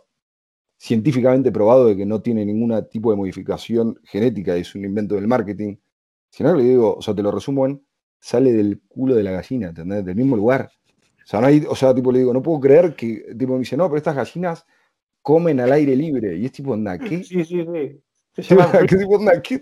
científicamente 0.78 1.52
probado 1.52 1.86
de 1.86 1.96
que 1.96 2.06
no 2.06 2.22
tiene 2.22 2.44
ningún 2.44 2.88
tipo 2.88 3.10
de 3.10 3.16
modificación 3.18 4.00
genética, 4.04 4.56
es 4.56 4.74
un 4.74 4.84
invento 4.84 5.14
del 5.14 5.28
marketing. 5.28 5.76
Si 6.30 6.42
no, 6.42 6.54
le 6.54 6.64
digo, 6.64 6.96
o 6.96 7.02
sea, 7.02 7.14
te 7.14 7.22
lo 7.22 7.30
resumo 7.30 7.66
en, 7.66 7.84
sale 8.18 8.52
del 8.52 8.80
culo 8.88 9.14
de 9.14 9.22
la 9.22 9.32
gallina, 9.32 9.68
¿entendés? 9.68 10.04
Del 10.04 10.16
mismo 10.16 10.36
lugar. 10.36 10.70
O 11.22 11.26
sea, 11.26 11.40
no 11.40 11.48
hay, 11.48 11.64
o 11.68 11.76
sea, 11.76 11.94
tipo, 11.94 12.10
le 12.10 12.20
digo, 12.20 12.32
no 12.32 12.42
puedo 12.42 12.60
creer 12.60 12.96
que, 12.96 13.34
tipo, 13.38 13.52
me 13.52 13.60
dice, 13.60 13.76
no, 13.76 13.86
pero 13.88 13.98
estas 13.98 14.16
gallinas 14.16 14.66
comen 15.20 15.60
al 15.60 15.72
aire 15.72 15.94
libre. 15.94 16.36
Y 16.36 16.46
es 16.46 16.52
tipo, 16.52 16.72
anda, 16.72 16.98
¿qué? 16.98 17.22
Sí, 17.22 17.44
sí, 17.44 17.64
sí. 17.64 18.02
¿Qué 18.88 18.96
tipo, 18.96 19.18
anda, 19.18 19.40
¿qué? 19.42 19.58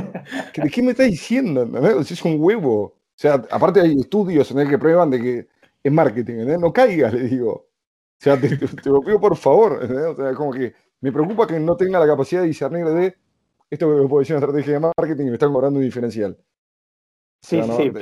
¿De, 0.56 0.70
qué 0.70 0.82
me 0.82 0.90
estás 0.90 1.06
diciendo? 1.06 1.62
¿entendés? 1.62 2.10
es 2.10 2.24
un 2.24 2.36
huevo. 2.38 2.82
O 2.82 2.94
sea, 3.14 3.34
aparte 3.50 3.80
hay 3.80 3.98
estudios 4.00 4.50
en 4.50 4.60
el 4.60 4.68
que 4.68 4.78
prueban 4.78 5.10
de 5.10 5.20
que 5.20 5.48
es 5.82 5.92
marketing, 5.92 6.34
¿entendés? 6.34 6.60
No 6.60 6.72
caigas, 6.72 7.12
le 7.12 7.24
digo. 7.24 7.52
O 7.52 8.22
sea, 8.22 8.38
te, 8.40 8.48
lo 8.84 9.00
pido 9.00 9.20
por 9.20 9.36
favor. 9.36 9.82
O 9.82 10.16
sea, 10.16 10.34
como 10.34 10.52
que 10.52 10.74
me 11.00 11.12
preocupa 11.12 11.46
que 11.46 11.58
no 11.58 11.76
tenga 11.76 11.98
la 11.98 12.06
capacidad 12.06 12.42
de 12.42 12.48
discernir 12.48 12.86
de 12.86 13.14
esto 13.70 13.86
me 13.86 14.08
puede 14.08 14.22
decir 14.22 14.36
una 14.36 14.44
estrategia 14.44 14.74
de 14.74 14.80
marketing 14.80 15.26
y 15.26 15.28
me 15.28 15.34
están 15.34 15.52
cobrando 15.52 15.78
un 15.78 15.84
diferencial. 15.84 16.36
Sí, 17.40 17.62
sí. 17.62 17.92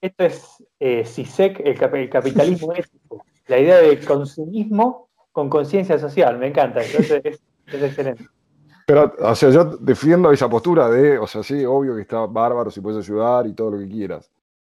Esto 0.00 0.24
es 0.24 0.64
eh, 0.80 1.04
CISEC, 1.04 1.60
el, 1.60 1.78
capitalismo 1.78 2.72
ético. 2.74 3.24
La 3.46 3.58
idea 3.58 3.78
de 3.78 4.00
consumismo 4.00 5.10
con 5.30 5.50
conciencia 5.50 5.98
social. 5.98 6.38
Me 6.38 6.48
encanta. 6.48 6.80
es, 6.80 7.10
es, 7.10 7.40
excelente. 7.70 8.24
Pero, 8.90 9.14
o 9.20 9.34
sea, 9.36 9.50
yo 9.50 9.64
defiendo 9.76 10.32
esa 10.32 10.48
postura 10.48 10.90
de, 10.90 11.16
o 11.16 11.24
sea, 11.24 11.44
sí, 11.44 11.64
obvio 11.64 11.94
que 11.94 12.02
está 12.02 12.26
bárbaro 12.26 12.72
si 12.72 12.80
puedes 12.80 13.06
ayudar 13.06 13.46
y 13.46 13.52
todo 13.52 13.70
lo 13.70 13.78
que 13.78 13.86
quieras. 13.86 14.28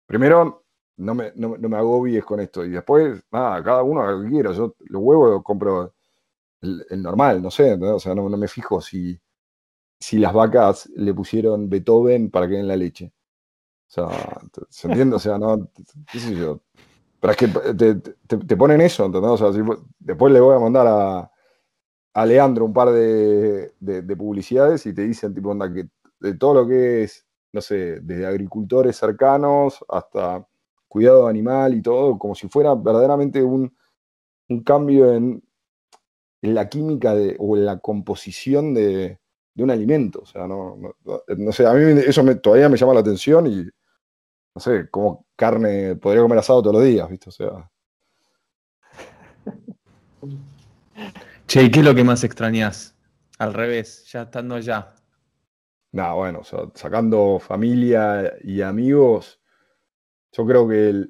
Primero, 0.06 0.64
no 0.96 1.14
me, 1.14 1.34
no, 1.36 1.58
me 1.58 1.76
agobies 1.76 2.24
con 2.24 2.40
esto. 2.40 2.64
Y 2.64 2.70
después, 2.70 3.22
nada, 3.30 3.62
cada 3.62 3.84
uno 3.84 4.00
haga 4.00 4.14
lo 4.14 4.24
que 4.24 4.30
quiera. 4.30 4.54
Yo 4.54 4.74
los 4.86 5.02
huevos 5.02 5.44
compro 5.44 5.94
el, 6.62 7.04
normal, 7.04 7.42
no 7.42 7.52
sé, 7.52 7.74
o 7.74 8.00
sea, 8.00 8.16
no, 8.16 8.30
me 8.30 8.48
fijo 8.48 8.80
si, 8.80 9.20
si 10.00 10.18
las 10.18 10.32
vacas 10.32 10.90
le 10.96 11.14
pusieron 11.14 11.70
Beethoven 11.70 12.32
para 12.32 12.48
que 12.48 12.54
den 12.54 12.70
la 12.70 12.78
leche. 12.78 13.12
O 13.90 13.92
sea, 13.92 14.40
¿se 14.70 14.88
entiende? 14.88 15.18
O 15.18 15.20
sea, 15.20 15.38
no, 15.38 15.70
qué 16.10 16.20
sé 16.20 16.34
yo. 16.38 16.62
Pero 17.20 17.34
es 17.34 17.38
que 17.38 17.48
te, 18.46 18.56
ponen 18.56 18.80
eso, 18.80 19.08
¿entendés? 19.08 19.32
O 19.32 19.52
sea, 19.52 19.64
después 20.00 20.32
le 20.32 20.40
voy 20.40 20.56
a 20.56 20.60
mandar 20.60 20.88
a, 20.88 21.32
a 22.16 22.26
Leandro 22.26 22.66
un 22.66 22.74
par 22.74 22.92
de, 22.92 23.74
publicidades 24.18 24.86
y 24.86 24.94
te 24.94 25.02
dicen, 25.02 25.34
tipo, 25.34 25.50
onda, 25.50 25.72
que 25.72 25.90
de 26.22 26.34
todo 26.36 26.54
lo 26.54 26.68
que 26.68 27.04
es, 27.04 27.26
no 27.52 27.60
sé, 27.60 28.00
desde 28.00 28.26
agricultores 28.26 28.96
cercanos 28.96 29.84
hasta 29.90 30.48
cuidado 30.88 31.28
animal 31.28 31.74
y 31.74 31.82
todo, 31.82 32.18
como 32.18 32.34
si 32.34 32.48
fuera 32.48 32.74
verdaderamente 32.74 33.44
un, 33.44 33.76
cambio 34.64 35.14
en, 35.14 35.44
la 36.42 36.70
química 36.70 37.14
o 37.38 37.58
en 37.58 37.66
la 37.66 37.80
composición 37.80 38.74
de, 38.74 39.20
un 39.58 39.72
alimento. 39.72 40.22
O 40.22 40.26
sea, 40.26 40.48
no, 40.48 40.96
sé, 41.52 41.66
a 41.68 41.74
mí 41.74 42.00
eso 42.08 42.24
todavía 42.38 42.70
me 42.70 42.78
llama 42.78 42.94
la 42.94 43.02
atención 43.02 43.46
y, 43.48 43.66
no 44.56 44.62
sé, 44.62 44.90
como 44.90 45.26
carne, 45.36 45.98
podría 45.98 46.22
comer 46.22 46.38
asado 46.40 46.62
todos 46.62 46.76
los 46.76 46.86
días, 46.86 47.10
¿viste? 47.10 47.28
O 47.28 47.34
sea. 47.34 47.70
Che, 51.48 51.64
¿y 51.64 51.70
qué 51.70 51.80
es 51.80 51.86
lo 51.86 51.94
que 51.94 52.04
más 52.04 52.24
extrañas? 52.24 52.96
Al 53.38 53.54
revés, 53.54 54.06
ya 54.12 54.24
estando 54.24 54.56
allá. 54.56 54.96
Nah, 55.92 56.14
bueno, 56.14 56.42
sacando 56.74 57.40
familia 57.40 58.34
y 58.44 58.62
amigos, 58.62 59.40
yo 60.32 60.46
creo 60.46 60.68
que 60.68 61.08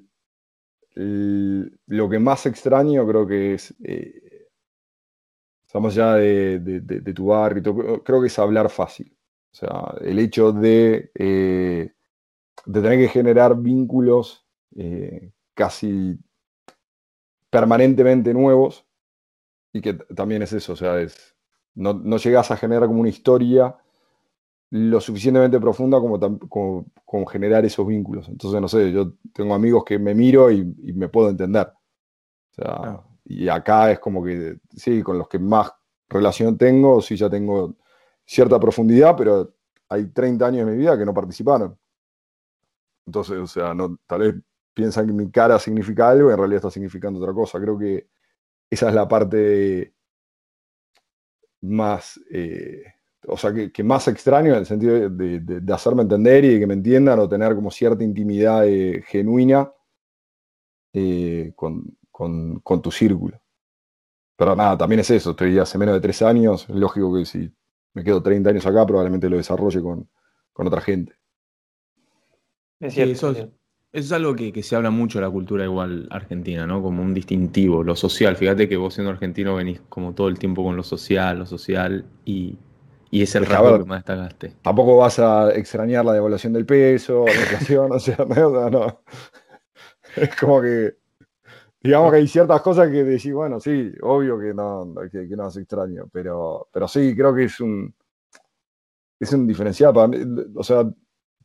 lo 1.87 2.09
que 2.09 2.19
más 2.19 2.45
extraño 2.45 3.07
creo 3.07 3.25
que 3.25 3.53
es 3.55 3.73
eh, 3.83 4.49
estamos 5.65 5.93
ya 5.95 6.15
de, 6.15 7.13
tu 7.13 7.27
barrio, 7.27 8.03
creo 8.03 8.21
que 8.21 8.27
es 8.27 8.39
hablar 8.39 8.69
fácil. 8.69 9.17
O 9.51 9.55
sea, 9.55 9.95
el 10.01 10.19
hecho 10.19 10.51
de, 10.51 11.11
eh, 11.15 11.91
de 12.65 12.81
tener 12.81 12.99
que 12.99 13.09
generar 13.09 13.57
vínculos 13.57 14.45
eh, 14.75 15.31
casi 15.53 16.17
permanentemente 17.49 18.33
nuevos, 18.33 18.85
y 19.75 19.81
que 19.81 19.93
también 19.93 20.41
es 20.41 20.53
eso, 20.53 20.71
o 20.71 20.75
sea, 20.77 21.01
es, 21.01 21.35
no, 21.73 21.93
no 21.93 22.15
llegas 22.15 22.49
a 22.49 22.55
generar 22.55 22.87
como 22.87 23.01
una 23.01 23.09
historia 23.09 23.75
lo 24.69 25.01
suficientemente 25.01 25.59
profunda 25.59 25.99
como, 25.99 26.17
como, 27.05 27.25
generar 27.25 27.65
esos 27.65 27.85
vínculos. 27.85 28.29
Entonces, 28.29 28.61
no 28.61 28.69
sé, 28.69 28.93
yo 28.93 29.15
tengo 29.33 29.53
amigos 29.53 29.83
que 29.83 29.99
me 29.99 30.15
miro 30.15 30.49
y, 30.49 30.63
me 30.93 31.09
puedo 31.09 31.29
entender. 31.29 31.73
O 32.51 32.53
sea, 32.53 33.03
y 33.25 33.49
acá 33.49 33.91
es 33.91 33.99
como 33.99 34.23
que, 34.23 34.59
sí, 34.73 35.03
con 35.03 35.17
los 35.17 35.27
que 35.27 35.39
más 35.39 35.73
relación 36.07 36.57
tengo, 36.57 37.01
sí 37.01 37.17
ya 37.17 37.29
tengo 37.29 37.75
cierta 38.25 38.57
profundidad, 38.57 39.13
pero 39.17 39.55
hay 39.89 40.07
30 40.07 40.45
años 40.45 40.65
de 40.67 40.71
mi 40.71 40.77
vida 40.77 40.97
que 40.97 41.05
no 41.05 41.13
participaron. 41.13 41.77
Entonces, 43.05 43.39
o 43.39 43.47
sea, 43.47 43.73
no, 43.73 43.97
tal 44.07 44.19
vez 44.19 44.35
piensan 44.73 45.05
que 45.05 45.13
mi 45.13 45.29
cara 45.29 45.59
significa 45.59 46.09
algo 46.09 46.29
y 46.29 46.31
en 46.31 46.37
realidad 46.37 46.57
está 46.59 46.71
significando 46.71 47.19
otra 47.19 47.33
cosa. 47.33 47.59
Creo 47.59 47.77
que 47.77 48.07
esa 48.75 48.89
es 48.89 48.95
la 48.95 49.07
parte 49.07 49.93
más, 51.61 52.19
eh, 52.29 52.83
o 53.27 53.37
sea, 53.37 53.51
que, 53.53 53.83
más 53.83 54.07
extraño 54.07 54.51
en 54.51 54.59
el 54.59 54.65
sentido 54.65 55.09
de, 55.09 55.73
hacerme 55.73 56.03
entender 56.03 56.45
y 56.45 56.53
de 56.53 56.59
que 56.59 56.67
me 56.67 56.75
entiendan 56.75 57.19
o 57.19 57.27
tener 57.27 57.55
como 57.55 57.71
cierta 57.71 58.03
intimidad 58.03 58.67
eh, 58.67 59.03
genuina 59.07 59.71
eh, 60.93 61.53
con, 61.55 61.97
con, 62.11 62.81
tu 62.81 62.91
círculo. 62.91 63.41
Pero 64.37 64.55
nada, 64.55 64.77
también 64.77 64.99
es 64.99 65.09
eso, 65.09 65.31
estoy 65.31 65.57
hace 65.57 65.77
menos 65.77 65.95
de 65.95 66.01
tres 66.01 66.21
años, 66.21 66.69
es 66.69 66.75
lógico 66.75 67.15
que 67.15 67.25
si 67.25 67.51
me 67.93 68.03
quedo 68.03 68.21
30 68.21 68.49
años 68.49 68.65
acá, 68.65 68.85
probablemente 68.85 69.29
lo 69.29 69.37
desarrolle 69.37 69.81
con, 69.81 70.09
otra 70.53 70.81
gente. 70.81 71.13
Es 72.79 72.93
cierto, 72.93 73.13
eso, 73.13 73.31
es, 73.31 73.47
algo 74.11 74.35
que, 74.35 74.63
se 74.63 74.75
habla 74.75 74.89
mucho 74.89 75.19
de 75.19 75.25
la 75.25 75.31
cultura 75.31 75.63
igual 75.63 76.07
argentina, 76.11 76.65
¿no? 76.65 76.81
Como 76.81 77.01
un 77.01 77.13
distintivo, 77.13 77.83
lo 77.83 77.95
social. 77.95 78.35
Fíjate 78.35 78.67
que 78.67 78.77
vos 78.77 78.93
siendo 78.93 79.11
argentino 79.11 79.55
venís 79.55 79.81
como 79.89 80.13
todo 80.13 80.27
el 80.27 80.39
tiempo 80.39 80.63
con 80.63 80.75
lo 80.75 80.83
social, 80.83 81.39
lo 81.39 81.45
social, 81.45 82.05
y, 82.25 82.57
es 83.11 83.33
el 83.35 83.45
rasgo 83.45 83.79
que 83.79 83.85
más 83.85 83.99
destacaste. 83.99 84.53
Tampoco 84.61 84.97
vas 84.97 85.19
a 85.19 85.53
extrañar 85.53 86.03
la 86.03 86.13
devaluación 86.13 86.51
del 86.51 86.65
peso, 86.65 87.25
la 87.25 87.33
inflación, 87.41 87.91
o 87.91 87.99
sea, 87.99 88.17
no, 88.27 88.69
no. 88.69 89.01
Es 90.15 90.35
como 90.35 90.61
que 90.61 90.95
Digamos 91.85 92.09
que 92.09 92.17
hay 92.17 92.27
ciertas 92.27 92.63
cosas 92.63 92.89
que 92.89 93.03
decís, 93.03 93.31
bueno, 93.31 93.59
sí, 93.59 93.93
obvio 94.01 94.39
que 94.39 94.55
no, 94.55 94.91
que, 95.11 95.27
no 95.37 95.49
es 95.49 95.57
extraño, 95.57 96.09
pero, 96.11 96.67
pero 96.71 96.87
sí, 96.87 97.15
creo 97.15 97.31
que 97.35 97.43
es 97.43 97.59
un, 97.59 97.93
es 99.19 99.31
un 99.31 99.45
diferencial. 99.45 99.93
Para 99.93 100.07
mí, 100.07 100.17
o 100.55 100.63
sea, 100.63 100.83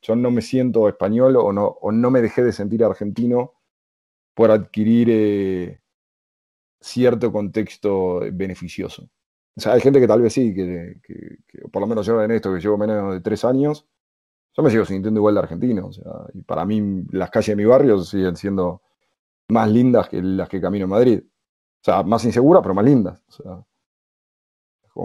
yo 0.03 0.17
no 0.17 0.31
me 0.31 0.43
siento 0.43 0.89
español 0.89 1.37
o 1.37 1.53
no, 1.53 1.67
o 1.67 1.93
no 1.93 2.11
me 2.11 2.23
dejé 2.23 2.43
de 2.43 2.53
sentir 2.53 2.85
argentino 2.85 3.55
por 4.35 4.51
adquirir 4.51 5.09
eh, 5.11 5.81
cierto 6.81 7.33
contexto 7.33 8.21
beneficioso. 8.33 9.09
O 9.57 9.61
sea, 9.61 9.73
hay 9.73 9.81
gente 9.81 10.01
que 10.01 10.09
tal 10.09 10.23
vez 10.23 10.33
sí, 10.33 10.55
que, 10.55 10.97
por 11.71 11.83
lo 11.83 11.87
menos 11.87 12.07
yo 12.07 12.23
en 12.23 12.31
esto, 12.31 12.55
que 12.55 12.61
llevo 12.61 12.79
menos 12.79 13.13
de 13.13 13.21
tres 13.21 13.45
años, 13.45 13.87
yo 14.57 14.63
me 14.63 14.71
sigo 14.71 14.85
sintiendo 14.85 15.21
igual 15.21 15.35
de 15.35 15.41
argentino. 15.41 15.87
O 15.89 15.93
sea, 15.93 16.13
y 16.33 16.43
para 16.43 16.65
mí 16.65 17.05
las 17.11 17.31
calles 17.31 17.49
de 17.49 17.57
mi 17.57 17.65
barrio 17.65 17.99
siguen 18.03 18.37
siendo 18.37 18.83
más 19.49 19.71
lindas 19.71 20.09
que 20.09 20.23
las 20.23 20.49
que 20.49 20.61
camino 20.61 20.85
en 20.85 20.91
Madrid. 20.91 21.23
O 21.23 21.85
sea, 21.85 22.03
más 22.03 22.25
inseguras, 22.25 22.63
pero 22.63 22.75
más 22.75 22.85
lindas. 22.85 23.23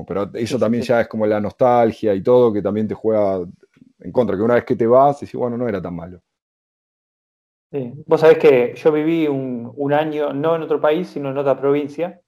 pero 0.07 0.29
eso 0.33 0.59
también 0.59 0.83
ya 0.83 1.01
es 1.01 1.07
como 1.07 1.25
la 1.25 1.39
nostalgia 1.39 2.13
y 2.13 2.21
todo, 2.23 2.53
que 2.53 2.61
también 2.61 2.87
te 2.87 2.95
juega 2.95 3.45
en 3.99 4.11
contra, 4.11 4.35
que 4.35 4.43
una 4.43 4.55
vez 4.55 4.65
que 4.65 4.75
te 4.75 4.87
vas, 4.87 5.19
decís, 5.19 5.35
bueno, 5.35 5.57
no 5.57 5.67
era 5.67 5.81
tan 5.81 5.95
malo. 5.95 6.21
Vos 8.05 8.21
sabés 8.21 8.37
que 8.37 8.73
yo 8.75 8.91
viví 8.91 9.27
un, 9.27 9.93
año, 9.93 10.31
no 10.33 10.55
en 10.55 10.61
otro 10.61 10.79
país, 10.79 11.09
sino 11.09 11.31
en 11.31 11.37
otra 11.37 11.59
provincia, 11.59 12.21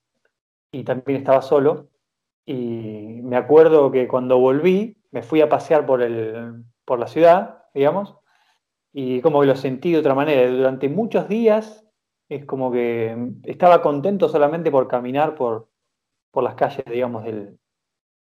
y 0.71 0.83
también 0.83 1.19
estaba 1.19 1.41
solo. 1.41 1.89
Y 2.45 3.21
me 3.23 3.37
acuerdo 3.37 3.91
que 3.91 4.07
cuando 4.07 4.39
volví, 4.39 4.97
me 5.11 5.21
fui 5.21 5.41
a 5.41 5.49
pasear 5.49 5.85
por, 5.85 6.01
el, 6.01 6.63
por 6.85 6.99
la 6.99 7.07
ciudad, 7.07 7.63
digamos, 7.73 8.17
y 8.91 9.21
como 9.21 9.41
que 9.41 9.47
lo 9.47 9.55
sentí 9.55 9.91
de 9.91 9.99
otra 9.99 10.15
manera. 10.15 10.49
Durante 10.49 10.89
muchos 10.89 11.29
días 11.29 11.87
es 12.29 12.45
como 12.45 12.71
que 12.71 13.15
estaba 13.43 13.81
contento 13.81 14.27
solamente 14.27 14.71
por 14.71 14.87
caminar 14.87 15.35
por, 15.35 15.69
por 16.31 16.43
las 16.43 16.55
calles, 16.55 16.83
digamos, 16.85 17.23
del, 17.23 17.57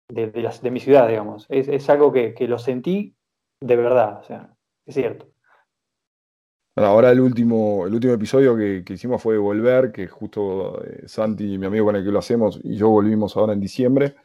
de, 0.09 0.27
de, 0.27 0.71
mi 0.71 0.79
ciudad, 0.79 1.07
digamos. 1.07 1.45
Es, 1.49 1.89
algo 1.89 2.11
que, 2.11 2.35
lo 2.47 2.57
sentí 2.57 3.15
de 3.61 3.75
verdad, 3.75 4.19
o 4.19 4.23
sea, 4.23 4.55
es 4.85 4.95
cierto. 4.95 5.27
ahora 6.75 7.11
el 7.11 7.19
último, 7.19 7.85
el 7.85 7.93
último 7.93 8.13
episodio 8.13 8.55
que, 8.55 8.83
hicimos 8.93 9.21
fue 9.21 9.37
Volver, 9.37 9.91
que 9.91 10.07
justo 10.07 10.83
eh, 10.83 11.07
Santi, 11.07 11.57
mi 11.57 11.65
amigo 11.65 11.85
con 11.85 11.95
el 11.95 12.03
que 12.03 12.11
lo 12.11 12.19
hacemos, 12.19 12.59
y 12.63 12.77
yo 12.77 12.89
volvimos 12.89 13.35
ahora 13.37 13.53
en 13.53 13.59
diciembre. 13.59 14.15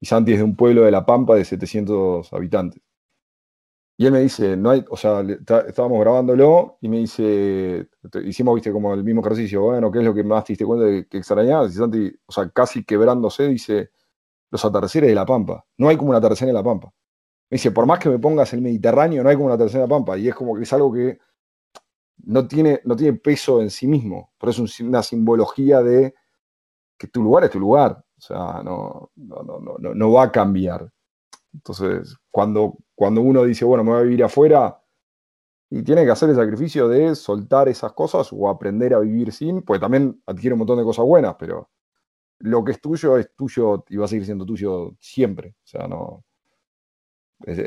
Y 0.00 0.06
Santi 0.06 0.32
es 0.32 0.38
de 0.38 0.44
un 0.44 0.56
pueblo 0.56 0.82
de 0.84 0.90
La 0.90 1.04
Pampa 1.06 1.34
de 1.36 1.44
700 1.44 2.32
habitantes. 2.32 2.82
Y 3.98 4.06
él 4.06 4.12
me 4.12 4.20
dice, 4.20 4.56
no 4.56 4.72
o 4.88 4.96
sea, 4.96 5.20
estábamos 5.68 6.00
grabándolo 6.00 6.78
y 6.80 6.88
me 6.88 6.98
dice, 6.98 7.86
hicimos, 8.24 8.54
viste, 8.54 8.72
como 8.72 8.94
el 8.94 9.04
mismo 9.04 9.20
ejercicio, 9.20 9.60
bueno, 9.60 9.92
¿qué 9.92 9.98
es 9.98 10.04
lo 10.06 10.14
que 10.14 10.24
más 10.24 10.44
te 10.44 10.54
diste 10.54 10.64
cuenta 10.64 10.86
de 10.86 11.06
que 11.06 11.18
extrañabas? 11.18 11.74
Y 11.74 11.76
Santi, 11.76 12.10
o 12.24 12.32
sea, 12.32 12.48
casi 12.48 12.82
quebrándose, 12.82 13.46
dice, 13.48 13.90
los 14.50 14.64
atardeceres 14.64 15.10
de 15.10 15.14
La 15.14 15.26
Pampa. 15.26 15.66
No 15.76 15.90
hay 15.90 15.98
como 15.98 16.10
un 16.10 16.16
atardecer 16.16 16.48
en 16.48 16.54
La 16.54 16.62
Pampa. 16.62 16.90
Me 17.50 17.56
dice, 17.56 17.72
por 17.72 17.86
más 17.86 17.98
que 17.98 18.08
me 18.08 18.18
pongas 18.18 18.52
el 18.52 18.62
Mediterráneo, 18.62 19.22
no 19.22 19.28
hay 19.28 19.36
como 19.36 19.46
un 19.46 19.52
atardecer 19.52 19.80
en 19.80 19.88
La 19.88 19.96
Pampa. 19.96 20.16
Y 20.16 20.28
es 20.28 20.34
como 20.34 20.54
que 20.56 20.62
es 20.62 20.72
algo 20.72 20.92
que 20.92 21.18
no 22.24 22.46
tiene, 22.46 22.80
no 22.84 22.96
tiene 22.96 23.18
peso 23.18 23.60
en 23.60 23.70
sí 23.70 23.86
mismo. 23.86 24.32
Por 24.38 24.50
eso 24.50 24.64
es 24.64 24.80
una 24.80 25.02
simbología 25.02 25.82
de 25.82 26.14
que 26.96 27.08
tu 27.08 27.22
lugar 27.22 27.44
es 27.44 27.50
tu 27.50 27.60
lugar. 27.60 28.04
O 28.18 28.20
sea, 28.20 28.62
no, 28.62 29.10
no, 29.16 29.42
no, 29.42 29.76
no, 29.78 29.94
no 29.94 30.12
va 30.12 30.24
a 30.24 30.32
cambiar. 30.32 30.92
Entonces, 31.52 32.16
cuando, 32.30 32.78
cuando 32.94 33.20
uno 33.22 33.44
dice, 33.44 33.64
bueno, 33.64 33.82
me 33.82 33.90
voy 33.90 34.00
a 34.00 34.04
vivir 34.04 34.22
afuera, 34.24 34.80
y 35.70 35.82
tiene 35.82 36.04
que 36.04 36.10
hacer 36.10 36.28
el 36.28 36.36
sacrificio 36.36 36.88
de 36.88 37.14
soltar 37.14 37.68
esas 37.68 37.92
cosas 37.92 38.28
o 38.32 38.48
aprender 38.48 38.92
a 38.92 38.98
vivir 38.98 39.32
sin, 39.32 39.62
pues 39.62 39.80
también 39.80 40.20
adquiere 40.26 40.54
un 40.54 40.58
montón 40.58 40.78
de 40.78 40.84
cosas 40.84 41.04
buenas, 41.04 41.36
pero 41.38 41.70
lo 42.40 42.64
que 42.64 42.72
es 42.72 42.80
tuyo 42.80 43.16
es 43.16 43.34
tuyo 43.36 43.84
y 43.88 43.96
va 43.96 44.06
a 44.06 44.08
seguir 44.08 44.24
siendo 44.24 44.44
tuyo 44.44 44.96
siempre. 44.98 45.54
O 45.64 45.66
sea, 45.66 45.86
no. 45.86 46.24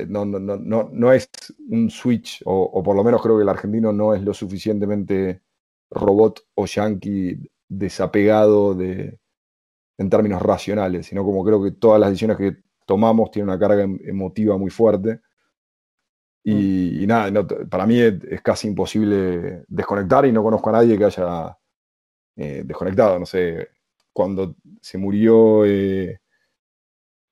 No, 0.08 0.24
no, 0.26 0.40
no, 0.40 0.90
no, 0.92 1.14
es 1.14 1.30
un 1.70 1.90
switch, 1.90 2.44
o, 2.46 2.84
por 2.84 2.96
lo 2.96 3.04
menos 3.04 3.22
creo 3.24 3.38
que 3.38 3.44
el 3.44 3.50
argentino 3.50 3.92
no 3.92 4.14
es 4.14 4.22
lo 4.22 4.34
suficientemente 4.34 5.42
robot 5.90 6.46
o 6.56 6.66
yankee 6.66 7.50
desapegado 7.68 8.76
de, 8.76 9.20
en 9.98 10.10
términos 10.10 10.42
racionales, 10.42 11.08
sino 11.08 11.24
como 11.24 11.44
creo 11.44 11.64
que 11.64 11.72
todas 11.72 12.00
las 12.00 12.10
decisiones 12.10 12.38
que 12.38 12.58
tomamos 12.86 13.32
tienen 13.32 13.50
una 13.50 13.60
carga 13.60 13.84
em, 13.84 14.00
emotiva 14.06 14.58
muy 14.58 14.70
fuerte. 14.70 15.22
Y, 16.44 17.00
mm. 17.04 17.08
nada, 17.08 17.48
para 17.70 17.86
mí 17.86 18.00
es, 18.00 18.42
casi 18.42 18.68
imposible 18.68 19.64
desconectar 19.68 20.26
y 20.26 20.32
no 20.32 20.44
conozco 20.44 20.70
a 20.70 20.74
nadie 20.74 20.98
que 20.98 21.06
haya 21.06 21.58
eh, 22.36 22.64
desconectado. 22.66 23.18
No 23.20 23.26
sé, 23.26 23.70
cuando 24.12 24.56
se 24.82 24.98
murió, 24.98 25.66
eh, 25.66 26.20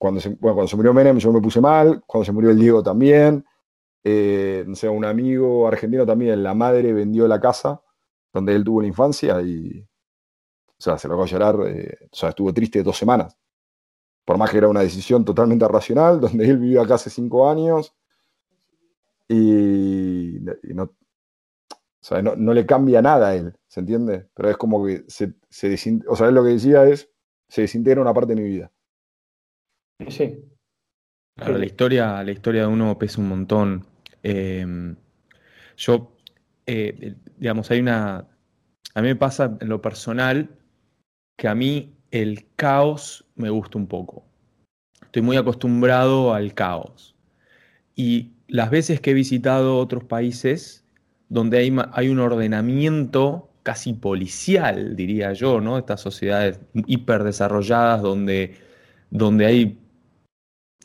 cuando, 0.02 0.20
se, 0.20 0.36
cuando 0.36 0.68
se 0.68 0.76
murió 0.76 0.96
Menem 0.96 1.20
yo 1.20 1.32
me 1.32 1.40
puse 1.40 1.62
mal, 1.62 2.02
cuando 2.08 2.26
se 2.26 2.32
murió 2.32 2.50
el 2.50 2.58
Diego 2.58 2.82
también. 2.82 3.46
Eh, 4.04 4.64
no 4.66 4.74
sé, 4.76 4.90
un 4.90 5.06
amigo 5.06 5.68
argentino 5.68 6.08
también, 6.08 6.42
la 6.42 6.56
madre 6.56 6.92
vendió 6.92 7.28
la 7.28 7.40
casa 7.40 7.84
donde 8.34 8.56
él 8.56 8.64
tuvo 8.64 8.82
la 8.82 8.88
infancia 8.88 9.40
y, 9.44 9.88
o 10.70 10.82
sea, 10.82 10.98
se 10.98 11.08
lo 11.08 11.20
va 11.20 11.26
a 11.26 11.28
llorar, 11.28 11.56
o 11.56 11.68
sea, 12.12 12.30
estuvo 12.30 12.52
triste 12.52 12.82
dos 12.82 12.98
semanas. 12.98 13.38
Por 14.26 14.40
más 14.40 14.50
que 14.50 14.58
era 14.58 14.70
una 14.70 14.82
decisión 14.82 15.24
totalmente 15.24 15.68
racional, 15.68 16.20
donde 16.20 16.50
él 16.50 16.58
vivió 16.58 16.82
acá 16.82 16.96
hace 16.96 17.12
cinco 17.12 17.48
años 17.48 17.94
y, 19.30 20.40
no, 20.64 20.84
o 20.86 20.90
sea, 22.02 22.24
no, 22.24 22.54
le 22.56 22.66
cambia 22.66 23.04
nada 23.04 23.28
a 23.28 23.36
él, 23.36 23.56
¿se 23.68 23.82
entiende? 23.82 24.28
Pero 24.34 24.50
es 24.50 24.58
como 24.58 24.84
que 24.84 25.06
se, 25.08 25.36
se 25.48 26.02
o 26.08 26.16
sea, 26.16 26.28
él 26.28 26.34
lo 26.34 26.44
que 26.44 26.50
decía 26.50 26.86
es, 26.86 27.08
se 27.48 27.62
desintegra 27.62 28.02
una 28.02 28.16
parte 28.16 28.34
de 28.34 28.42
mi 28.42 28.50
vida. 28.50 28.72
Sí. 30.10 30.44
Claro, 31.36 31.58
la 31.58 31.66
historia, 31.66 32.24
la 32.24 32.32
historia 32.32 32.62
de 32.62 32.68
uno 32.68 32.98
pesa 32.98 33.22
un 33.22 33.30
montón. 33.30 33.86
Em, 34.24 34.96
yo, 35.78 36.16
eh, 36.66 37.16
digamos, 37.38 37.72
hay 37.72 37.80
una. 37.80 38.28
A 38.94 39.02
mí 39.02 39.08
me 39.08 39.16
pasa 39.16 39.58
en 39.60 39.70
lo 39.70 39.82
personal 39.82 40.50
que 41.38 41.48
a 41.48 41.56
mí 41.56 41.96
el 42.12 42.46
caos 42.56 43.26
me 43.36 43.50
gusta 43.50 43.78
un 43.78 43.88
poco. 43.88 44.26
Estoy 45.04 45.22
muy 45.22 45.38
acostumbrado 45.38 46.34
al 46.34 46.54
caos. 46.54 47.16
Y 47.96 48.32
las 48.48 48.70
veces 48.70 49.02
que 49.02 49.12
he 49.12 49.14
visitado 49.14 49.78
otros 49.78 50.04
países 50.04 50.86
donde 51.30 51.58
hay, 51.60 51.76
hay 51.94 52.10
un 52.10 52.20
ordenamiento 52.20 53.50
casi 53.64 53.94
policial, 53.94 54.96
diría 54.96 55.34
yo, 55.34 55.62
¿no? 55.62 55.78
Estas 55.78 56.02
sociedades 56.02 56.60
hiperdesarrolladas 56.74 58.02
donde, 58.02 58.56
donde 59.10 59.46
hay 59.46 59.81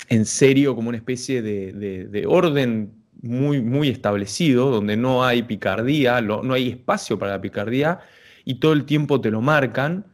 en 0.09 0.25
serio 0.25 0.75
como 0.75 0.89
una 0.89 0.99
especie 0.99 1.43
de, 1.43 2.25
orden 2.27 2.93
muy, 3.23 3.61
muy 3.63 3.89
establecido, 3.89 4.71
donde 4.71 4.97
no 4.97 5.25
hay 5.25 5.43
picardía, 5.43 6.21
no 6.21 6.53
hay 6.53 6.71
espacio 6.71 7.19
para 7.19 7.33
la 7.33 7.41
picardía 7.41 8.01
y 8.45 8.55
todo 8.55 8.73
el 8.73 8.85
tiempo 8.85 9.21
te 9.21 9.31
lo 9.31 9.43
marcan. 9.43 10.07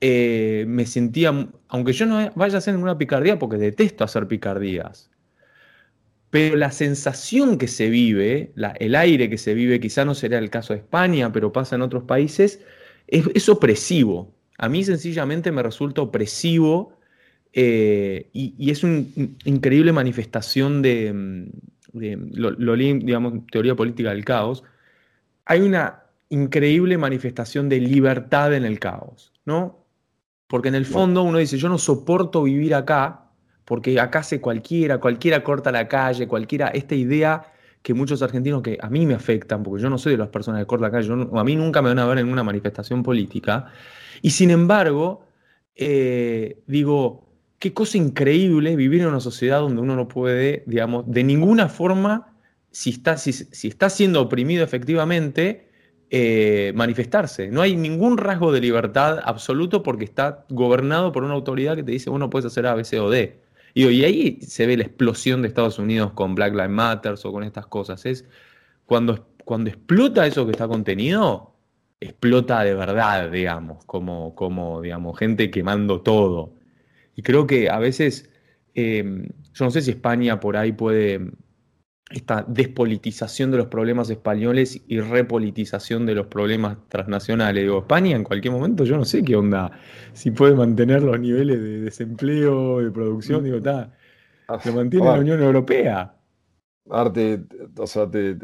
Eh, 0.00 0.64
me 0.68 0.84
sentía, 0.84 1.48
aunque 1.68 1.92
yo 1.92 2.06
no 2.06 2.30
vaya 2.34 2.56
a 2.56 2.58
hacer 2.58 2.74
ninguna 2.74 2.98
picardía 2.98 3.38
porque 3.38 3.56
detesto 3.56 4.04
hacer 4.04 4.26
picardías, 4.26 5.10
pero 6.30 6.56
la 6.56 6.72
sensación 6.72 7.58
que 7.58 7.68
se 7.68 7.88
vive, 7.90 8.52
el 8.80 8.94
aire 8.94 9.30
que 9.30 9.38
se 9.38 9.54
vive, 9.54 9.80
quizá 9.80 10.04
no 10.04 10.14
será 10.14 10.38
el 10.38 10.50
caso 10.50 10.72
de 10.72 10.80
España, 10.80 11.30
pero 11.32 11.52
pasa 11.52 11.76
en 11.76 11.82
otros 11.82 12.04
países, 12.04 12.60
es, 13.06 13.48
opresivo. 13.48 14.34
A 14.58 14.68
mí 14.68 14.82
sencillamente 14.82 15.52
me 15.52 15.62
resulta 15.62 16.02
opresivo 16.02 16.98
eh, 17.52 18.30
y, 18.32 18.70
es 18.70 18.82
una 18.82 19.04
increíble 19.44 19.92
manifestación 19.92 20.80
de, 20.80 21.50
lo, 21.92 22.76
digamos, 22.76 23.46
teoría 23.50 23.74
política 23.74 24.10
del 24.10 24.24
caos. 24.24 24.64
Hay 25.44 25.60
una 25.60 26.04
increíble 26.30 26.96
manifestación 26.96 27.68
de 27.68 27.80
libertad 27.80 28.54
en 28.54 28.64
el 28.64 28.78
caos, 28.78 29.32
¿no? 29.44 29.84
Porque 30.46 30.68
en 30.68 30.74
el 30.74 30.86
fondo 30.86 31.22
uno 31.22 31.38
dice, 31.38 31.58
yo 31.58 31.68
no 31.68 31.78
soporto 31.78 32.42
vivir 32.42 32.74
acá, 32.74 33.26
porque 33.64 34.00
acá 34.00 34.22
se 34.22 34.40
cualquiera, 34.40 34.98
cualquiera 34.98 35.44
corta 35.44 35.70
la 35.70 35.88
calle, 35.88 36.26
cualquiera, 36.26 36.68
esta 36.68 36.94
idea 36.94 37.46
que 37.82 37.94
muchos 37.94 38.22
argentinos 38.22 38.62
que 38.62 38.78
a 38.80 38.88
mí 38.88 39.06
me 39.06 39.14
afectan, 39.14 39.62
porque 39.62 39.82
yo 39.82 39.90
no 39.90 39.98
soy 39.98 40.12
de 40.12 40.18
las 40.18 40.28
personas 40.28 40.60
que 40.60 40.66
cortan 40.66 40.92
la 40.92 40.98
calle, 40.98 41.12
a 41.12 41.44
mí 41.44 41.56
nunca 41.56 41.82
me 41.82 41.88
van 41.88 41.98
a 41.98 42.06
ver 42.06 42.18
en 42.18 42.28
una 42.28 42.44
manifestación 42.44 43.02
política, 43.02 43.72
y 44.22 44.30
sin 44.30 44.50
embargo, 44.50 45.26
eh, 45.74 46.62
digo, 46.66 47.31
qué 47.62 47.72
cosa 47.72 47.96
increíble 47.96 48.74
vivir 48.74 49.02
en 49.02 49.06
una 49.06 49.20
sociedad 49.20 49.60
donde 49.60 49.80
uno 49.80 49.94
no 49.94 50.08
puede, 50.08 50.64
digamos, 50.66 51.04
de 51.06 51.22
ninguna 51.22 51.68
forma, 51.68 52.34
si 52.72 52.90
está, 52.90 53.16
si, 53.16 53.30
está 53.68 53.88
siendo 53.88 54.20
oprimido 54.20 54.64
efectivamente, 54.64 55.68
eh, 56.10 56.72
manifestarse. 56.74 57.52
No 57.52 57.62
hay 57.62 57.76
ningún 57.76 58.18
rasgo 58.18 58.50
de 58.50 58.60
libertad 58.60 59.20
absoluto 59.22 59.84
porque 59.84 60.04
está 60.04 60.44
gobernado 60.48 61.12
por 61.12 61.22
una 61.22 61.34
autoridad 61.34 61.76
que 61.76 61.84
te 61.84 61.92
dice, 61.92 62.10
bueno, 62.10 62.28
puedes 62.30 62.46
hacer 62.46 62.66
A, 62.66 62.74
B, 62.74 62.82
C 62.82 62.98
o 62.98 63.08
D. 63.08 63.40
Y, 63.74 64.02
ahí 64.02 64.40
se 64.42 64.66
ve 64.66 64.76
la 64.76 64.82
explosión 64.82 65.42
de 65.42 65.46
Estados 65.46 65.78
Unidos 65.78 66.10
con 66.14 66.34
Black 66.34 66.54
Lives 66.54 66.68
Matter 66.68 67.14
o 67.22 67.32
con 67.32 67.44
estas 67.44 67.68
cosas. 67.68 68.04
Es 68.06 68.24
cuando, 68.86 69.28
cuando 69.44 69.70
explota 69.70 70.26
eso 70.26 70.46
que 70.46 70.50
está 70.50 70.66
contenido, 70.66 71.54
explota 72.00 72.64
de 72.64 72.74
verdad, 72.74 73.30
digamos, 73.30 73.84
como, 73.84 74.34
como 74.34 74.80
digamos, 74.80 75.16
gente 75.16 75.48
quemando 75.52 76.00
todo. 76.00 76.60
Y 77.14 77.22
creo 77.22 77.46
que 77.46 77.68
a 77.68 77.78
veces, 77.78 78.30
eh, 78.74 79.04
yo 79.52 79.64
no 79.64 79.70
sé 79.70 79.82
si 79.82 79.90
España 79.90 80.40
por 80.40 80.56
ahí 80.56 80.72
puede 80.72 81.32
esta 82.12 82.44
despolitización 82.46 83.50
de 83.50 83.56
los 83.56 83.66
problemas 83.66 84.10
españoles 84.10 84.82
y 84.86 85.00
repolitización 85.00 86.06
de 86.06 86.14
los 86.14 86.26
problemas 86.26 86.76
transnacionales. 86.88 87.62
Digo, 87.62 87.78
España 87.78 88.16
en 88.16 88.24
cualquier 88.24 88.52
momento, 88.52 88.84
yo 88.84 88.96
no 88.96 89.04
sé 89.04 89.22
qué 89.22 89.36
onda, 89.36 89.72
si 90.12 90.30
puede 90.30 90.54
mantener 90.54 91.02
los 91.02 91.18
niveles 91.18 91.60
de 91.60 91.80
desempleo, 91.80 92.80
de 92.80 92.90
producción, 92.90 93.42
digo, 93.44 93.56
está, 93.56 93.92
lo 94.48 94.72
mantiene 94.72 95.06
la 95.06 95.20
Unión 95.20 95.42
Europea. 95.42 96.14
Arte, 96.90 97.44
o 97.78 97.86
sea, 97.86 98.10
te, 98.10 98.36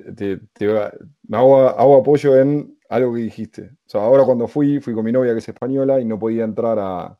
hago, 1.32 1.98
apoyo 1.98 2.36
en 2.38 2.78
algo 2.88 3.14
que 3.14 3.20
dijiste. 3.20 3.70
O 3.86 3.88
sea, 3.90 4.02
ahora 4.02 4.24
cuando 4.24 4.48
fui, 4.48 4.80
fui 4.80 4.94
con 4.94 5.04
mi 5.04 5.12
novia 5.12 5.32
que 5.32 5.38
es 5.38 5.48
española 5.48 6.00
y 6.00 6.04
no 6.04 6.18
podía 6.18 6.44
entrar 6.44 6.78
a, 6.78 7.17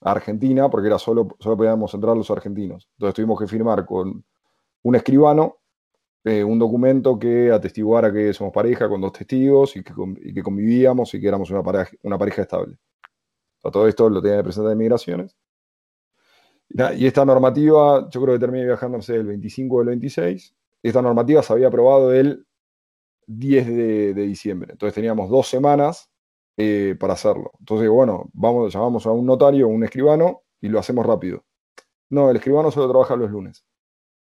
Argentina 0.00 0.68
porque 0.70 0.88
era 0.88 0.98
solo, 0.98 1.28
solo 1.38 1.56
podíamos 1.56 1.92
entrar 1.94 2.16
los 2.16 2.30
argentinos. 2.30 2.88
Entonces 2.92 3.14
tuvimos 3.14 3.38
que 3.38 3.46
firmar 3.46 3.84
con 3.84 4.24
un 4.82 4.94
escribano 4.96 5.60
eh, 6.22 6.44
un 6.44 6.58
documento 6.58 7.18
que 7.18 7.50
atestiguara 7.50 8.12
que 8.12 8.34
somos 8.34 8.52
pareja 8.52 8.88
con 8.90 9.00
dos 9.00 9.12
testigos 9.12 9.74
y 9.76 9.82
que, 9.82 9.94
convivíamos 10.42 11.14
y 11.14 11.20
que 11.20 11.26
éramos 11.26 11.50
una 11.50 11.62
pareja, 11.62 11.92
una 12.02 12.18
pareja 12.18 12.42
estable. 12.42 12.76
todo 13.62 13.88
esto 13.88 14.10
lo 14.10 14.20
tenía 14.20 14.38
que 14.38 14.44
presentar 14.44 14.70
de 14.70 14.76
migraciones. 14.76 15.36
Y, 16.68 17.06
esta 17.06 17.24
normativa, 17.24 18.08
yo 18.10 18.22
creo 18.22 18.34
que 18.34 18.38
terminé 18.38 18.66
viajando, 18.66 18.98
no 18.98 19.02
sé, 19.02 19.16
el 19.16 19.26
25 19.26 19.76
o 19.76 19.80
el 19.80 19.88
26. 19.88 20.54
Esta 20.82 21.02
normativa 21.02 21.42
se 21.42 21.52
había 21.54 21.68
aprobado 21.68 22.12
el 22.12 22.46
10 23.26 23.66
de, 23.66 24.14
diciembre. 24.14 24.72
Entonces 24.72 24.94
teníamos 24.94 25.30
dos 25.30 25.48
semanas 25.48 26.10
eh, 26.62 26.94
para 26.94 27.14
hacerlo. 27.14 27.52
Entonces, 27.58 27.88
bueno, 27.88 28.28
vamos, 28.34 28.74
llamamos 28.74 29.06
a 29.06 29.12
un 29.12 29.24
notario, 29.24 29.66
un 29.66 29.82
escribano, 29.82 30.42
y 30.60 30.68
lo 30.68 30.78
hacemos 30.78 31.06
rápido. 31.06 31.44
No, 32.10 32.28
el 32.28 32.36
escribano 32.36 32.70
solo 32.70 32.90
trabaja 32.90 33.16
los 33.16 33.30
lunes. 33.30 33.64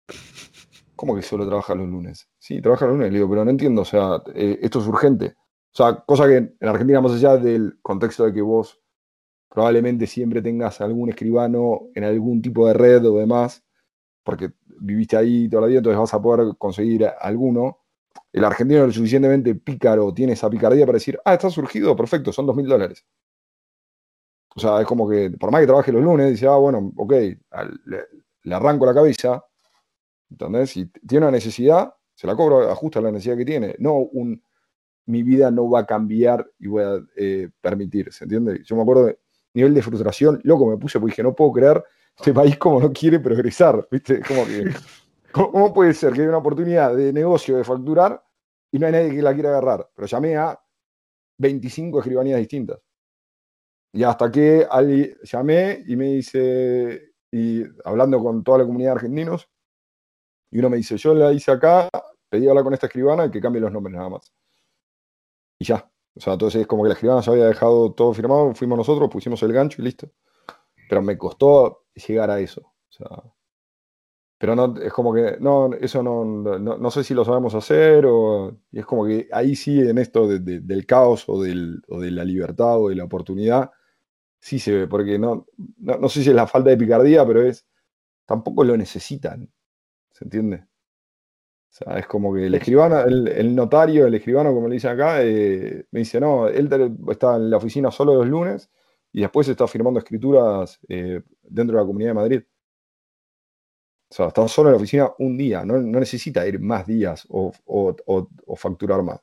¿Cómo 0.95 1.17
que 1.17 1.23
solo 1.23 1.45
trabaja 1.49 1.75
los 1.75 1.89
lunes? 1.89 2.29
Sí, 2.39 2.63
trabaja 2.63 2.87
los 2.87 2.95
lunes. 2.95 3.11
Le 3.11 3.19
digo, 3.19 3.29
pero 3.29 3.45
no 3.45 3.51
entiendo, 3.51 3.83
o 3.83 3.85
sea, 3.85 4.23
eh, 4.37 4.61
esto 4.63 4.79
es 4.79 4.87
urgente. 4.87 5.35
O 5.37 5.77
sea, 5.77 5.97
cosa 6.07 6.29
que 6.29 6.37
en 6.37 6.57
Argentina, 6.61 7.01
más 7.01 7.13
allá 7.13 7.37
del 7.39 7.81
contexto 7.83 8.25
de 8.25 8.33
que 8.33 8.43
vos 8.43 8.81
probablemente 9.49 10.07
siempre 10.07 10.43
tengas 10.43 10.81
algún 10.81 11.09
escribano 11.09 11.89
en 11.95 12.05
algún 12.05 12.41
tipo 12.41 12.69
de 12.69 12.75
red 12.75 13.05
o 13.05 13.19
demás, 13.19 13.65
porque 14.23 14.53
viviste 14.81 15.17
ahí 15.17 15.49
toda 15.49 15.63
la 15.63 15.67
vida, 15.67 15.79
entonces 15.79 15.99
vas 15.99 16.15
a 16.15 16.23
poder 16.23 16.57
conseguir 16.57 17.05
alguno. 17.21 17.79
El 18.33 18.45
argentino 18.45 18.81
es 18.81 18.87
lo 18.87 18.93
suficientemente 18.93 19.55
pícaro, 19.55 20.13
tiene 20.13 20.33
esa 20.33 20.49
picardía 20.51 20.87
para 20.87 20.97
decir, 20.97 21.19
ah, 21.25 21.35
está 21.35 21.51
surgido, 21.51 21.95
perfecto, 21.97 22.33
son 22.33 22.47
dos 22.47 22.57
mil 22.57 22.67
dólares. 22.67 23.05
O 24.55 24.61
sea, 24.61 24.81
es 24.81 24.87
como 24.87 25.09
que, 25.09 25.31
por 25.31 25.51
más 25.51 25.61
que 25.61 25.67
trabaje 25.67 25.93
los 25.93 26.03
lunes, 26.03 26.31
dice, 26.31 26.47
ah, 26.47 26.57
bueno, 26.57 26.93
ok, 26.97 27.13
le 28.45 28.55
arranco 28.55 28.87
la 28.87 28.95
cabeza, 28.95 29.43
¿Entendés? 30.33 30.71
Si 30.71 30.87
tiene 31.07 31.27
una 31.27 31.33
necesidad, 31.33 31.95
se 32.15 32.27
la 32.27 32.35
cobro, 32.35 32.71
ajusta 32.71 33.01
la 33.01 33.11
necesidad 33.11 33.37
que 33.37 33.45
tiene. 33.45 33.75
No 33.79 33.97
un, 33.97 34.43
mi 35.07 35.23
vida 35.23 35.51
no 35.51 35.69
va 35.71 35.81
a 35.81 35.87
cambiar 35.87 36.51
y 36.59 36.69
voy 36.69 36.83
a 36.83 37.01
eh, 37.17 37.51
permitir, 37.61 38.13
¿se 38.13 38.25
entiende? 38.25 38.63
Yo 38.65 38.77
me 38.77 38.83
acuerdo 38.83 39.07
de 39.07 39.19
nivel 39.55 39.75
de 39.75 39.83
frustración, 39.83 40.41
loco, 40.45 40.67
me 40.67 40.79
puse 40.79 40.99
porque 40.99 41.13
dije, 41.13 41.23
no 41.23 41.35
puedo 41.35 41.53
creer 41.53 41.85
este 42.17 42.33
país 42.33 42.57
como 42.57 42.81
no 42.81 42.93
quiere 42.93 43.21
progresar, 43.21 43.87
¿viste? 43.91 44.23
Como 44.27 44.47
que, 44.47 44.71
¿cómo 45.33 45.73
puede 45.73 45.95
ser 45.95 46.13
que 46.13 46.21
haya 46.21 46.29
una 46.29 46.39
oportunidad 46.39 46.95
de 46.95 47.13
negocio, 47.13 47.57
de 47.57 47.65
facturar, 47.65 48.23
y 48.71 48.79
no 48.79 48.87
hay 48.87 48.93
nadie 48.93 49.11
que 49.11 49.23
la 49.23 49.35
quiera 49.35 49.51
agarrar? 49.51 49.91
Pero 49.95 50.07
llamé 50.07 50.37
a 50.37 50.59
25 51.39 52.01
escribanías 52.01 52.39
distintas. 52.39 52.81
Y 53.95 54.05
hasta 54.05 54.31
que 54.31 54.67
alguien, 54.71 55.17
llamé 55.23 55.83
y 55.87 55.97
me 55.97 56.07
dice, 56.07 57.13
y 57.31 57.63
hablando 57.85 58.23
con 58.23 58.43
toda 58.45 58.59
la 58.59 58.65
comunidad 58.65 58.91
de 58.91 58.97
argentinos, 58.97 59.49
Y 60.53 60.59
uno 60.59 60.69
me 60.71 60.77
dice, 60.77 60.97
yo 60.99 61.15
la 61.15 61.33
hice 61.33 61.51
acá, 61.51 61.89
pedí 62.29 62.47
hablar 62.47 62.65
con 62.65 62.75
esta 62.75 62.87
escribana 62.87 63.25
y 63.27 63.31
que 63.31 63.41
cambie 63.41 63.61
los 63.61 63.73
nombres 63.73 63.97
nada 63.97 64.11
más. 64.11 64.33
Y 65.59 65.65
ya. 65.65 65.91
O 66.15 66.21
sea, 66.21 66.35
entonces 66.35 66.61
es 66.63 66.67
como 66.67 66.83
que 66.83 66.89
la 66.89 66.95
escribana 66.95 67.23
ya 67.23 67.33
había 67.33 67.47
dejado 67.47 67.93
todo 67.95 68.13
firmado, 68.13 68.55
fuimos 68.55 68.77
nosotros, 68.77 69.09
pusimos 69.11 69.43
el 69.43 69.53
gancho 69.53 69.81
y 69.81 69.85
listo. 69.87 70.11
Pero 70.89 71.03
me 71.03 71.17
costó 71.19 71.87
llegar 71.95 72.31
a 72.31 72.41
eso. 72.41 72.61
O 72.63 72.93
sea, 72.93 73.09
pero 74.43 74.57
no, 74.57 74.75
es 74.83 74.93
como 74.93 75.15
que, 75.15 75.37
no, 75.39 75.73
eso 75.75 76.03
no, 76.03 76.25
no, 76.25 76.91
sé 76.91 77.05
si 77.05 77.15
lo 77.15 77.25
sabemos 77.25 77.55
hacer, 77.55 78.05
o, 78.07 78.59
y 78.73 78.81
es 78.81 78.85
como 78.85 79.07
que 79.07 79.29
ahí 79.31 79.55
sí, 79.55 79.79
en 79.79 79.99
esto 79.99 80.27
del 80.27 80.85
caos 80.85 81.29
o, 81.29 81.41
del, 81.41 81.81
o 81.87 82.01
de 82.01 82.11
la 82.11 82.25
libertad 82.25 82.81
o 82.81 82.89
de 82.89 82.97
la 82.97 83.05
oportunidad, 83.05 83.71
sí 84.41 84.59
se 84.59 84.73
ve, 84.73 84.87
porque 84.89 85.17
no, 85.17 85.47
no, 85.79 86.09
sé 86.09 86.25
si 86.25 86.31
es 86.31 86.35
la 86.35 86.49
falta 86.49 86.71
de 86.71 86.77
picardía, 86.77 87.25
pero 87.25 87.41
es, 87.41 87.65
tampoco 88.27 88.65
lo 88.65 88.77
necesitan, 88.77 89.49
¿se 90.11 90.25
entiende? 90.25 90.65
O 90.67 90.67
sea, 91.69 92.01
es 92.01 92.09
como 92.09 92.35
que 92.35 92.47
el 92.47 92.55
escribano, 92.57 92.99
el, 92.99 93.55
notario, 93.55 94.09
el 94.09 94.15
escribano, 94.15 94.53
como 94.53 94.67
le 94.67 94.75
dicen 94.75 94.91
acá, 94.91 95.23
eh, 95.23 95.87
me 95.93 96.01
dice, 96.01 96.19
no, 96.19 96.49
él 96.49 96.69
está 97.11 97.37
en 97.37 97.49
la 97.49 97.59
oficina 97.59 97.93
solo 97.93 98.17
los 98.17 98.27
lunes 98.27 98.73
y 99.13 99.21
después 99.21 99.47
está 99.47 99.69
firmando 99.69 100.01
escrituras 100.01 100.81
eh, 100.89 101.23
dentro 101.43 101.77
de 101.77 101.83
la 101.85 101.87
Comunidad 101.87 102.11
de 102.11 102.15
Madrid. 102.15 102.43
O 104.13 104.15
sea, 104.15 104.27
está 104.27 104.47
solo 104.47 104.69
en 104.69 104.73
la 104.75 104.77
oficina 104.77 105.11
un 105.21 105.39
día, 105.39 105.65
no, 105.65 105.79
necesita 105.79 106.47
ir 106.47 106.61
más 106.61 106.87
días 106.87 107.27
o, 107.31 107.51
facturar 108.57 109.03
más. 109.03 109.23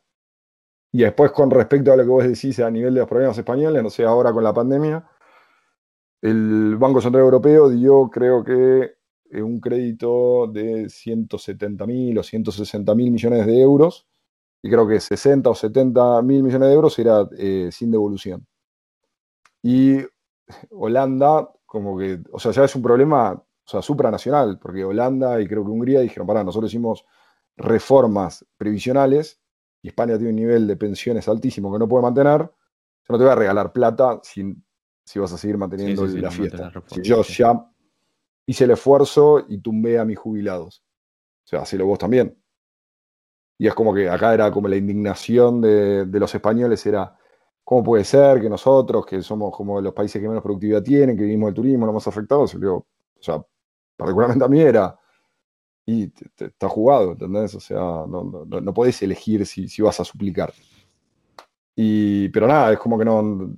Y 0.91 1.03
después, 1.03 1.31
con 1.31 1.51
respecto 1.51 1.93
a 1.93 1.95
lo 1.95 2.01
que 2.01 2.09
vos 2.09 2.23
decís 2.23 2.59
a 2.59 2.71
nivel 2.71 2.95
de 2.95 3.01
los 3.01 3.07
problemas 3.07 3.37
españoles, 3.37 3.83
no 3.83 3.91
sé, 3.91 4.03
ahora 4.03 4.33
con 4.33 4.43
la 4.43 4.51
pandemia, 4.51 5.07
el 6.23 6.75
Banco 6.77 7.01
Central 7.01 7.23
Europeo 7.23 7.69
dio, 7.69 8.09
creo 8.09 8.43
que, 8.43 8.95
eh, 9.29 9.41
un 9.43 9.59
crédito 9.59 10.47
de 10.47 10.89
170 10.89 11.85
mil 11.85 12.17
o 12.17 12.23
160 12.23 12.95
mil 12.95 13.11
millones 13.11 13.45
de 13.45 13.61
euros, 13.61 14.07
y 14.63 14.71
creo 14.71 14.87
que 14.87 14.99
60 14.99 15.51
o 15.51 15.53
70 15.53 16.23
mil 16.23 16.41
millones 16.41 16.67
de 16.67 16.73
euros 16.73 16.97
era 16.97 17.29
eh, 17.37 17.69
sin 17.71 17.91
devolución. 17.91 18.47
Y 19.61 19.99
Holanda, 20.71 21.47
como 21.67 21.95
que, 21.95 22.21
o 22.31 22.39
sea, 22.39 22.51
ya 22.53 22.63
es 22.63 22.75
un 22.75 22.81
problema, 22.81 23.39
o 23.69 23.71
sea, 23.71 23.83
supranacional, 23.83 24.57
porque 24.57 24.83
Holanda 24.83 25.39
y 25.39 25.47
creo 25.47 25.63
que 25.63 25.69
Hungría 25.69 25.99
dijeron, 25.99 26.25
para, 26.25 26.43
nosotros 26.43 26.71
hicimos 26.71 27.05
reformas 27.55 28.43
previsionales 28.57 29.39
y 29.83 29.89
España 29.89 30.17
tiene 30.17 30.31
un 30.31 30.37
nivel 30.37 30.65
de 30.65 30.75
pensiones 30.75 31.27
altísimo 31.27 31.71
que 31.71 31.77
no 31.77 31.87
puede 31.87 32.01
mantener, 32.01 32.39
yo 32.41 33.09
no 33.09 33.17
te 33.19 33.23
voy 33.25 33.31
a 33.31 33.35
regalar 33.35 33.71
plata 33.71 34.19
si, 34.23 34.55
si 35.05 35.19
vas 35.19 35.31
a 35.33 35.37
seguir 35.37 35.59
manteniendo 35.59 36.07
la 36.07 36.31
fiesta. 36.31 36.71
si 36.87 37.03
yo 37.03 37.21
ya 37.21 37.63
hice 38.47 38.63
el 38.63 38.71
esfuerzo 38.71 39.45
y 39.47 39.59
tumbé 39.59 39.99
a 39.99 40.05
mis 40.05 40.17
jubilados. 40.17 40.83
O 41.43 41.47
sea, 41.47 41.61
hacelo 41.61 41.85
vos 41.85 41.99
también. 41.99 42.35
Y 43.59 43.67
es 43.67 43.75
como 43.75 43.93
que 43.93 44.09
acá 44.09 44.33
era 44.33 44.51
como 44.51 44.67
la 44.67 44.77
indignación 44.77 45.61
de, 45.61 46.07
los 46.11 46.33
españoles, 46.33 46.83
era, 46.87 47.15
¿cómo 47.63 47.83
puede 47.83 48.03
ser 48.03 48.41
que 48.41 48.49
nosotros, 48.49 49.05
que 49.05 49.21
somos 49.21 49.55
como 49.55 49.79
los 49.79 49.93
países 49.93 50.19
que 50.19 50.27
menos 50.27 50.41
productividad 50.41 50.81
tienen, 50.81 51.15
que 51.15 51.23
vivimos 51.23 51.49
el 51.49 51.53
turismo, 51.53 51.85
no 51.85 51.93
más 51.93 52.07
afectados? 52.07 52.55
o 52.55 52.85
sea, 53.19 53.45
particularmente 53.99 54.45
a 54.45 54.47
mí 54.47 54.61
era, 54.61 54.97
y 55.85 56.11
está 56.37 56.69
jugado, 56.69 57.11
¿entendés? 57.11 57.53
O 57.55 57.59
sea, 57.59 57.77
no, 57.77 58.45
no, 58.45 58.73
podés 58.73 59.01
elegir 59.01 59.45
si, 59.45 59.67
si, 59.67 59.81
vas 59.81 59.99
a 59.99 60.05
suplicar. 60.05 60.53
Y, 61.75 62.29
pero 62.29 62.47
nada, 62.47 62.71
es 62.71 62.79
como 62.79 62.97
que 62.97 63.05
no, 63.05 63.53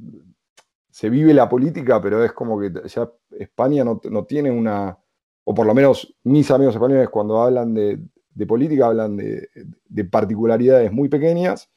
se 0.90 1.10
vive 1.10 1.34
la 1.34 1.48
política, 1.48 2.02
pero 2.02 2.24
es 2.24 2.32
como 2.34 2.60
que 2.60 2.72
ya 2.88 3.10
España 3.32 3.84
no, 3.84 4.26
tiene 4.26 4.50
una, 4.50 4.98
o 5.44 5.54
por 5.54 5.68
lo 5.68 5.76
menos 5.76 6.16
mis 6.24 6.50
amigos 6.50 6.74
españoles 6.76 7.10
cuando 7.10 7.42
hablan 7.42 7.74
de, 7.74 8.00
política 8.48 8.88
hablan 8.88 9.18
de, 9.18 10.06
particularidades 10.10 10.92
muy 10.92 11.10
pequeñas 11.10 11.70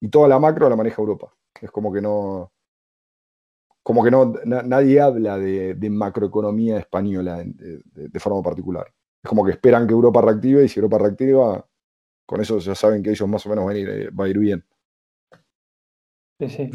y 0.00 0.08
toda 0.08 0.28
la 0.28 0.38
macro 0.38 0.68
la 0.68 0.76
maneja 0.76 1.00
Europa. 1.00 1.32
Es 1.60 1.70
como 1.70 1.92
que 1.92 2.02
no, 2.02 2.52
como 3.82 4.04
que 4.04 4.10
no, 4.10 4.34
nadie 4.44 5.00
habla 5.00 5.38
de, 5.38 5.90
macroeconomía 5.90 6.78
española 6.78 7.42
de, 7.44 8.20
forma 8.20 8.42
particular. 8.42 8.86
Es 9.22 9.28
como 9.28 9.44
que 9.44 9.52
esperan 9.52 9.86
que 9.86 9.92
Europa 9.92 10.20
reactive 10.20 10.64
y 10.64 10.68
si 10.68 10.80
Europa 10.80 10.98
reactiva, 10.98 11.66
con 12.26 12.40
eso 12.40 12.58
ya 12.58 12.74
saben 12.74 13.02
que 13.02 13.10
ellos 13.10 13.28
más 13.28 13.44
o 13.46 13.48
menos 13.48 13.64
van 13.64 13.76
a 13.76 13.78
ir, 13.78 13.88
eh, 13.88 14.10
va 14.10 14.24
a 14.24 14.28
ir 14.28 14.38
bien. 14.38 14.64
Sí, 16.38 16.48
sí. 16.48 16.70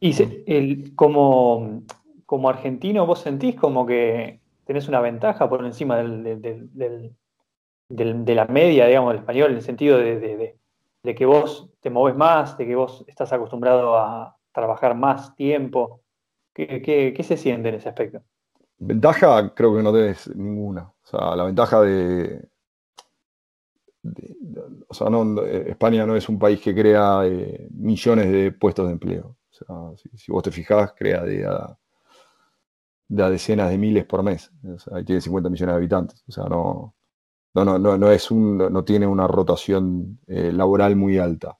Y 0.00 0.52
el, 0.52 0.94
como, 0.94 1.82
como 2.26 2.48
argentino, 2.48 3.06
¿vos 3.06 3.20
sentís 3.20 3.54
como 3.56 3.86
que 3.86 4.40
tenés 4.64 4.88
una 4.88 5.00
ventaja 5.00 5.48
por 5.48 5.64
encima 5.64 5.96
de 5.96 7.14
la 8.34 8.44
media, 8.46 8.86
digamos, 8.86 9.12
del 9.12 9.20
español, 9.20 9.50
en 9.50 9.56
el 9.56 9.62
sentido 9.62 9.98
de, 9.98 10.56
que 11.02 11.26
vos 11.26 11.70
te 11.80 11.90
moves 11.90 12.16
más, 12.16 12.58
de 12.58 12.66
que 12.66 12.74
vos 12.74 13.04
estás 13.06 13.32
acostumbrado 13.32 13.96
a 13.96 14.36
trabajar 14.52 14.94
más 14.94 15.34
tiempo? 15.36 16.03
¿Qué, 16.54 17.16
se 17.22 17.36
siente 17.36 17.68
en 17.68 17.74
ese 17.74 17.88
aspecto? 17.88 18.22
Ventaja 18.78 19.52
creo 19.54 19.74
que 19.76 19.82
no 19.82 19.92
tenés 19.92 20.34
ninguna. 20.34 20.82
O 20.82 21.06
sea, 21.06 21.36
la 21.36 21.44
ventaja 21.44 21.80
de... 21.82 22.48
o 24.88 24.94
sea, 24.94 25.10
no, 25.10 25.42
España 25.42 26.06
no 26.06 26.16
es 26.16 26.28
un 26.28 26.38
país 26.38 26.60
que 26.60 26.74
crea 26.74 27.22
eh, 27.26 27.68
millones 27.72 28.30
de 28.30 28.52
puestos 28.52 28.86
de 28.86 28.92
empleo. 28.92 29.36
O 29.50 29.96
sea, 29.96 30.08
si, 30.16 30.32
vos 30.32 30.42
te 30.42 30.50
fijás, 30.50 30.92
crea 30.96 31.22
de 31.22 31.46
a, 31.46 31.78
decenas 33.08 33.70
de 33.70 33.78
miles 33.78 34.04
por 34.04 34.22
mes. 34.22 34.50
O 34.64 35.04
tiene 35.04 35.20
50 35.20 35.50
millones 35.50 35.72
de 35.72 35.76
habitantes. 35.76 36.24
O 36.28 36.32
sea, 36.32 36.44
no, 36.44 36.94
no, 37.54 37.78
no, 37.78 37.98
no, 37.98 38.10
es 38.10 38.30
un, 38.30 38.58
no 38.58 38.84
tiene 38.84 39.06
una 39.06 39.26
rotación 39.26 40.18
eh, 40.26 40.52
laboral 40.52 40.96
muy 40.96 41.18
alta. 41.18 41.58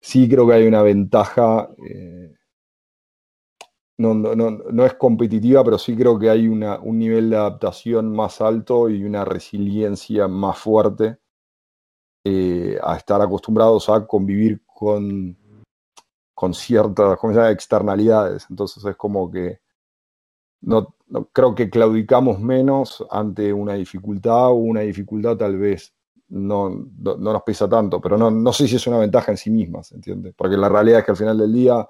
Sí 0.00 0.28
creo 0.28 0.46
que 0.46 0.54
hay 0.54 0.66
una 0.66 0.82
ventaja, 0.82 1.70
eh, 1.86 2.34
no, 3.98 4.14
no, 4.14 4.34
no, 4.34 4.86
es 4.86 4.94
competitiva, 4.94 5.62
pero 5.64 5.78
sí 5.78 5.96
creo 5.96 6.18
que 6.18 6.30
hay 6.30 6.48
una, 6.48 6.78
un 6.80 6.98
nivel 6.98 7.30
de 7.30 7.36
adaptación 7.36 8.14
más 8.14 8.40
alto 8.40 8.88
y 8.88 9.04
una 9.04 9.24
resiliencia 9.24 10.26
más 10.26 10.58
fuerte 10.58 11.18
eh, 12.24 12.78
a 12.82 12.96
estar 12.96 13.20
acostumbrados 13.20 13.88
a 13.88 14.06
convivir 14.06 14.62
con 14.66 15.36
con 16.34 16.52
ciertas 16.52 17.18
externalidades. 17.50 18.46
Entonces 18.50 18.84
es 18.84 18.96
como 18.96 19.30
que 19.30 19.60
no, 20.60 20.94
creo 21.32 21.54
que 21.54 21.70
claudicamos 21.70 22.40
menos 22.40 23.04
ante 23.10 23.52
una 23.52 23.74
dificultad 23.74 24.48
o 24.48 24.54
una 24.54 24.80
dificultad 24.80 25.36
tal 25.36 25.58
vez 25.58 25.94
no, 26.28 26.70
no, 26.98 27.16
nos 27.16 27.42
pesa 27.42 27.68
tanto, 27.68 28.00
pero 28.00 28.16
no, 28.16 28.30
no 28.30 28.52
sé 28.52 28.66
si 28.66 28.76
es 28.76 28.86
una 28.86 28.98
ventaja 28.98 29.30
en 29.30 29.36
sí 29.36 29.50
misma, 29.50 29.82
¿se 29.82 29.94
entiende? 29.94 30.32
Porque 30.36 30.56
la 30.56 30.68
realidad 30.68 31.00
es 31.00 31.04
que 31.04 31.10
al 31.12 31.16
final 31.16 31.38
del 31.38 31.52
día 31.52 31.86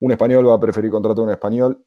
un 0.00 0.12
español 0.12 0.48
va 0.48 0.54
a 0.54 0.60
preferir 0.60 0.90
contratar 0.90 1.20
a 1.20 1.24
un 1.24 1.30
español 1.30 1.84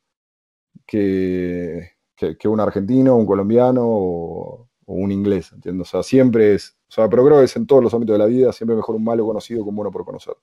que, 0.86 1.92
que, 2.16 2.48
un 2.48 2.60
argentino, 2.60 3.16
un 3.16 3.26
colombiano 3.26 3.84
o, 3.86 4.70
un 4.88 5.12
inglés, 5.12 5.52
¿entiendes? 5.52 5.88
O 5.90 5.92
sea, 5.92 6.04
siempre 6.04 6.56
es, 6.56 6.76
o 6.90 6.92
sea, 6.92 7.08
pero 7.08 7.24
creo 7.24 7.38
que 7.38 7.46
es 7.46 7.56
en 7.56 7.68
todos 7.68 7.84
los 7.84 7.94
ámbitos 7.94 8.16
de 8.16 8.20
la 8.20 8.26
vida, 8.26 8.52
siempre 8.52 8.76
mejor 8.76 8.96
un 8.96 9.04
malo 9.04 9.26
conocido 9.26 9.64
que 9.64 9.70
un 9.70 9.76
bueno 9.76 9.92
por 9.92 10.04
conocer. 10.04 10.36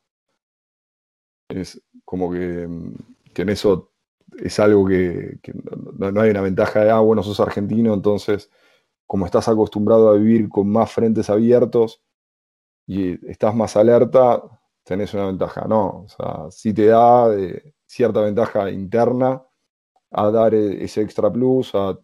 Es 1.48 1.82
como 2.04 2.30
que, 2.30 2.68
que 3.34 3.42
en 3.42 3.48
eso 3.48 3.90
es 4.38 4.58
algo 4.60 4.86
que, 4.86 5.38
no, 5.98 6.20
hay 6.20 6.30
una 6.30 6.42
ventaja 6.42 6.84
de, 6.84 6.90
ah, 6.90 7.00
bueno, 7.00 7.22
sos 7.22 7.40
argentino, 7.40 7.94
entonces, 7.94 8.50
como 9.06 9.26
estás 9.26 9.48
acostumbrado 9.48 10.10
a 10.10 10.14
vivir 10.14 10.48
con 10.48 10.68
más 10.68 10.92
frentes 10.92 11.30
abiertos 11.30 12.02
y 12.86 13.28
estás 13.30 13.54
más 13.54 13.76
alerta, 13.76 14.55
tenés 14.86 15.12
una 15.14 15.26
ventaja. 15.26 15.66
No, 15.68 16.04
o 16.04 16.08
sea, 16.08 16.50
sí 16.50 16.72
te 16.72 16.86
da 16.86 17.34
eh, 17.34 17.74
cierta 17.84 18.20
ventaja 18.20 18.70
interna 18.70 19.42
a 20.12 20.30
dar 20.30 20.54
e, 20.54 20.84
ese 20.84 21.02
extra 21.02 21.30
plus, 21.30 21.74
a, 21.74 21.98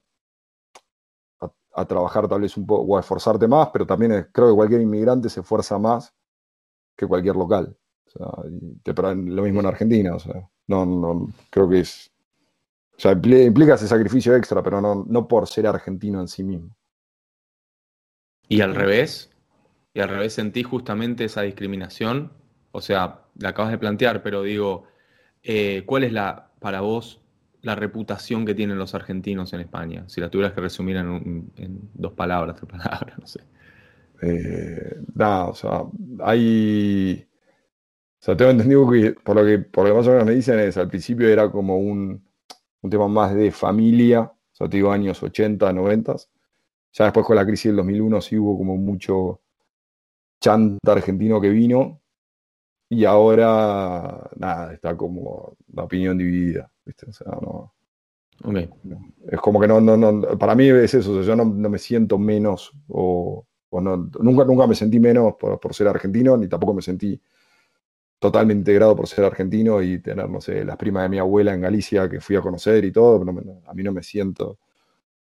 a, 1.75 1.85
trabajar 1.87 2.29
tal 2.29 2.41
vez 2.41 2.57
un 2.57 2.67
poco, 2.67 2.93
o 2.93 2.97
a 2.97 3.01
esforzarte 3.01 3.47
más, 3.47 3.69
pero 3.73 3.87
también 3.87 4.29
creo 4.33 4.49
que 4.49 4.57
cualquier 4.57 4.81
inmigrante 4.81 5.29
se 5.29 5.41
esfuerza 5.41 5.79
más 5.79 6.13
que 6.97 7.07
cualquier 7.07 7.37
local. 7.37 7.77
O 8.07 8.11
sea, 8.11 9.15
lo 9.15 9.43
mismo 9.43 9.61
en 9.61 9.67
Argentina, 9.67 10.17
o 10.17 10.19
sea, 10.19 10.51
no, 10.67 10.85
no, 10.85 11.29
creo 11.51 11.69
que 11.69 11.81
es, 11.81 12.11
o 12.97 13.01
sea, 13.01 13.13
implica 13.13 13.75
ese 13.75 13.87
sacrificio 13.87 14.35
extra, 14.35 14.63
pero 14.63 14.81
no, 14.81 15.07
no 15.09 15.29
por 15.29 15.47
ser 15.47 15.69
argentino 15.69 16.21
en 16.21 16.29
sí 16.29 16.43
mismo. 16.43 16.77
Y 18.49 18.61
al 18.61 18.75
revés, 18.75 19.31
y 19.95 20.01
al 20.01 20.09
revés 20.09 20.35
sentí 20.35 20.63
justamente 20.63 21.25
esa 21.25 21.43
discriminación, 21.43 22.42
o 22.73 22.81
sea, 22.81 23.21
la 23.39 23.51
acabas 23.51 23.71
de 23.71 23.79
plantear, 23.79 24.23
pero 24.23 24.43
digo, 24.43 24.85
eh, 25.43 25.85
¿cuál 25.87 26.05
es 26.05 26.13
la, 26.13 26.51
para 26.59 26.81
vos, 26.81 27.21
la 27.63 27.75
reputación 27.75 28.45
que 28.45 28.55
tienen 28.55 28.79
los 28.79 28.95
argentinos 28.95 29.53
en 29.53 29.61
España? 29.61 30.05
Si 30.09 30.21
la 30.21 30.31
tuvieras 30.31 30.55
que 30.55 30.61
resumir 30.61 30.97
en, 30.97 31.51
dos 31.95 32.13
palabras, 32.15 32.57
tres 32.57 32.71
palabras, 32.83 33.19
no 33.19 33.27
sé. 33.27 33.41
Eh, 34.23 34.97
nada, 35.15 35.47
o 35.47 35.55
sea, 35.55 35.85
hay 36.21 37.27
o 38.23 38.25
sea, 38.25 38.37
tengo 38.37 38.53
entendido 38.53 38.89
que 38.89 39.13
por 39.13 39.35
lo 39.35 39.45
que, 39.45 39.59
por 39.59 39.85
lo 39.85 39.91
que 39.91 39.99
más 39.99 40.07
o 40.07 40.11
menos 40.11 40.27
me 40.27 40.35
dicen 40.35 40.61
es, 40.61 40.77
al 40.77 40.89
principio 40.89 41.29
era 41.29 41.51
como 41.51 41.77
un, 41.79 42.25
un 42.81 42.91
tema 42.91 43.09
más 43.09 43.35
de 43.35 43.51
familia, 43.51 44.21
o 44.21 44.37
sea, 44.53 44.69
te 44.69 44.77
digo 44.77 44.93
años 44.93 45.21
80, 45.21 45.73
90, 45.73 46.15
Ya 46.93 47.05
después 47.07 47.27
con 47.27 47.35
la 47.35 47.45
crisis 47.45 47.71
del 47.71 47.77
2001 47.77 48.21
sí 48.21 48.39
hubo 48.39 48.57
como 48.57 48.77
mucho 48.77 49.41
chanta 50.41 50.93
argentino 50.93 51.41
que 51.41 51.51
vino 51.51 52.02
y 52.93 53.05
ahora, 53.07 54.31
nada, 54.37 54.75
está 54.75 54.97
como 54.97 55.57
la 55.75 55.85
opinión 55.85 56.19
dividida, 56.19 56.71
¿viste? 56.85 57.07
O 57.11 57.13
sea, 57.13 57.33
no, 57.41 57.73
Ok. 58.45 58.57
es 59.31 59.41
como 59.41 59.61
que 59.61 59.69
no, 59.69 59.81
no, 59.81 59.97
no, 59.97 60.39
para 60.39 60.55
mí 60.55 60.69
es 60.69 60.95
eso, 60.95 61.13
o 61.13 61.15
sea, 61.17 61.23
yo 61.23 61.37
no, 61.37 61.45
no 61.45 61.69
me 61.71 61.79
siento 61.79 62.19
menos 62.19 62.73
o, 62.89 63.47
o 63.71 63.81
no- 63.81 63.97
nunca, 64.21 64.45
nunca 64.45 64.67
me 64.67 64.75
sentí 64.75 64.99
menos 65.01 65.35
por, 65.39 65.59
por 65.61 65.75
ser 65.75 65.89
argentino, 65.89 66.37
ni 66.37 66.49
tampoco 66.49 66.75
me 66.75 66.83
sentí 66.83 67.21
totalmente 68.19 68.61
integrado 68.61 68.97
por 68.97 69.09
ser 69.09 69.25
argentino 69.25 69.83
y 69.83 70.01
tener, 70.01 70.29
no 70.31 70.41
sé, 70.41 70.65
las 70.65 70.77
primas 70.77 71.05
de 71.05 71.09
mi 71.11 71.19
abuela 71.19 71.55
en 71.55 71.61
Galicia 71.63 72.09
que 72.09 72.21
fui 72.21 72.37
a 72.37 72.41
conocer 72.41 72.85
y 72.85 72.93
todo, 72.93 73.19
pero 73.21 73.33
no 73.33 73.63
a 73.67 73.75
mí 73.75 73.83
no 73.83 73.93
me 73.93 74.03
siento, 74.03 74.59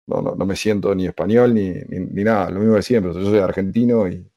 no, 0.07 0.22
no, 0.22 0.36
no 0.36 0.45
me 0.45 0.55
siento 0.55 0.95
ni 0.95 1.07
español 1.07 1.53
ni, 1.55 1.72
ni, 1.72 1.99
ni 2.01 2.24
nada, 2.26 2.49
lo 2.51 2.59
mismo 2.61 2.76
de 2.76 2.84
siempre, 2.84 3.14
yo 3.14 3.22
soy 3.26 3.39
argentino 3.39 4.07
y, 4.09 4.28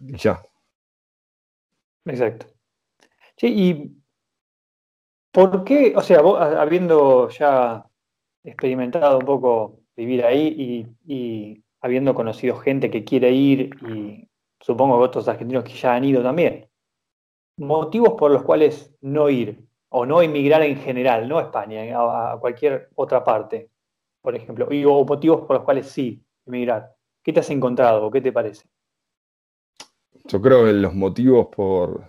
y 0.00 0.16
ya. 0.16 0.42
Exacto. 2.04 2.46
Sí, 3.36 3.48
y 3.48 3.98
¿por 5.32 5.64
qué, 5.64 5.94
o 5.96 6.00
sea, 6.02 6.20
vos 6.22 6.40
habiendo 6.40 7.28
ya 7.28 7.84
experimentado 8.44 9.18
un 9.18 9.26
poco 9.26 9.80
vivir 9.96 10.24
ahí 10.24 10.86
y, 11.06 11.62
habiendo 11.80 12.14
conocido 12.14 12.56
gente 12.56 12.90
que 12.90 13.04
quiere 13.04 13.30
ir 13.30 13.70
y 13.88 14.28
supongo 14.60 14.98
que 14.98 15.04
otros 15.04 15.28
argentinos 15.28 15.62
que 15.64 15.74
ya 15.74 15.94
han 15.94 16.04
ido 16.04 16.22
también, 16.22 16.68
motivos 17.58 18.14
por 18.18 18.30
los 18.32 18.42
cuales 18.42 18.94
no 19.00 19.30
ir 19.30 19.64
o 19.90 20.06
no 20.06 20.22
emigrar 20.22 20.62
en 20.62 20.76
general, 20.78 21.28
no 21.28 21.38
a 21.38 21.42
España, 21.42 21.82
a, 21.98 22.32
a 22.32 22.38
cualquier 22.40 22.90
otra 22.96 23.24
parte, 23.24 23.70
por 24.22 24.34
ejemplo, 24.34 24.68
y, 24.72 24.84
o 24.84 25.04
motivos 25.04 25.42
por 25.46 25.56
los 25.56 25.64
cuales 25.64 25.86
sí 25.88 26.22
emigrar. 26.46 26.94
¿Qué 27.22 27.32
te 27.32 27.40
has 27.40 27.50
encontrado 27.50 28.06
o 28.06 28.10
qué 28.10 28.20
te 28.20 28.32
parece? 28.32 28.68
Yo 30.28 30.40
creo 30.40 30.64
que 30.64 30.72
los 30.74 30.94
motivos 30.94 31.48
por, 31.48 32.08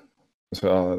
o 0.52 0.56
sea, 0.56 0.96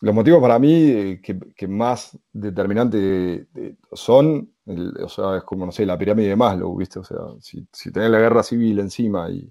los 0.00 0.14
motivos 0.14 0.40
para 0.40 0.58
mí 0.58 0.72
eh, 0.90 1.20
que, 1.22 1.38
que 1.54 1.66
más 1.68 2.18
determinantes 2.32 3.46
son, 3.92 4.52
el- 4.66 4.94
o 5.02 5.08
sea, 5.08 5.38
es 5.38 5.44
como, 5.44 5.66
no 5.66 5.72
sé, 5.72 5.86
la 5.86 5.98
pirámide 5.98 6.28
de 6.28 6.36
Maslow, 6.36 6.76
¿viste? 6.76 6.98
O 6.98 7.04
sea, 7.04 7.18
si, 7.40 7.66
si 7.72 7.90
tenés 7.90 8.10
la 8.10 8.18
guerra 8.18 8.42
civil 8.42 8.78
encima 8.80 9.30
y, 9.30 9.50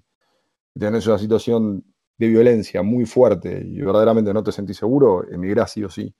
tenés 0.78 1.06
una 1.08 1.18
situación 1.18 1.84
de 2.18 2.28
violencia 2.28 2.82
muy 2.82 3.06
fuerte 3.06 3.62
y 3.66 3.80
verdaderamente 3.82 4.32
no 4.34 4.42
te 4.44 4.52
sentís 4.52 4.76
seguro, 4.78 5.24
emigrás 5.30 5.72
sí 5.72 5.84
o 5.84 5.90
sí. 5.90 6.14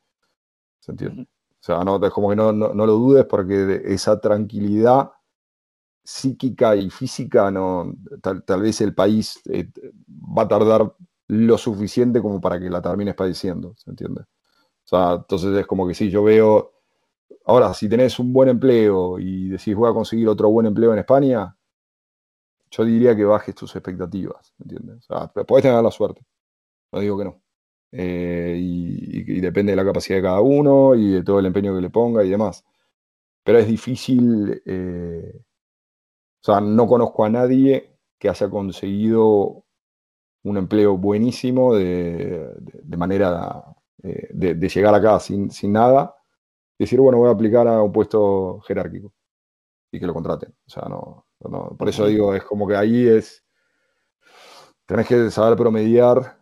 ¿Se 0.81 0.93
entiende? 0.93 1.23
O 1.25 1.27
sea, 1.67 1.85
no, 1.85 2.05
es 2.05 2.13
como 2.13 2.31
que 2.31 2.37
no, 2.37 2.53
no, 2.53 2.75
no 2.75 2.87
lo 2.87 2.93
dudes 2.95 3.27
porque 3.27 3.83
esa 3.87 4.21
tranquilidad 4.21 5.11
psíquica 6.07 6.77
y 6.77 6.89
física, 6.91 7.51
no, 7.51 7.93
tal, 8.23 8.45
tal 8.45 8.63
vez 8.63 8.81
el 8.81 8.95
país 8.95 9.41
eh, 9.47 9.69
va 10.09 10.43
a 10.43 10.49
tardar 10.49 10.95
lo 11.29 11.59
suficiente 11.59 12.23
como 12.23 12.41
para 12.41 12.61
que 12.61 12.71
la 12.71 12.81
termines 12.81 13.15
padeciendo, 13.17 13.75
¿se 13.77 13.91
entiende? 13.91 14.23
O 14.23 14.89
sea, 14.89 15.15
entonces 15.15 15.57
es 15.57 15.67
como 15.67 15.87
que 15.89 15.95
sí, 15.95 16.09
yo 16.09 16.23
veo, 16.23 16.73
ahora, 17.47 17.75
si 17.75 17.89
tenés 17.89 18.19
un 18.21 18.33
buen 18.33 18.49
empleo 18.49 19.19
y 19.19 19.49
decís 19.49 19.75
voy 19.75 19.91
a 19.91 19.95
conseguir 19.95 20.29
otro 20.29 20.49
buen 20.51 20.67
empleo 20.67 20.93
en 20.93 21.01
España, 21.01 21.57
yo 22.71 22.85
diría 22.85 23.17
que 23.17 23.25
bajes 23.25 23.55
tus 23.55 23.75
expectativas, 23.75 24.55
¿me 24.59 24.65
¿entiendes? 24.65 25.11
O 25.11 25.19
sea, 25.19 25.29
podés 25.45 25.65
tener 25.65 25.83
la 25.83 25.91
suerte, 25.91 26.23
no 26.93 27.01
digo 27.01 27.19
que 27.19 27.25
no. 27.25 27.43
Eh, 27.93 28.57
y, 28.61 29.41
depende 29.41 29.73
de 29.73 29.77
la 29.77 29.85
capacidad 29.85 30.19
de 30.19 30.23
cada 30.23 30.41
uno 30.41 30.95
y 30.95 31.13
de 31.13 31.23
todo 31.25 31.39
el 31.41 31.47
empeño 31.47 31.75
que 31.75 31.81
le 31.83 31.91
ponga 31.91 32.25
y 32.25 32.31
demás. 32.31 32.65
Pero 33.45 33.59
es 33.59 33.69
difícil, 33.69 34.63
eh, 34.67 35.41
sea, 36.47 36.61
no 36.61 36.87
conozco 36.87 37.25
a 37.25 37.31
nadie 37.31 37.99
que 38.19 38.29
haya 38.29 38.49
conseguido 38.51 39.65
un 40.45 40.57
empleo 40.57 40.97
buenísimo 40.99 41.75
de, 41.75 42.51
de- 42.83 42.97
manera 42.97 43.65
eh, 44.03 44.29
de, 44.33 44.55
de 44.55 44.69
llegar 44.69 44.95
acá 44.95 45.21
sin, 45.21 45.51
sin 45.51 45.73
nada 45.73 46.15
y 46.79 46.85
decir, 46.85 47.01
bueno, 47.01 47.19
voy 47.19 47.29
a 47.29 47.33
aplicar 47.33 47.69
a 47.69 47.83
un 47.83 47.93
puesto 47.93 48.61
jerárquico 48.63 49.13
y 49.93 50.01
que 50.01 50.07
lo 50.07 50.15
contraten. 50.15 50.51
O 50.67 50.71
sea, 50.71 50.85
no, 50.89 51.27
no- 51.51 51.77
por 51.79 51.89
eso 51.89 52.07
digo, 52.07 52.35
es 52.35 52.45
como 52.45 52.67
que 52.69 52.77
ahí 52.77 53.09
es, 53.09 53.45
tenés 54.87 55.07
que 55.07 55.31
saber 55.31 55.57
promediar 55.57 56.39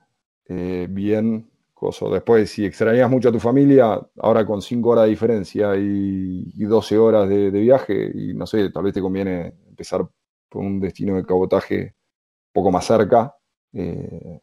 eh, 0.48 0.86
bien 0.90 1.50
coso. 1.72 2.10
Después, 2.10 2.50
si 2.50 2.64
extrañas 2.64 3.10
mucho 3.10 3.28
a 3.28 3.32
tu 3.32 3.40
familia, 3.40 4.00
ahora 4.18 4.46
con 4.46 4.62
5 4.62 4.90
horas 4.90 5.04
de 5.04 5.10
diferencia 5.10 5.76
y, 5.76 6.44
y 6.54 6.64
12 6.64 6.98
horas 6.98 7.28
de, 7.28 7.50
de 7.50 7.60
viaje, 7.60 8.10
y 8.14 8.34
no 8.34 8.46
sé, 8.46 8.70
tal 8.70 8.84
vez 8.84 8.94
te 8.94 9.00
conviene 9.00 9.54
empezar 9.74 10.08
por 10.50 10.62
un 10.62 10.80
destino 10.80 11.16
de 11.16 11.24
cabotaje 11.26 11.82
un 11.84 12.52
poco 12.54 12.72
más 12.72 12.86
cerca. 12.86 13.34
eh, 13.74 14.40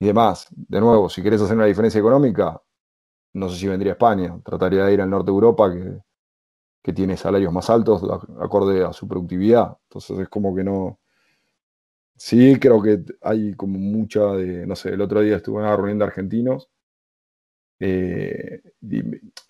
y 0.00 0.06
demás, 0.06 0.46
de 0.50 0.80
nuevo, 0.80 1.08
si 1.08 1.22
querés 1.22 1.40
hacer 1.42 1.56
una 1.56 1.66
diferencia 1.66 1.98
económica, 2.00 2.60
no 3.34 3.48
sé 3.48 3.58
si 3.58 3.68
vendría 3.68 3.92
a 3.92 3.96
España, 3.96 4.40
trataría 4.44 4.84
de 4.84 4.94
ir 4.94 5.00
al 5.02 5.10
norte 5.10 5.26
de 5.30 5.34
Europa, 5.34 5.72
que, 5.72 5.98
que 6.82 6.92
tiene 6.92 7.16
salarios 7.16 7.52
más 7.52 7.70
altos, 7.70 8.02
acorde 8.40 8.84
a 8.84 8.92
su 8.92 9.08
productividad. 9.08 9.76
Entonces 9.88 10.20
es 10.20 10.28
como 10.30 10.54
que 10.56 10.64
no. 10.64 11.00
Sí, 12.16 12.58
creo 12.60 12.80
que 12.82 13.00
hay 13.20 13.54
como 13.54 13.78
mucha 13.78 14.20
de. 14.32 14.66
No 14.66 14.74
sé, 14.76 14.90
el 14.90 15.00
otro 15.02 15.20
día 15.20 15.36
estuve 15.36 15.58
en 15.60 15.66
una 15.66 15.76
reunión 15.76 15.98
de 15.98 16.04
argentinos 16.06 16.70
eh, 17.80 18.60
y, 18.82 19.02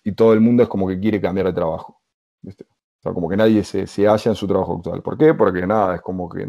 y 0.03 0.11
todo 0.13 0.33
el 0.33 0.41
mundo 0.41 0.63
es 0.63 0.69
como 0.69 0.87
que 0.87 0.99
quiere 0.99 1.21
cambiar 1.21 1.47
de 1.47 1.53
trabajo. 1.53 2.01
¿viste? 2.41 2.65
O 3.03 3.09
sea, 3.09 3.13
como 3.13 3.29
que 3.29 3.37
nadie 3.37 3.63
se, 3.63 3.85
se 3.87 4.07
halla 4.07 4.31
en 4.31 4.35
su 4.35 4.47
trabajo 4.47 4.77
actual. 4.77 5.01
¿Por 5.03 5.17
qué? 5.17 5.33
Porque 5.35 5.67
nada, 5.67 5.95
es 5.95 6.01
como 6.01 6.27
que 6.29 6.47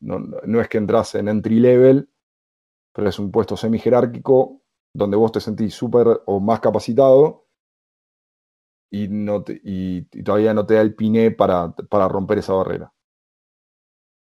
no, 0.00 0.18
no 0.18 0.60
es 0.60 0.68
que 0.68 0.78
entras 0.78 1.14
en 1.14 1.28
entry 1.28 1.60
level, 1.60 2.08
pero 2.94 3.08
es 3.10 3.18
un 3.20 3.32
puesto 3.32 3.56
semi 3.56 3.78
jerárquico 3.80 4.62
donde 4.94 5.16
vos 5.18 5.32
te 5.32 5.40
sentís 5.40 5.74
súper 5.74 6.22
o 6.26 6.40
más 6.40 6.60
capacitado 6.60 7.46
y, 8.90 9.08
no 9.08 9.44
y, 9.62 10.02
todavía 10.22 10.54
no 10.54 10.64
te 10.66 10.74
da 10.74 10.80
el 10.82 10.94
piné 10.94 11.30
para, 11.30 11.70
para 11.72 12.08
romper 12.08 12.38
esa 12.38 12.54
barrera. 12.54 12.92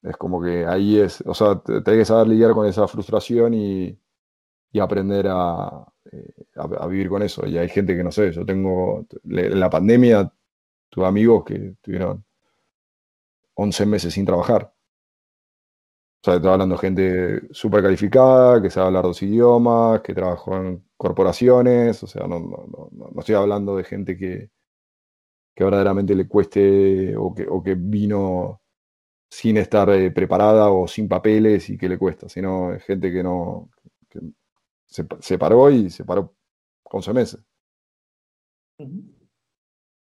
Es 0.02 0.18
como 0.18 0.42
que 0.42 0.66
ahí 0.66 1.00
es, 1.00 1.22
o 1.28 1.34
sea, 1.34 1.60
te- 1.62 1.82
tenés 1.82 2.00
que 2.02 2.06
saber 2.06 2.28
lidiar 2.28 2.54
con 2.54 2.66
esa 2.68 2.88
frustración 2.88 3.54
y, 3.54 3.98
y 4.74 4.80
aprender 4.80 5.28
a, 5.30 5.86
eh, 6.12 6.34
a, 6.58 6.64
a 6.86 6.88
vivir 6.88 7.10
con 7.10 7.24
eso. 7.24 7.46
Y 7.48 7.58
hay 7.58 7.70
gente 7.70 7.96
que 7.98 8.04
no 8.04 8.12
sé, 8.12 8.32
yo 8.32 8.46
tengo, 8.46 9.06
en 9.26 9.60
la 9.60 9.70
pandemia 9.70 10.34
tuve 10.92 11.08
amigos 11.08 11.46
que 11.46 11.76
tuvieron 11.82 12.26
11 13.56 13.86
meses 13.88 14.14
sin 14.14 14.26
trabajar. 14.28 14.72
O 16.24 16.24
sea, 16.24 16.36
estoy 16.36 16.52
hablando 16.52 16.78
gente 16.78 17.42
súper 17.54 17.82
calificada, 17.82 18.62
que 18.62 18.70
sabe 18.70 18.88
hablar 18.88 19.04
dos 19.06 19.22
idiomas, 19.24 20.02
que 20.02 20.14
trabajó 20.14 20.56
en 20.58 20.84
corporaciones. 20.96 22.04
O 22.04 22.08
sea, 22.08 22.28
no, 22.28 22.40
no, 22.40 22.68
no, 22.72 22.90
no- 23.12 23.20
estoy 23.20 23.36
hablando 23.36 23.76
de 23.78 23.84
gente 23.84 24.16
que, 24.18 24.50
que 25.56 25.64
verdaderamente 25.64 26.16
le 26.16 26.28
cueste 26.28 27.16
o 27.18 27.34
que, 27.34 27.46
o 27.50 27.62
que 27.64 27.76
vino 27.76 28.62
sin 29.30 29.58
estar 29.58 29.90
eh, 29.92 30.12
preparada 30.12 30.72
o 30.72 30.88
sin 30.88 31.08
papeles 31.10 31.70
y 31.72 31.78
que 31.78 31.90
le 31.90 31.98
cuesta, 32.00 32.30
sino 32.30 32.78
gente 32.86 33.12
que 33.12 33.24
no 33.24 33.70
se, 34.88 35.38
paró 35.38 35.70
y 35.72 35.90
se 35.90 36.06
paró 36.06 36.36
11 36.84 37.14
meses. 37.14 37.44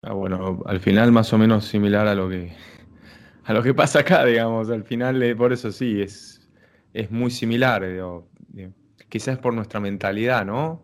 Ah, 0.02 0.14
bueno, 0.14 0.62
al 0.66 0.80
final 0.80 1.12
más 1.12 1.32
o 1.32 1.38
menos 1.38 1.64
similar 1.66 2.08
a 2.08 2.14
lo 2.14 2.28
que, 2.28 2.52
a 3.44 3.52
lo 3.52 3.62
que 3.62 3.74
pasa 3.74 4.00
acá, 4.00 4.24
digamos. 4.24 4.70
Al 4.70 4.84
final, 4.84 5.22
eh, 5.22 5.36
por 5.36 5.52
eso 5.52 5.70
sí, 5.72 6.00
es, 6.00 6.48
es 6.92 7.10
muy 7.10 7.30
similar. 7.30 7.86
digo, 7.86 8.28
digo, 8.48 8.72
quizás 9.08 9.38
por 9.38 9.54
nuestra 9.54 9.80
mentalidad, 9.80 10.44
¿no? 10.44 10.82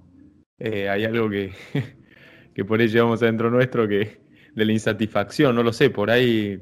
Eh, 0.58 0.88
hay 0.88 1.04
algo 1.04 1.28
que, 1.30 1.52
que 2.54 2.64
por 2.64 2.80
ahí 2.80 2.88
llevamos 2.88 3.22
adentro 3.22 3.50
nuestro 3.50 3.88
que 3.88 4.20
de 4.54 4.64
la 4.64 4.72
insatisfacción, 4.72 5.54
no 5.54 5.62
lo 5.62 5.72
sé, 5.72 5.90
por 5.90 6.10
ahí 6.10 6.60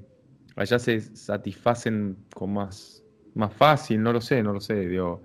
allá 0.57 0.79
se 0.79 1.01
satisfacen 1.01 2.17
con 2.35 2.53
más, 2.55 3.03
más 3.35 3.53
fácil, 3.55 4.03
no 4.03 4.13
lo 4.13 4.21
sé, 4.21 4.43
no 4.43 4.53
lo 4.53 4.61
sé, 4.61 4.87
digo. 4.89 5.23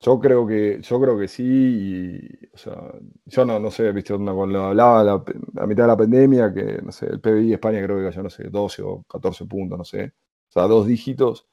Yo 0.00 0.20
creo 0.20 0.46
que, 0.46 0.80
yo 0.82 1.00
creo 1.00 1.18
que 1.18 1.26
sí, 1.26 1.42
y, 1.44 2.46
o 2.54 2.58
sea, 2.58 2.92
yo 3.24 3.44
no, 3.46 3.58
no 3.58 3.70
sé, 3.70 3.92
viste, 3.92 4.14
cuando 4.14 4.64
hablaba 4.64 5.02
la, 5.02 5.12
a 5.14 5.66
mitad 5.66 5.84
de 5.84 5.88
la 5.88 5.96
pandemia, 5.96 6.52
que 6.52 6.80
no 6.82 6.92
sé, 6.92 7.06
el 7.06 7.20
PBI 7.20 7.48
de 7.48 7.54
España 7.54 7.82
creo 7.82 7.96
que 7.98 8.04
cayó, 8.04 8.22
no 8.22 8.30
sé, 8.30 8.44
12 8.50 8.82
o 8.82 9.04
14 9.08 9.46
puntos, 9.46 9.78
no 9.78 9.84
sé, 9.84 10.12
o 10.48 10.52
sea, 10.52 10.64
dos 10.64 10.86
dígitos. 10.86 11.48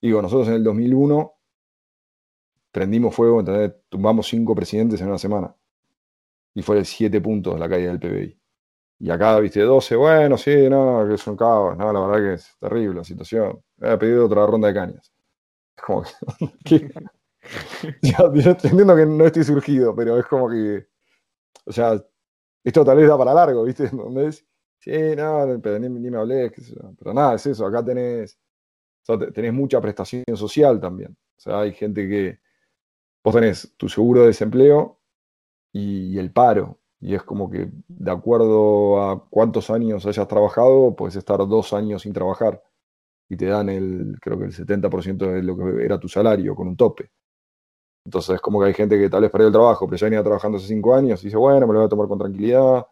Digo, 0.00 0.22
nosotros 0.22 0.48
en 0.48 0.54
el 0.54 0.64
2001 0.64 1.34
prendimos 2.72 3.14
fuego, 3.14 3.40
¿entendés? 3.40 3.72
tumbamos 3.88 4.26
cinco 4.28 4.54
presidentes 4.54 5.00
en 5.00 5.08
una 5.08 5.18
semana, 5.18 5.54
y 6.54 6.62
fue 6.62 6.76
de 6.76 6.84
7 6.84 7.20
puntos 7.20 7.58
la 7.58 7.68
caída 7.68 7.90
del 7.94 8.00
PBI. 8.00 8.38
Y 9.00 9.10
acá, 9.10 9.38
viste, 9.40 9.60
12, 9.62 9.96
bueno, 9.96 10.36
sí, 10.38 10.68
no, 10.70 11.06
que 11.08 11.14
es 11.14 11.26
un 11.26 11.36
caos, 11.36 11.76
no, 11.76 11.92
la 11.92 12.00
verdad 12.00 12.18
que 12.28 12.34
es 12.34 12.56
terrible 12.60 12.98
la 12.98 13.04
situación. 13.04 13.62
He 13.80 13.96
pedido 13.98 14.26
otra 14.26 14.46
ronda 14.46 14.68
de 14.68 14.74
cañas. 14.74 15.12
Como 15.86 16.04
que, 16.64 16.90
Ya, 18.02 18.18
yo 18.34 18.50
entiendo 18.50 18.96
que 18.96 19.06
no 19.06 19.26
estoy 19.26 19.44
surgido, 19.44 19.94
pero 19.94 20.18
es 20.18 20.26
como 20.26 20.48
que, 20.48 20.86
o 21.64 21.72
sea, 21.72 22.02
esto 22.64 22.84
tal 22.84 22.96
vez 22.96 23.08
da 23.08 23.18
para 23.18 23.34
largo, 23.34 23.64
¿viste? 23.64 23.84
¿Entendés? 23.92 24.46
Sí, 24.78 24.92
no, 25.16 25.58
pero 25.62 25.78
ni, 25.78 25.88
me 25.88 26.16
hablé, 26.16 26.52
pero 26.98 27.12
nada, 27.12 27.34
es 27.34 27.46
eso, 27.46 27.66
acá 27.66 27.84
tenés, 27.84 28.38
tenés 29.34 29.52
mucha 29.52 29.80
prestación 29.80 30.24
social 30.34 30.80
también. 30.80 31.16
O 31.36 31.40
sea, 31.40 31.60
hay 31.60 31.72
gente 31.72 32.08
que 32.08 32.38
vos 33.24 33.34
tenés 33.34 33.74
tu 33.76 33.88
seguro 33.88 34.22
de 34.22 34.28
desempleo 34.28 35.00
y, 35.72 36.18
el 36.18 36.32
paro. 36.32 36.80
Y 37.00 37.14
es 37.14 37.22
como 37.22 37.50
que 37.50 37.70
de 37.88 38.10
acuerdo 38.10 39.02
a 39.02 39.28
cuántos 39.28 39.70
años 39.70 40.06
hayas 40.06 40.28
trabajado, 40.28 40.96
puedes 40.96 41.16
estar 41.16 41.38
dos 41.38 41.72
años 41.72 42.02
sin 42.02 42.12
trabajar 42.12 42.62
y 43.28 43.36
te 43.36 43.46
dan 43.46 43.68
el, 43.68 44.16
creo 44.20 44.38
que 44.38 44.46
el 44.46 44.52
70% 44.52 45.16
de 45.32 45.42
lo 45.42 45.56
que 45.56 45.84
era 45.84 46.00
tu 46.00 46.08
salario 46.08 46.54
con 46.56 46.68
un 46.68 46.76
tope. 46.76 47.10
Entonces 48.08 48.36
es 48.36 48.40
como 48.40 48.58
que 48.58 48.68
hay 48.68 48.72
gente 48.72 48.98
que 48.98 49.10
tal 49.10 49.20
vez 49.20 49.30
perdió 49.30 49.48
el 49.48 49.52
trabajo, 49.52 49.86
pero 49.86 49.98
ya 49.98 50.06
venía 50.06 50.22
trabajando 50.22 50.56
hace 50.56 50.66
cinco 50.66 50.94
años 50.94 51.22
y 51.22 51.26
dice, 51.26 51.36
bueno, 51.36 51.66
me 51.66 51.74
lo 51.74 51.80
voy 51.80 51.86
a 51.86 51.88
tomar 51.90 52.08
con 52.08 52.18
tranquilidad, 52.18 52.86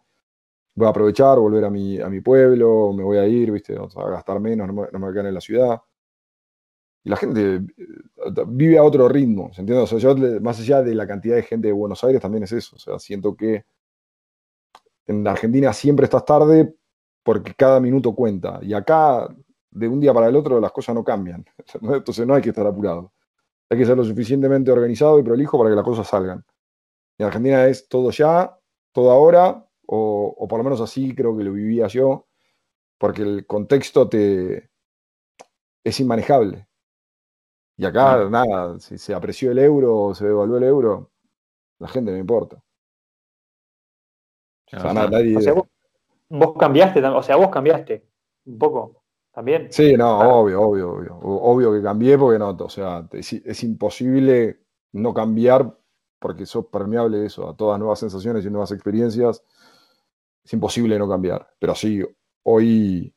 voy 0.75 0.85
a 0.85 0.89
aprovechar, 0.91 1.39
volver 1.39 1.65
a 1.65 1.71
mi, 1.71 1.99
a 1.99 2.07
mi 2.07 2.21
pueblo, 2.21 2.93
me 2.93 3.03
voy 3.03 3.17
a 3.17 3.25
ir, 3.25 3.51
¿viste? 3.51 3.75
a 3.75 4.09
gastar 4.09 4.39
menos, 4.39 4.67
no 4.67 4.73
me, 4.73 4.81
no 4.91 4.99
me 4.99 5.05
voy 5.05 5.09
a 5.09 5.13
quedar 5.13 5.25
en 5.25 5.33
la 5.33 5.41
ciudad. 5.41 5.81
Y 7.03 7.09
la 7.09 7.15
gente 7.17 7.55
eh, 7.55 7.63
vive 8.47 8.77
a 8.77 8.83
otro 8.83 9.09
ritmo, 9.09 9.51
¿se 9.53 9.61
entiende? 9.61 9.83
O 9.83 9.87
sea, 9.87 9.97
yo, 9.97 10.15
más 10.39 10.59
allá 10.59 10.83
de 10.83 10.93
la 10.93 11.07
cantidad 11.07 11.35
de 11.35 11.41
gente 11.41 11.69
de 11.69 11.73
Buenos 11.73 12.03
Aires, 12.03 12.21
también 12.21 12.43
es 12.43 12.51
eso. 12.51 12.75
O 12.75 12.79
sea, 12.79 12.99
siento 12.99 13.35
que 13.35 13.65
en 15.07 15.27
Argentina 15.27 15.73
siempre 15.73 16.03
estás 16.03 16.25
tarde 16.25 16.75
porque 17.23 17.55
cada 17.55 17.79
minuto 17.79 18.13
cuenta. 18.13 18.59
Y 18.61 18.73
acá, 18.75 19.27
de 19.71 19.87
un 19.87 19.99
día 19.99 20.13
para 20.13 20.27
el 20.27 20.35
otro, 20.35 20.59
las 20.59 20.71
cosas 20.71 20.93
no 20.93 21.03
cambian. 21.03 21.43
Entonces 21.81 22.27
no 22.27 22.35
hay 22.35 22.43
que 22.43 22.49
estar 22.49 22.67
apurado. 22.67 23.11
Hay 23.69 23.77
que 23.77 23.85
ser 23.85 23.97
lo 23.97 24.03
suficientemente 24.03 24.71
organizado 24.71 25.19
y 25.19 25.23
prolijo 25.23 25.57
para 25.57 25.69
que 25.69 25.75
las 25.75 25.85
cosas 25.85 26.07
salgan. 26.07 26.43
En 27.17 27.25
Argentina 27.25 27.67
es 27.67 27.87
todo 27.89 28.11
ya, 28.11 28.57
todo 28.93 29.11
ahora, 29.11 29.67
o, 29.85 30.47
por 30.47 30.59
lo 30.59 30.63
menos 30.63 30.81
así 30.81 31.15
creo 31.15 31.35
que 31.35 31.43
lo 31.43 31.53
vivía 31.53 31.87
yo, 31.87 32.27
porque 32.97 33.23
el 33.23 33.45
contexto 33.45 34.07
te 34.07 34.69
es 35.83 35.99
inmanejable. 35.99 36.67
Y 37.77 37.85
acá, 37.85 38.27
nada, 38.29 38.79
si 38.79 38.97
se 38.97 39.13
apreció 39.13 39.51
el 39.51 39.59
euro 39.59 39.95
o 39.95 40.15
se 40.15 40.25
devaluó 40.25 40.57
el 40.57 40.63
euro, 40.63 41.11
la 41.79 41.87
gente 41.87 42.11
no 42.11 42.17
importa. 42.17 42.63
O 44.73 44.79
sea, 44.79 44.93
nadie... 44.93 45.37
vos, 46.29 46.57
cambiaste, 46.57 47.05
o 47.05 47.23
sea, 47.23 47.35
vos 47.35 47.49
cambiaste 47.49 48.05
un 48.45 48.57
poco 48.57 49.03
también. 49.37 49.67
Sí, 49.69 49.93
no, 49.93 50.17
obvio, 50.17 50.63
obvio, 50.63 50.93
obvio. 50.93 51.15
Obvio 51.21 51.71
que 51.71 51.83
cambié 51.83 52.17
porque 52.17 52.39
no, 52.39 52.57
o 52.59 52.69
sea, 52.69 53.07
es, 53.11 53.63
imposible 53.63 54.63
no 54.93 55.13
cambiar 55.13 55.77
porque 56.17 56.47
sos 56.47 56.65
permeable 56.65 57.23
eso, 57.23 57.47
a 57.47 57.55
todas 57.55 57.77
nuevas 57.77 57.99
sensaciones 57.99 58.43
y 58.43 58.49
nuevas 58.49 58.71
experiencias 58.71 59.43
es 60.43 60.53
imposible 60.53 60.97
no 60.97 61.07
cambiar. 61.07 61.47
Pero 61.59 61.75
sí, 61.75 62.03
hoy, 62.45 63.13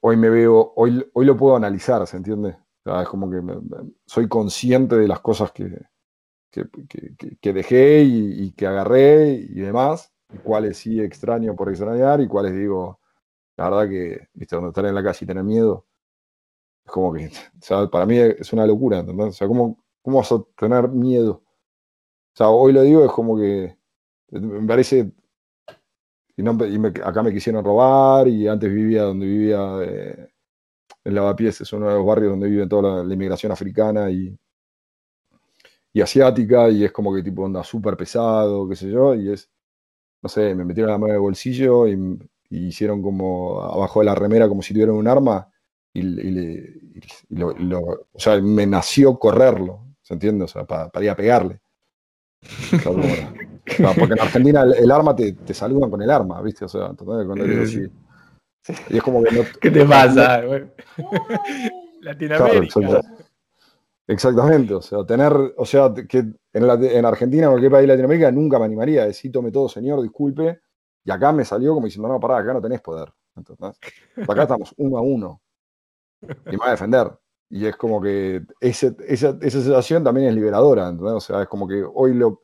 hoy 0.00 0.16
me 0.16 0.30
veo, 0.30 0.72
hoy, 0.74 1.08
hoy 1.12 1.24
lo 1.24 1.36
puedo 1.36 1.54
analizar, 1.54 2.04
¿se 2.04 2.16
entiende? 2.16 2.56
es 2.84 3.08
como 3.08 3.30
que 3.30 3.40
soy 4.04 4.26
consciente 4.26 4.96
de 4.96 5.06
las 5.06 5.20
cosas 5.20 5.52
que, 5.52 5.80
que, 6.50 7.52
dejé 7.52 8.02
y, 8.02 8.50
que 8.50 8.66
agarré 8.66 9.30
y 9.34 9.60
demás, 9.60 10.12
y 10.34 10.38
cuáles 10.38 10.78
sí 10.78 11.00
extraño 11.00 11.54
por 11.54 11.68
extrañar 11.68 12.20
y 12.20 12.26
cuáles 12.26 12.52
digo, 12.52 12.98
la 13.56 13.70
verdad 13.70 13.88
que, 13.88 14.28
viste, 14.34 14.56
donde 14.56 14.70
estar 14.70 14.84
en 14.86 14.94
la 14.94 15.02
calle 15.02 15.18
y 15.22 15.26
tener 15.26 15.44
miedo, 15.44 15.86
es 16.84 16.92
como 16.92 17.12
que, 17.12 17.26
o 17.60 17.62
sea, 17.62 17.86
para 17.88 18.06
mí 18.06 18.18
es 18.18 18.52
una 18.52 18.66
locura, 18.66 18.98
¿entendés? 18.98 19.28
O 19.28 19.32
sea, 19.32 19.48
¿cómo, 19.48 19.78
cómo 20.02 20.18
vas 20.18 20.32
a 20.32 20.42
tener 20.56 20.88
miedo? 20.88 21.42
O 22.34 22.36
sea, 22.36 22.48
hoy 22.50 22.72
lo 22.72 22.82
digo, 22.82 23.04
es 23.04 23.12
como 23.12 23.38
que 23.38 23.76
me 24.30 24.66
parece 24.66 25.12
y, 26.36 26.42
no, 26.42 26.56
acá 27.04 27.22
me 27.22 27.32
quisieron 27.32 27.64
robar 27.64 28.28
y 28.28 28.46
antes 28.46 28.70
vivía 28.72 29.04
donde 29.04 29.26
vivía 29.26 29.78
eh, 29.82 30.28
en 31.04 31.14
Lavapiés, 31.14 31.60
es 31.62 31.72
uno 31.72 31.88
de 31.88 31.94
los 31.94 32.06
barrios 32.06 32.32
donde 32.32 32.48
vive 32.48 32.66
toda 32.66 33.04
la, 33.04 33.14
inmigración 33.14 33.52
africana 33.52 34.10
y, 34.10 34.38
y 35.94 36.00
asiática 36.02 36.68
y 36.68 36.84
es 36.84 36.92
como 36.92 37.14
que 37.14 37.22
tipo 37.22 37.42
onda 37.42 37.64
súper 37.64 37.96
pesado, 37.96 38.68
qué 38.68 38.76
sé 38.76 38.90
yo, 38.90 39.14
y 39.14 39.32
es, 39.32 39.50
no 40.22 40.28
sé, 40.28 40.54
me 40.54 40.64
metieron 40.64 40.92
la 40.92 40.98
mano 40.98 41.12
en 41.12 41.16
el 41.16 41.20
bolsillo 41.20 41.88
y, 41.88 42.18
hicieron 42.50 43.02
como 43.02 43.62
abajo 43.62 44.00
de 44.00 44.06
la 44.06 44.14
remera 44.14 44.48
como 44.48 44.62
si 44.62 44.72
tuvieran 44.72 44.96
un 44.96 45.08
arma 45.08 45.48
y, 45.92 46.02
lo, 47.30 48.06
o 48.12 48.18
sea, 48.18 48.40
me 48.40 48.66
nació 48.66 49.18
correrlo, 49.18 49.80
¿se 50.02 50.14
entiende? 50.14 50.44
O 50.44 50.48
sea, 50.48 50.64
para, 50.64 50.90
ir 51.02 51.10
a 51.10 51.16
pegarle. 51.16 51.60
porque 52.84 54.12
en 54.12 54.20
Argentina 54.20 54.62
el, 54.62 54.90
arma 54.90 55.16
te, 55.16 55.32
te, 55.32 55.54
saludan 55.54 55.90
con 55.90 56.02
el 56.02 56.10
arma, 56.10 56.40
¿viste? 56.42 56.66
O 56.66 56.68
sea, 56.68 56.92
cuando 56.96 57.44
digo 57.44 57.62
así. 57.62 57.90
Y 58.90 58.96
es 58.96 59.02
como 59.02 59.22
que 59.22 59.34
no. 59.34 59.42
¿Qué 59.60 59.70
te 59.70 59.84
pasa, 59.84 60.42
Latinoamérica. 62.00 63.00
exactamente, 64.06 64.74
o 64.74 64.82
sea, 64.82 65.04
tener, 65.04 65.32
o 65.56 65.64
sea, 65.64 65.92
que 66.08 66.18
en, 66.18 66.34
en 66.52 67.04
Argentina 67.04 67.46
o 67.46 67.50
en 67.50 67.54
cualquier 67.54 67.72
país 67.72 67.82
de 67.82 67.88
Latinoamérica 67.88 68.30
nunca 68.30 68.58
me 68.58 68.66
animaría 68.66 69.02
a 69.02 69.06
decir, 69.06 69.32
tome 69.32 69.50
todo, 69.50 69.68
señor, 69.68 70.02
disculpe. 70.02 70.60
Y 71.06 71.10
acá 71.12 71.30
me 71.30 71.44
salió 71.44 71.72
como 71.72 71.86
diciendo, 71.86 72.08
no, 72.08 72.18
pará, 72.18 72.38
acá 72.38 72.52
no 72.52 72.60
tenés 72.60 72.80
poder. 72.80 73.12
Entonces, 73.36 73.78
acá 74.28 74.42
estamos 74.42 74.74
uno 74.76 74.98
a 74.98 75.02
uno. 75.02 75.40
Y 76.20 76.50
me 76.50 76.56
va 76.56 76.66
a 76.66 76.70
defender. 76.72 77.16
Y 77.48 77.64
es 77.64 77.76
como 77.76 78.02
que 78.02 78.42
ese, 78.58 78.96
esa, 79.06 79.38
esa 79.40 79.62
sensación 79.62 80.02
también 80.02 80.26
es 80.26 80.34
liberadora, 80.34 80.88
¿entendés? 80.88 81.14
O 81.14 81.20
sea, 81.20 81.42
es 81.42 81.48
como 81.48 81.68
que 81.68 81.80
hoy 81.94 82.12
lo, 82.12 82.42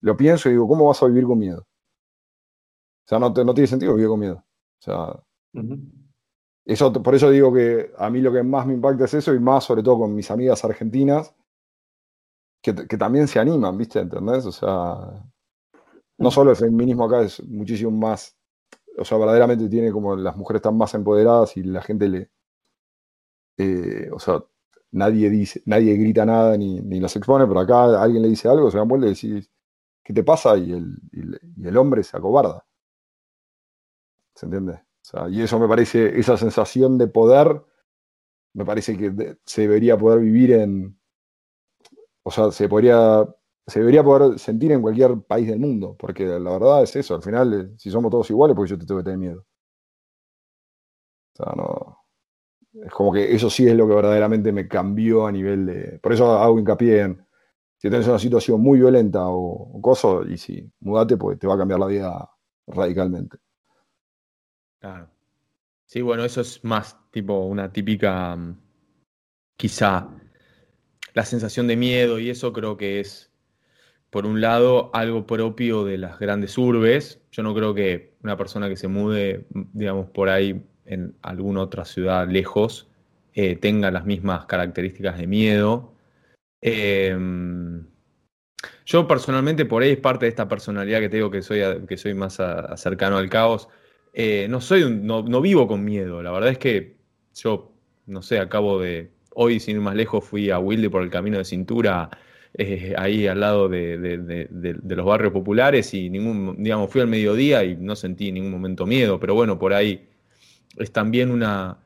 lo 0.00 0.16
pienso 0.16 0.48
y 0.48 0.52
digo, 0.52 0.66
¿cómo 0.66 0.88
vas 0.88 1.00
a 1.00 1.06
vivir 1.06 1.22
con 1.22 1.38
miedo? 1.38 1.60
O 1.60 3.08
sea, 3.08 3.20
no, 3.20 3.30
no 3.30 3.54
tiene 3.54 3.68
sentido 3.68 3.94
vivir 3.94 4.08
con 4.08 4.18
miedo. 4.18 4.44
O 4.80 4.82
sea, 4.82 5.22
eso, 6.64 6.92
por 6.92 7.14
eso 7.14 7.30
digo 7.30 7.52
que 7.52 7.92
a 7.96 8.10
mí 8.10 8.20
lo 8.20 8.32
que 8.32 8.42
más 8.42 8.66
me 8.66 8.74
impacta 8.74 9.04
es 9.04 9.14
eso 9.14 9.32
y 9.32 9.38
más 9.38 9.62
sobre 9.62 9.84
todo 9.84 10.00
con 10.00 10.16
mis 10.16 10.32
amigas 10.32 10.64
argentinas 10.64 11.32
que, 12.60 12.74
que 12.74 12.98
también 12.98 13.28
se 13.28 13.38
animan, 13.38 13.78
¿viste? 13.78 14.00
¿Entendés? 14.00 14.46
O 14.46 14.52
sea, 14.52 15.24
no 16.20 16.30
solo 16.30 16.50
el 16.50 16.56
feminismo 16.56 17.04
acá 17.04 17.22
es 17.22 17.42
muchísimo 17.44 17.90
más, 17.90 18.36
o 18.98 19.04
sea, 19.04 19.18
verdaderamente 19.18 19.68
tiene 19.68 19.90
como 19.90 20.16
las 20.16 20.36
mujeres 20.36 20.60
están 20.60 20.76
más 20.76 20.94
empoderadas 20.94 21.56
y 21.56 21.62
la 21.64 21.82
gente 21.82 22.08
le, 22.08 22.30
eh, 23.58 24.08
o 24.12 24.18
sea, 24.18 24.42
nadie 24.92 25.30
dice, 25.30 25.62
nadie 25.66 25.96
grita 25.96 26.24
nada 26.24 26.56
ni, 26.56 26.80
ni 26.80 27.00
las 27.00 27.16
expone, 27.16 27.46
pero 27.46 27.60
acá 27.60 28.02
alguien 28.02 28.22
le 28.22 28.28
dice 28.28 28.48
algo, 28.48 28.70
se 28.70 28.78
dan 28.78 28.88
vuelta 28.88 29.06
y 29.06 29.10
decís, 29.10 29.50
¿qué 30.02 30.12
te 30.12 30.22
pasa? 30.24 30.56
Y 30.56 30.72
el, 30.72 30.96
y 31.12 31.66
el 31.66 31.76
hombre 31.76 32.02
se 32.02 32.16
acobarda. 32.16 32.64
¿Se 34.34 34.46
entiende? 34.46 34.80
y 35.30 35.42
eso 35.42 35.58
me 35.58 35.66
parece, 35.66 36.18
esa 36.20 36.36
sensación 36.36 36.96
de 36.96 37.08
poder, 37.08 37.64
me 38.54 38.64
parece 38.64 38.96
que 38.96 39.38
se 39.44 39.62
debería 39.62 39.98
poder 39.98 40.20
vivir 40.20 40.52
en, 40.52 41.00
o 42.22 42.30
sea, 42.30 42.50
se 42.52 42.68
podría, 42.68 43.26
se 43.70 43.80
debería 43.80 44.04
poder 44.04 44.38
sentir 44.38 44.72
en 44.72 44.82
cualquier 44.82 45.20
país 45.22 45.46
del 45.48 45.58
mundo, 45.58 45.96
porque 45.98 46.26
la 46.26 46.50
verdad 46.50 46.82
es 46.82 46.94
eso, 46.96 47.14
al 47.14 47.22
final, 47.22 47.54
eh, 47.54 47.74
si 47.78 47.90
somos 47.90 48.10
todos 48.10 48.28
iguales, 48.30 48.56
pues 48.56 48.70
yo 48.70 48.78
te 48.78 48.86
tengo 48.86 49.00
que 49.00 49.04
tener 49.04 49.18
miedo. 49.18 49.46
O 51.34 51.44
sea, 51.44 51.52
no, 51.56 51.98
es 52.84 52.92
como 52.92 53.12
que 53.12 53.34
eso 53.34 53.48
sí 53.50 53.66
es 53.66 53.74
lo 53.74 53.88
que 53.88 53.94
verdaderamente 53.94 54.52
me 54.52 54.68
cambió 54.68 55.26
a 55.26 55.32
nivel 55.32 55.66
de, 55.66 55.98
por 56.02 56.12
eso 56.12 56.38
hago 56.38 56.58
hincapié 56.58 57.00
en, 57.02 57.26
si 57.78 57.88
tienes 57.88 58.06
una 58.08 58.18
situación 58.18 58.60
muy 58.60 58.78
violenta 58.78 59.26
o, 59.28 59.78
o 59.78 59.80
coso, 59.80 60.24
y 60.24 60.36
si 60.36 60.70
mudate, 60.80 61.16
pues 61.16 61.38
te 61.38 61.46
va 61.46 61.54
a 61.54 61.58
cambiar 61.58 61.80
la 61.80 61.86
vida 61.86 62.30
radicalmente. 62.66 63.38
Claro. 64.80 65.10
Sí, 65.86 66.02
bueno, 66.02 66.24
eso 66.24 66.40
es 66.40 66.62
más 66.64 66.96
tipo 67.10 67.46
una 67.46 67.72
típica, 67.72 68.36
mm, 68.36 68.56
quizá, 69.56 70.08
la 71.14 71.24
sensación 71.24 71.66
de 71.66 71.76
miedo 71.76 72.18
y 72.18 72.30
eso 72.30 72.52
creo 72.52 72.76
que 72.76 73.00
es, 73.00 73.29
por 74.10 74.26
un 74.26 74.40
lado, 74.40 74.90
algo 74.92 75.26
propio 75.26 75.84
de 75.84 75.98
las 75.98 76.18
grandes 76.18 76.58
urbes. 76.58 77.20
Yo 77.30 77.42
no 77.42 77.54
creo 77.54 77.74
que 77.74 78.14
una 78.22 78.36
persona 78.36 78.68
que 78.68 78.76
se 78.76 78.88
mude, 78.88 79.46
digamos, 79.72 80.10
por 80.10 80.28
ahí 80.28 80.62
en 80.84 81.14
alguna 81.22 81.62
otra 81.62 81.84
ciudad 81.84 82.28
lejos, 82.28 82.88
eh, 83.34 83.56
tenga 83.56 83.90
las 83.92 84.04
mismas 84.04 84.46
características 84.46 85.16
de 85.18 85.26
miedo. 85.28 85.94
Em, 86.60 87.86
yo 88.84 89.06
personalmente, 89.06 89.64
por 89.64 89.82
ahí 89.82 89.90
es 89.92 89.98
parte 89.98 90.26
de 90.26 90.30
esta 90.30 90.48
personalidad 90.48 91.00
que 91.00 91.08
te 91.08 91.16
digo 91.16 91.30
que 91.30 91.42
soy, 91.42 91.60
que 91.86 91.96
soy 91.96 92.14
más 92.14 92.38
cercano 92.76 93.18
al 93.18 93.30
caos. 93.30 93.68
Eh, 94.12 94.48
no 94.50 94.60
soy 94.60 94.90
no, 94.90 95.22
vivo 95.40 95.66
con 95.68 95.84
miedo. 95.84 96.22
La 96.22 96.32
verdad 96.32 96.50
es 96.50 96.58
que 96.58 96.96
yo, 97.34 97.72
no 98.06 98.22
sé, 98.22 98.38
acabo 98.38 98.80
de. 98.80 99.10
Hoy, 99.34 99.60
sin 99.60 99.76
ir 99.76 99.82
más 99.82 99.94
lejos, 99.94 100.24
fui 100.24 100.50
a 100.50 100.58
Wilde 100.58 100.90
por 100.90 101.02
el 101.02 101.10
camino 101.10 101.38
de 101.38 101.44
cintura, 101.44 102.10
eh, 102.54 102.94
ahí 102.98 103.26
al 103.26 103.40
lado 103.40 103.68
de, 103.68 104.48
los 104.82 105.06
barrios 105.06 105.32
populares, 105.32 105.94
y 105.94 106.10
ningún, 106.10 106.62
digamos, 106.62 106.90
fui 106.90 107.00
al 107.00 107.06
mediodía 107.06 107.62
y 107.64 107.76
no 107.76 107.94
sentí 107.94 108.28
en 108.28 108.34
ningún 108.34 108.50
momento 108.50 108.86
miedo, 108.86 109.20
pero 109.20 109.34
bueno, 109.34 109.58
por 109.58 109.72
ahí 109.72 110.08
es 110.76 110.92
también 110.92 111.30
una. 111.30 111.78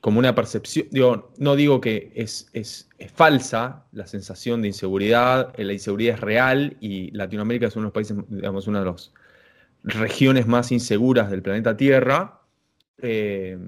como 0.00 0.18
una 0.18 0.34
percepción. 0.34 0.86
Digo, 0.90 1.32
no 1.38 1.56
digo 1.56 1.80
que 1.80 2.12
es, 2.14 2.48
es, 2.52 2.88
falsa 3.14 3.86
la 3.92 4.06
sensación 4.06 4.62
de 4.62 4.68
inseguridad, 4.68 5.52
eh, 5.58 5.64
la 5.64 5.72
inseguridad 5.72 6.14
es 6.16 6.20
real 6.20 6.76
y 6.80 7.10
Latinoamérica 7.12 7.66
es 7.66 7.76
uno 7.76 7.84
de 7.84 7.86
los 7.86 7.94
países, 7.94 8.16
digamos, 8.28 8.66
uno 8.66 8.80
de 8.80 8.84
los 8.84 9.12
regiones 9.82 10.46
más 10.46 10.72
inseguras 10.72 11.30
del 11.30 11.42
planeta 11.42 11.76
Tierra. 11.76 12.40
Eh, 12.98 13.58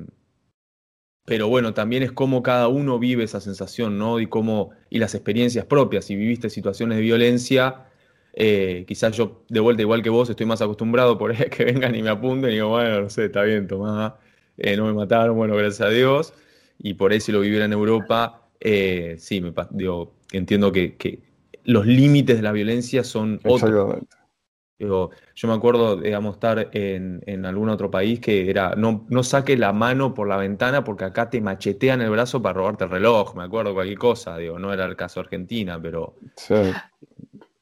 pero 1.24 1.48
bueno, 1.48 1.72
también 1.72 2.02
es 2.02 2.12
cómo 2.12 2.42
cada 2.42 2.68
uno 2.68 2.98
vive 2.98 3.24
esa 3.24 3.40
sensación, 3.40 3.98
¿no? 3.98 4.20
Y 4.20 4.26
cómo, 4.26 4.70
y 4.90 4.98
las 4.98 5.14
experiencias 5.14 5.64
propias. 5.64 6.04
Si 6.04 6.16
viviste 6.16 6.50
situaciones 6.50 6.98
de 6.98 7.02
violencia, 7.02 7.86
eh, 8.34 8.84
quizás 8.86 9.16
yo, 9.16 9.44
de 9.48 9.60
vuelta, 9.60 9.82
igual 9.82 10.02
que 10.02 10.10
vos, 10.10 10.28
estoy 10.28 10.44
más 10.44 10.60
acostumbrado 10.60 11.16
por 11.16 11.34
que 11.34 11.64
vengan 11.64 11.94
y 11.94 12.02
me 12.02 12.10
apunten 12.10 12.50
y 12.50 12.54
digo, 12.54 12.68
bueno, 12.68 13.02
no 13.02 13.10
sé, 13.10 13.26
está 13.26 13.42
bien, 13.42 13.66
tomá, 13.66 14.16
eh, 14.58 14.76
no 14.76 14.86
me 14.86 14.92
mataron, 14.92 15.36
bueno, 15.36 15.56
gracias 15.56 15.80
a 15.80 15.90
Dios. 15.90 16.34
Y 16.78 16.94
por 16.94 17.12
ahí 17.12 17.20
si 17.20 17.32
lo 17.32 17.40
viviera 17.40 17.64
en 17.64 17.72
Europa, 17.72 18.42
eh, 18.60 19.16
sí, 19.18 19.40
me, 19.40 19.52
digo, 19.70 20.14
entiendo 20.32 20.72
que, 20.72 21.22
los 21.64 21.86
límites 21.86 22.36
de 22.36 22.42
la 22.42 22.52
violencia 22.52 23.02
son 23.04 23.40
otros. 23.42 24.02
Digo, 24.78 25.10
yo 25.34 25.48
me 25.48 25.54
acuerdo, 25.54 25.96
digamos, 25.96 26.34
estar 26.34 26.70
en, 26.72 27.46
algún 27.46 27.68
otro 27.68 27.90
país 27.90 28.18
que 28.18 28.50
era, 28.50 28.74
no, 28.74 29.06
no 29.08 29.22
saque 29.22 29.56
la 29.56 29.72
mano 29.72 30.14
por 30.14 30.26
la 30.26 30.36
ventana 30.36 30.82
porque 30.82 31.04
acá 31.04 31.30
te 31.30 31.40
machetean 31.40 32.00
el 32.00 32.10
brazo 32.10 32.42
para 32.42 32.54
robarte 32.54 32.84
el 32.84 32.90
reloj, 32.90 33.36
me 33.36 33.44
acuerdo, 33.44 33.72
cualquier 33.72 33.98
cosa, 33.98 34.36
digo, 34.36 34.58
no 34.58 34.72
era 34.72 34.84
el 34.84 34.96
caso 34.96 35.20
de 35.20 35.24
Argentina, 35.24 35.80
pero... 35.80 36.16
Sí. 36.36 36.54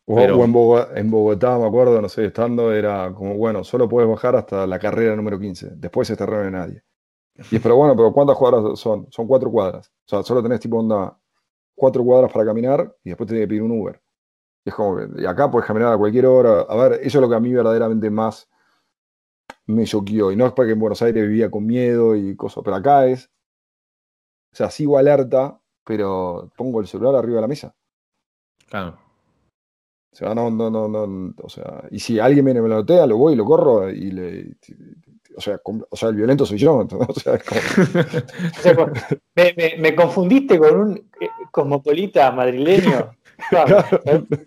O, 0.04 0.18
en, 0.18 1.10
Bogotá, 1.10 1.58
me 1.58 1.66
acuerdo, 1.66 2.00
no 2.00 2.08
sé, 2.08 2.26
estando, 2.26 2.72
era 2.72 3.12
como, 3.14 3.34
bueno, 3.36 3.62
solo 3.62 3.88
puedes 3.88 4.08
bajar 4.10 4.34
hasta 4.34 4.66
la 4.66 4.78
carrera 4.78 5.14
número 5.14 5.38
15, 5.38 5.72
después 5.76 6.08
se 6.08 6.16
terreno 6.16 6.42
de 6.42 6.50
nadie. 6.50 6.82
Y 7.50 7.56
es, 7.56 7.62
pero 7.62 7.76
bueno, 7.76 7.96
pero 7.96 8.12
¿cuántas 8.12 8.36
cuadras 8.36 8.78
son? 8.78 9.06
Son 9.10 9.26
cuatro 9.26 9.50
cuadras. 9.50 9.88
O 9.88 10.08
sea, 10.08 10.22
solo 10.22 10.42
tenés 10.42 10.60
tipo 10.60 10.78
onda, 10.78 11.16
cuatro 11.74 12.04
cuadras 12.04 12.32
para 12.32 12.44
caminar 12.44 12.94
y 13.04 13.10
después 13.10 13.28
tenés 13.28 13.44
que 13.44 13.48
pedir 13.48 13.62
un 13.62 13.80
Uber. 13.80 14.01
Es 14.64 14.74
como 14.74 14.96
que, 14.96 15.22
y 15.22 15.26
acá 15.26 15.50
puedes 15.50 15.66
caminar 15.66 15.92
a 15.92 15.98
cualquier 15.98 16.26
hora. 16.26 16.62
A 16.68 16.76
ver, 16.76 17.00
eso 17.02 17.18
es 17.18 17.22
lo 17.22 17.28
que 17.28 17.34
a 17.34 17.40
mí 17.40 17.52
verdaderamente 17.52 18.10
más 18.10 18.48
me 19.66 19.84
choqueó. 19.84 20.30
Y 20.30 20.36
no 20.36 20.46
es 20.46 20.52
porque 20.52 20.72
en 20.72 20.80
Buenos 20.80 21.02
Aires 21.02 21.22
vivía 21.26 21.50
con 21.50 21.66
miedo 21.66 22.16
y 22.16 22.36
cosas, 22.36 22.62
pero 22.64 22.76
acá 22.76 23.06
es, 23.06 23.30
o 24.52 24.56
sea, 24.56 24.70
sigo 24.70 24.98
alerta, 24.98 25.58
pero 25.84 26.50
pongo 26.56 26.80
el 26.80 26.86
celular 26.86 27.16
arriba 27.16 27.36
de 27.36 27.42
la 27.42 27.48
mesa. 27.48 27.74
Claro. 28.68 28.98
O 30.12 30.14
sea, 30.16 30.34
no, 30.34 30.50
no, 30.50 30.70
no, 30.70 30.88
no, 30.88 31.34
o 31.42 31.48
sea, 31.48 31.84
y 31.90 31.98
si 31.98 32.18
alguien 32.18 32.44
viene 32.44 32.60
y 32.60 32.62
me 32.62 32.68
lo 32.68 32.76
notea, 32.76 33.06
lo 33.06 33.16
voy 33.16 33.32
y 33.32 33.36
lo 33.36 33.46
corro 33.46 33.88
y 33.88 34.10
le, 34.10 34.56
o 35.36 35.40
sea, 35.40 35.60
o 35.64 35.96
sea, 35.96 36.10
el 36.10 36.16
violento 36.16 36.44
soy 36.44 36.58
yo, 36.58 36.86
O 37.08 37.14
sea, 37.14 37.38
como... 38.74 38.92
me, 39.34 39.54
me, 39.56 39.76
me, 39.78 39.94
confundiste 39.94 40.58
con 40.58 40.76
un 40.76 41.10
eh, 41.20 41.28
cosmopolita 41.50 42.30
madrileño. 42.32 43.12
Claro, 43.50 43.84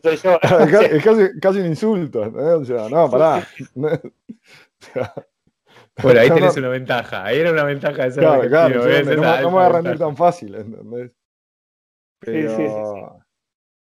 soy 0.03 0.17
yo. 0.17 0.39
Es 0.81 1.03
casi, 1.03 1.39
casi 1.39 1.59
un 1.59 1.65
insulto, 1.67 2.21
O 2.21 2.65
sea, 2.65 2.89
no, 2.89 3.09
pará. 3.09 3.47
Bueno, 6.03 6.19
ahí 6.19 6.29
tenés 6.29 6.57
una 6.57 6.67
ventaja. 6.67 7.23
Ahí 7.23 7.39
era 7.39 7.51
una 7.51 7.63
ventaja 7.63 8.03
de 8.03 8.11
ser 8.11 8.23
claro, 8.23 8.49
claro, 8.49 8.75
no, 8.75 8.81
no, 8.81 9.49
me 9.49 9.49
voy 9.49 9.63
a 9.63 9.69
rendir 9.69 9.97
tan 9.97 10.15
fácil, 10.17 10.53
¿entendés? 10.53 11.11
Pero, 12.19 12.49
sí, 12.49 12.63
sí, 12.63 12.69
sí, 12.69 13.25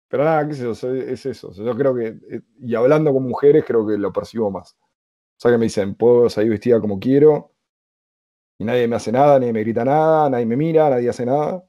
pero 0.09 0.25
nada, 0.25 0.47
qué 0.47 0.55
sé 0.55 0.63
yo, 0.65 0.93
es 0.93 1.27
eso. 1.27 1.53
Yo 1.53 1.77
creo 1.77 1.95
que, 1.95 2.19
eh, 2.31 2.43
y 2.61 2.75
hablando 2.75 3.13
con 3.13 3.27
mujeres, 3.27 3.65
creo 3.67 3.87
que 3.87 3.97
lo 3.97 4.13
percibo 4.13 4.51
más. 4.51 4.77
O 4.79 5.39
sea, 5.39 5.51
que 5.51 5.59
me 5.59 5.65
dicen, 5.65 5.95
puedo 5.95 6.29
salir 6.29 6.51
vestida 6.51 6.81
como 6.81 6.99
quiero, 6.99 7.53
y 8.59 8.65
nadie 8.65 8.89
me 8.89 8.97
hace 8.97 9.13
nada, 9.13 9.39
nadie 9.39 9.53
me 9.53 9.61
grita 9.61 9.85
nada, 9.85 10.31
nadie 10.31 10.47
me 10.47 10.57
mira, 10.57 10.89
nadie 10.89 11.09
hace 11.09 11.27
nada. 11.27 11.65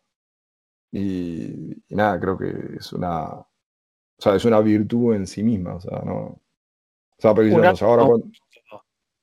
Y, 0.92 1.76
nada, 1.90 2.20
creo 2.20 2.38
que 2.38 2.78
es 2.78 2.94
una, 2.94 3.26
o 3.26 3.48
sea, 4.18 4.36
es 4.36 4.46
una 4.46 4.60
virtud 4.62 5.16
en 5.16 5.28
sí 5.28 5.44
misma. 5.44 5.76
O 5.76 5.82
sea, 5.82 6.02
no. 6.06 6.16
O 6.16 7.20
sea, 7.20 7.34
pero 7.34 7.56
ahora 7.82 8.06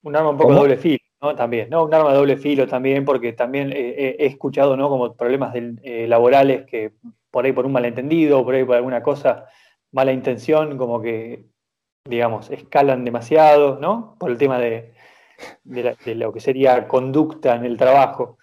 un 0.04 0.14
arma 0.16 0.30
un 0.30 0.36
poco 0.36 0.52
de 0.52 0.58
doble 0.58 0.76
filo, 0.76 0.98
¿no? 1.22 1.34
También, 1.34 1.70
¿no? 1.70 1.84
Un 1.84 1.94
arma 1.94 2.10
de 2.10 2.18
doble 2.18 2.36
filo 2.36 2.66
también, 2.68 3.04
porque 3.04 3.32
también 3.32 3.72
he 3.72 4.26
escuchado, 4.26 4.76
¿no? 4.76 4.88
Como 4.88 5.14
problemas 5.14 5.54
eh, 5.56 6.06
laborales 6.06 6.66
que 6.66 6.92
por 7.30 7.44
ahí 7.44 7.52
por 7.52 7.66
un 7.66 7.72
malentendido, 7.72 8.44
por 8.44 8.54
ahí 8.54 8.64
por 8.64 8.76
alguna 8.76 9.02
cosa, 9.02 9.46
mala 9.92 10.12
intención, 10.12 10.76
como 10.76 11.00
que, 11.00 11.46
digamos, 12.04 12.50
escalan 12.50 13.04
demasiado, 13.04 13.78
¿no? 13.80 14.16
Por 14.20 14.30
el 14.30 14.38
tema 14.38 14.58
de, 14.58 14.92
lo 15.64 16.32
que 16.32 16.40
sería 16.40 16.86
conducta 16.86 17.56
en 17.56 17.64
el 17.64 17.76
trabajo. 17.76 18.38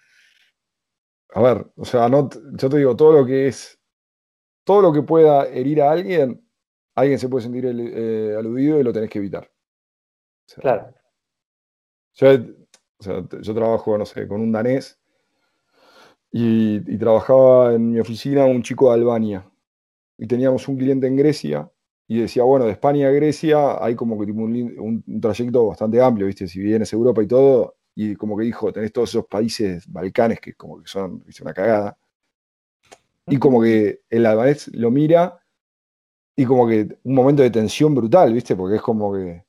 A 1.33 1.41
ver, 1.41 1.67
o 1.75 1.85
sea, 1.85 2.09
no, 2.09 2.29
yo 2.53 2.69
te 2.69 2.77
digo, 2.77 2.95
todo 2.95 3.13
lo 3.13 3.25
que 3.25 3.47
es, 3.47 3.79
todo 4.63 4.81
lo 4.81 4.93
que 4.93 5.01
pueda 5.01 5.47
herir 5.47 5.81
a 5.81 5.91
alguien, 5.91 6.45
alguien 6.95 7.19
se 7.19 7.29
puede 7.29 7.43
sentir 7.43 7.65
eh, 7.65 8.35
aludido 8.37 8.79
y 8.79 8.83
lo 8.83 8.93
tenés 8.93 9.09
que 9.09 9.19
evitar. 9.19 9.49
claro. 10.59 10.93
Yo, 12.13 12.27
o 12.29 13.03
sea, 13.03 13.23
yo 13.41 13.55
trabajo, 13.55 13.97
no 13.97 14.05
sé, 14.05 14.27
con 14.27 14.41
un 14.41 14.51
danés 14.51 15.01
y, 16.31 16.97
trabajaba 16.97 17.73
en 17.73 17.91
mi 17.91 17.99
oficina 17.99 18.45
un 18.45 18.63
chico 18.63 18.89
de 18.89 18.95
Albania. 18.95 19.49
Y 20.17 20.27
teníamos 20.27 20.67
un 20.67 20.77
cliente 20.77 21.07
en 21.07 21.17
Grecia 21.17 21.71
y 22.07 22.19
decía, 22.19 22.43
bueno, 22.43 22.65
de 22.65 22.71
España 22.71 23.07
a 23.07 23.11
Grecia 23.11 23.83
hay 23.83 23.95
como 23.95 24.19
que 24.19 24.27
tipo 24.27 24.41
un, 24.41 25.03
trayecto 25.21 25.67
bastante 25.67 26.01
amplio, 26.01 26.27
¿viste? 26.27 26.47
Si 26.47 26.59
vienes 26.59 26.93
a 26.93 26.95
Europa 26.95 27.23
y 27.23 27.27
todo, 27.27 27.75
y 28.09 28.15
como 28.15 28.37
que 28.37 28.45
dijo, 28.45 28.71
tenés 28.71 28.91
todos 28.91 29.09
esos 29.09 29.25
países 29.27 29.91
balcanes 29.91 30.39
que 30.39 30.53
como 30.53 30.81
que 30.81 30.87
son. 30.87 31.23
Una 31.41 31.53
cagada. 31.53 31.97
Y 33.27 33.37
como 33.37 33.61
que 33.61 34.01
el 34.09 34.25
albanés 34.25 34.69
lo 34.73 34.91
mira 34.91 35.39
y 36.35 36.45
como 36.45 36.67
que 36.67 36.97
un 37.03 37.13
momento 37.15 37.43
de 37.43 37.51
tensión 37.51 37.93
brutal, 37.93 38.33
¿viste? 38.33 38.55
Porque 38.55 38.77
es 38.77 38.81
como 38.81 39.13
que... 39.13 39.45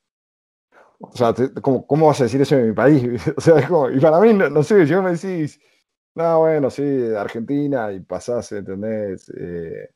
O 1.01 1.17
sea, 1.17 1.35
¿cómo, 1.61 2.07
vas 2.07 2.21
a 2.21 2.25
decir 2.25 2.41
eso 2.41 2.57
en 2.57 2.69
mi 2.69 2.75
país? 2.75 3.03
O 3.37 3.41
sea, 3.41 3.59
es 3.59 3.67
como... 3.67 3.91
Y 3.91 3.99
para 3.99 4.21
mí, 4.21 4.35
no, 4.35 4.49
no 4.51 4.63
sé, 4.63 4.85
vos 4.85 5.05
me 5.05 5.13
decís 5.13 5.59
no, 6.15 6.41
bueno, 6.41 6.71
sí, 6.71 6.83
de 6.83 7.19
Argentina 7.19 7.91
y 7.93 8.01
pasás, 8.01 8.53
¿entendés? 8.53 9.31
Eh, 9.31 9.91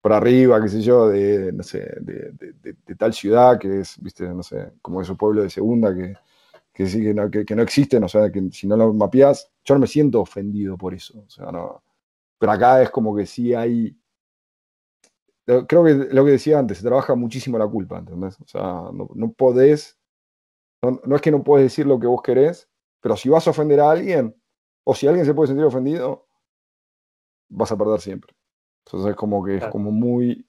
por 0.00 0.12
arriba, 0.12 0.60
qué 0.62 0.68
sé 0.68 0.82
yo, 0.82 1.08
de, 1.08 1.52
no 1.52 1.62
sé, 1.62 1.80
de, 2.00 2.74
tal 2.98 3.14
ciudad 3.14 3.58
que 3.58 3.80
es, 3.80 4.00
viste, 4.02 4.24
no 4.28 4.42
sé, 4.42 4.72
como 4.82 5.02
esos 5.02 5.16
pueblos 5.16 5.44
de 5.44 5.50
segunda 5.50 5.94
que, 5.94 6.14
que 6.74 6.86
sí, 6.86 7.00
que 7.00 7.14
no, 7.14 7.30
que, 7.30 7.54
no 7.54 7.62
existen, 7.62 8.02
o 8.02 8.08
sea, 8.08 8.30
que 8.32 8.50
si 8.50 8.66
no 8.66 8.76
lo 8.76 8.92
mapeás, 8.92 9.50
yo 9.64 9.74
no 9.74 9.80
me 9.80 9.86
siento 9.86 10.20
ofendido 10.20 10.76
por 10.76 10.92
eso, 10.92 11.20
o 11.20 11.30
sea, 11.30 11.52
no. 11.52 11.84
Pero 12.38 12.52
acá 12.52 12.82
es 12.82 12.90
como 12.90 13.14
que 13.14 13.26
sí 13.26 13.54
hay. 13.54 13.96
Creo 15.46 15.84
que 15.84 15.94
lo 15.94 16.24
que 16.24 16.32
decía 16.32 16.58
antes, 16.58 16.78
se 16.78 16.84
trabaja 16.84 17.14
muchísimo 17.14 17.58
la 17.58 17.68
culpa, 17.68 17.98
¿entendés? 17.98 18.40
O 18.40 18.46
sea, 18.46 18.62
no, 18.92 19.08
no 19.14 19.32
podés. 19.32 19.98
No, 20.82 21.00
no 21.04 21.16
es 21.16 21.22
que 21.22 21.30
no 21.30 21.44
puedes 21.44 21.66
decir 21.66 21.86
lo 21.86 21.98
que 22.00 22.06
vos 22.06 22.22
querés, 22.22 22.68
pero 23.00 23.16
si 23.16 23.28
vas 23.28 23.46
a 23.46 23.50
ofender 23.50 23.80
a 23.80 23.90
alguien, 23.90 24.34
o 24.84 24.94
si 24.94 25.06
alguien 25.06 25.24
se 25.24 25.32
puede 25.32 25.48
sentir 25.48 25.64
ofendido, 25.64 26.26
vas 27.48 27.70
a 27.70 27.76
perder 27.78 28.00
siempre. 28.00 28.34
Entonces 28.84 29.10
es 29.10 29.16
como 29.16 29.44
que 29.44 29.56
es 29.56 29.66
como 29.68 29.90
muy, 29.90 30.46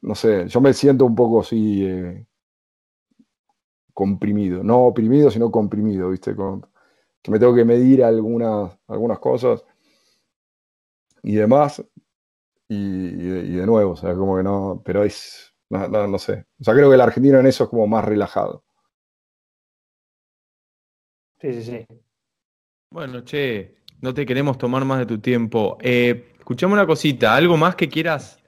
no 0.00 0.14
sé, 0.14 0.48
yo 0.48 0.60
me 0.60 0.72
siento 0.72 1.04
un 1.04 1.14
poco 1.14 1.40
así 1.40 1.84
eh, 1.86 2.26
comprimido, 3.98 4.62
no 4.62 4.82
oprimido, 4.82 5.28
sino 5.28 5.50
comprimido, 5.50 6.10
¿viste? 6.10 6.32
que 7.20 7.30
me 7.32 7.40
tengo 7.40 7.52
que 7.52 7.64
medir 7.64 8.04
algunas, 8.04 8.78
algunas 8.86 9.18
cosas 9.18 9.64
y 11.24 11.34
demás. 11.34 11.84
Y, 12.68 13.10
de 13.56 13.66
nuevo, 13.66 13.94
o 13.94 13.96
sea, 13.96 14.14
como 14.14 14.36
que 14.36 14.44
no, 14.44 14.80
pero 14.84 15.02
es, 15.02 15.52
no, 15.68 15.88
no 16.06 16.18
sé. 16.20 16.46
O 16.60 16.62
sea, 16.62 16.74
creo 16.74 16.90
que 16.90 16.94
el 16.94 17.00
argentino 17.00 17.40
en 17.40 17.46
eso 17.46 17.64
es 17.64 17.70
como 17.70 17.88
más 17.88 18.04
relajado. 18.04 18.62
Sí, 21.40 21.54
sí, 21.54 21.62
sí. 21.64 21.86
Bueno, 22.90 23.22
che, 23.22 23.78
no 24.00 24.14
te 24.14 24.24
queremos 24.24 24.58
tomar 24.58 24.84
más 24.84 25.00
de 25.00 25.06
tu 25.06 25.18
tiempo. 25.18 25.76
Eh, 25.80 26.34
escuchame 26.38 26.74
una 26.74 26.86
cosita, 26.86 27.34
algo 27.34 27.56
más 27.56 27.74
que 27.74 27.88
quieras 27.88 28.38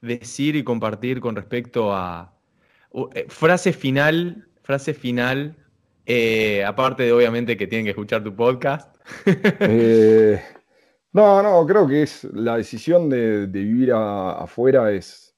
decir 0.00 0.54
y 0.54 0.62
compartir 0.62 1.20
con 1.20 1.34
respecto 1.34 1.92
a 1.92 2.38
eh, 3.14 3.26
frase 3.28 3.72
final, 3.72 4.46
frase 4.70 4.94
final, 4.94 5.56
eh, 6.06 6.64
aparte 6.64 7.04
de 7.04 7.12
obviamente 7.12 7.56
que 7.56 7.66
tienen 7.66 7.84
que 7.84 7.90
escuchar 7.90 8.24
tu 8.24 8.34
podcast. 8.34 8.96
no, 11.12 11.42
no, 11.42 11.66
creo 11.66 11.86
que 11.86 12.02
es 12.02 12.24
la 12.24 12.56
decisión 12.56 13.08
de, 13.08 13.46
vivir 13.46 13.92
afuera 13.92 14.92
es 14.92 15.34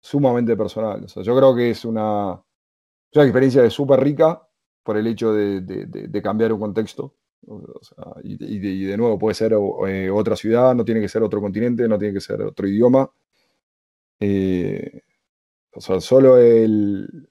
sumamente 0.00 0.56
personal. 0.56 1.06
yo 1.06 1.36
creo 1.36 1.54
que 1.54 1.70
es 1.70 1.84
una, 1.84 2.32
una 2.32 3.24
experiencia 3.24 3.68
súper 3.70 4.00
rica 4.00 4.40
por 4.82 4.96
el 4.96 5.06
hecho 5.06 5.32
de 5.32 6.20
cambiar 6.22 6.52
un 6.52 6.60
contexto 6.60 7.14
y, 8.22 8.86
de, 8.86 8.96
nuevo, 8.96 9.18
puede 9.18 9.34
ser 9.34 9.52
eh, 9.88 10.10
otra 10.10 10.36
ciudad, 10.36 10.74
no 10.74 10.84
tiene 10.84 11.00
que 11.00 11.08
ser 11.08 11.22
otro 11.22 11.40
continente, 11.40 11.88
no 11.88 11.98
tiene 11.98 12.14
que 12.14 12.20
ser 12.20 12.40
otro 12.42 12.68
idioma. 12.68 13.10
Eh, 14.20 15.02
o 15.74 15.80
sea, 15.80 16.00
solo 16.00 16.38
el, 16.38 17.28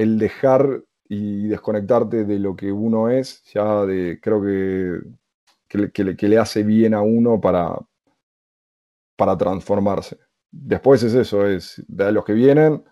el 0.00 0.18
dejar 0.18 0.84
y 1.08 1.48
desconectarte 1.48 2.24
de 2.24 2.38
lo 2.38 2.56
que 2.56 2.72
uno 2.72 3.10
es, 3.10 3.42
ya 3.52 3.84
de, 3.84 4.18
creo 4.22 4.40
que, 5.68 5.90
que, 5.92 6.28
le, 6.28 6.38
hace 6.38 6.62
bien 6.62 6.94
a 6.94 7.02
uno 7.02 7.40
para, 7.40 7.78
para 9.16 9.36
transformarse. 9.36 10.18
Después 10.50 11.02
es 11.02 11.14
eso, 11.14 11.46
es 11.46 11.82
de 11.88 12.12
los 12.12 12.24
que 12.24 12.32
vienen, 12.32 12.84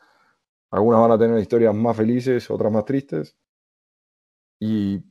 Algunas 0.70 1.00
van 1.00 1.12
a 1.12 1.18
tener 1.18 1.38
historias 1.40 1.74
más 1.74 1.96
felices, 1.96 2.50
otras 2.50 2.72
más 2.72 2.84
tristes. 2.84 3.36
Y 4.60 5.02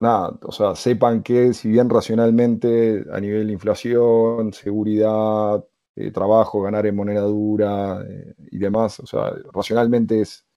nada, 0.00 0.38
o 0.42 0.52
sea, 0.52 0.74
sepan 0.74 1.22
que 1.22 1.54
si 1.54 1.70
bien 1.70 1.88
racionalmente 1.90 3.04
a 3.12 3.20
nivel 3.20 3.46
de 3.48 3.52
inflación, 3.54 4.52
seguridad, 4.52 5.64
eh, 5.96 6.10
trabajo, 6.12 6.62
ganar 6.62 6.86
en 6.86 6.96
moneda 6.96 7.22
dura 7.22 8.02
eh, 8.08 8.34
y 8.50 8.58
demás, 8.58 9.00
o 9.00 9.06
sea, 9.06 9.32
racionalmente 9.52 10.20
es 10.20 10.47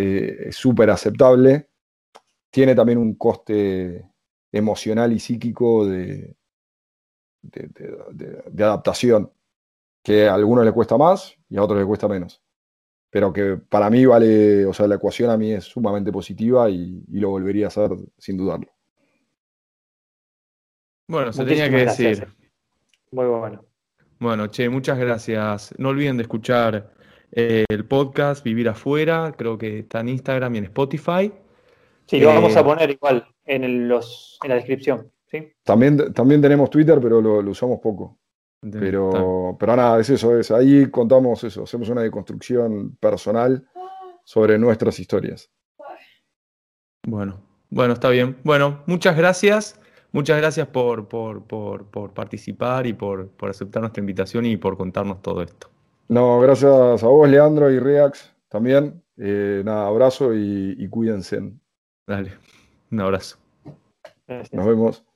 eh, 0.00 0.48
súper 0.52 0.90
aceptable, 0.90 1.70
tiene 2.50 2.76
también 2.76 2.98
un 2.98 3.16
coste 3.16 4.08
emocional 4.52 5.12
y 5.12 5.18
psíquico 5.18 5.86
de, 5.86 6.36
de, 7.42 8.64
adaptación, 8.64 9.32
que 10.02 10.28
a 10.28 10.34
algunos 10.34 10.64
le 10.64 10.70
cuesta 10.70 10.96
más 10.96 11.36
y 11.48 11.56
a 11.56 11.64
otros 11.64 11.80
le 11.80 11.84
cuesta 11.84 12.06
menos. 12.06 12.40
Pero 13.10 13.32
que 13.32 13.56
para 13.56 13.90
mí 13.90 14.06
vale, 14.06 14.66
o 14.66 14.72
sea, 14.72 14.86
la 14.86 14.94
ecuación 14.94 15.30
a 15.30 15.36
mí 15.36 15.52
es 15.52 15.64
sumamente 15.64 16.12
positiva 16.12 16.70
y, 16.70 17.02
lo 17.10 17.30
volvería 17.30 17.66
a 17.66 17.68
hacer 17.68 17.90
sin 18.18 18.36
dudarlo. 18.36 18.70
Bueno, 21.08 21.32
se 21.32 21.44
tenía 21.44 21.68
que 21.68 21.86
decir. 21.86 22.28
Muy 23.10 23.26
bueno. 23.26 23.64
Bueno, 24.20 24.46
che, 24.46 24.68
muchas 24.68 24.96
gracias. 24.98 25.74
No 25.76 25.88
olviden 25.88 26.18
de 26.18 26.22
escuchar 26.22 26.92
eh, 27.32 27.64
el 27.68 27.84
podcast 27.84 28.44
Vivir 28.44 28.68
Afuera, 28.68 29.34
creo 29.36 29.58
que 29.58 29.80
está 29.80 30.00
en 30.00 30.08
Instagram 30.08 30.54
y 30.54 30.58
en 30.58 30.64
Spotify. 30.64 31.32
Sí, 32.06 32.20
lo 32.20 32.28
vamos 32.28 32.56
a 32.56 32.60
eh, 32.60 32.64
poner 32.64 32.90
igual 32.90 33.26
en, 33.44 33.88
los, 33.88 34.38
en 34.42 34.48
la 34.50 34.54
descripción. 34.56 35.10
También, 35.62 36.12
también 36.14 36.40
tenemos 36.40 36.70
Twitter, 36.70 36.98
pero 37.02 37.20
lo, 37.20 37.38
usamos 37.50 37.80
poco. 37.80 38.18
Pero, 38.60 39.56
pero 39.60 39.76
nada, 39.76 40.00
es 40.00 40.10
eso, 40.10 40.36
es 40.36 40.50
ahí 40.50 40.90
contamos 40.90 41.44
eso, 41.44 41.62
hacemos 41.62 41.88
una 41.90 42.02
deconstrucción 42.02 42.96
personal 42.96 43.64
sobre 44.24 44.58
nuestras 44.58 44.98
historias. 44.98 45.48
Bueno, 47.06 47.40
bueno, 47.70 47.94
está 47.94 48.08
bien. 48.08 48.36
Bueno, 48.42 48.82
muchas 48.86 49.16
gracias. 49.16 49.80
Muchas 50.10 50.38
gracias 50.38 50.66
por, 50.68 51.06
por, 51.06 52.14
participar 52.14 52.86
y 52.86 52.94
por, 52.94 53.30
aceptar 53.42 53.82
nuestra 53.82 54.00
invitación 54.00 54.46
y 54.46 54.56
por 54.56 54.76
contarnos 54.76 55.20
todo 55.22 55.42
esto. 55.42 55.70
No, 56.08 56.40
gracias 56.40 57.02
a 57.02 57.06
vos, 57.06 57.28
Leandro 57.28 57.70
y 57.70 57.78
Reax 57.78 58.34
también. 58.48 59.02
Eh, 59.18 59.62
nada, 59.64 59.86
abrazo 59.86 60.34
y, 60.34 60.74
y 60.78 60.88
cuídense. 60.88 61.52
Dale, 62.06 62.32
un 62.90 63.00
abrazo. 63.00 63.36
Nos 64.26 64.66
vemos. 64.66 65.07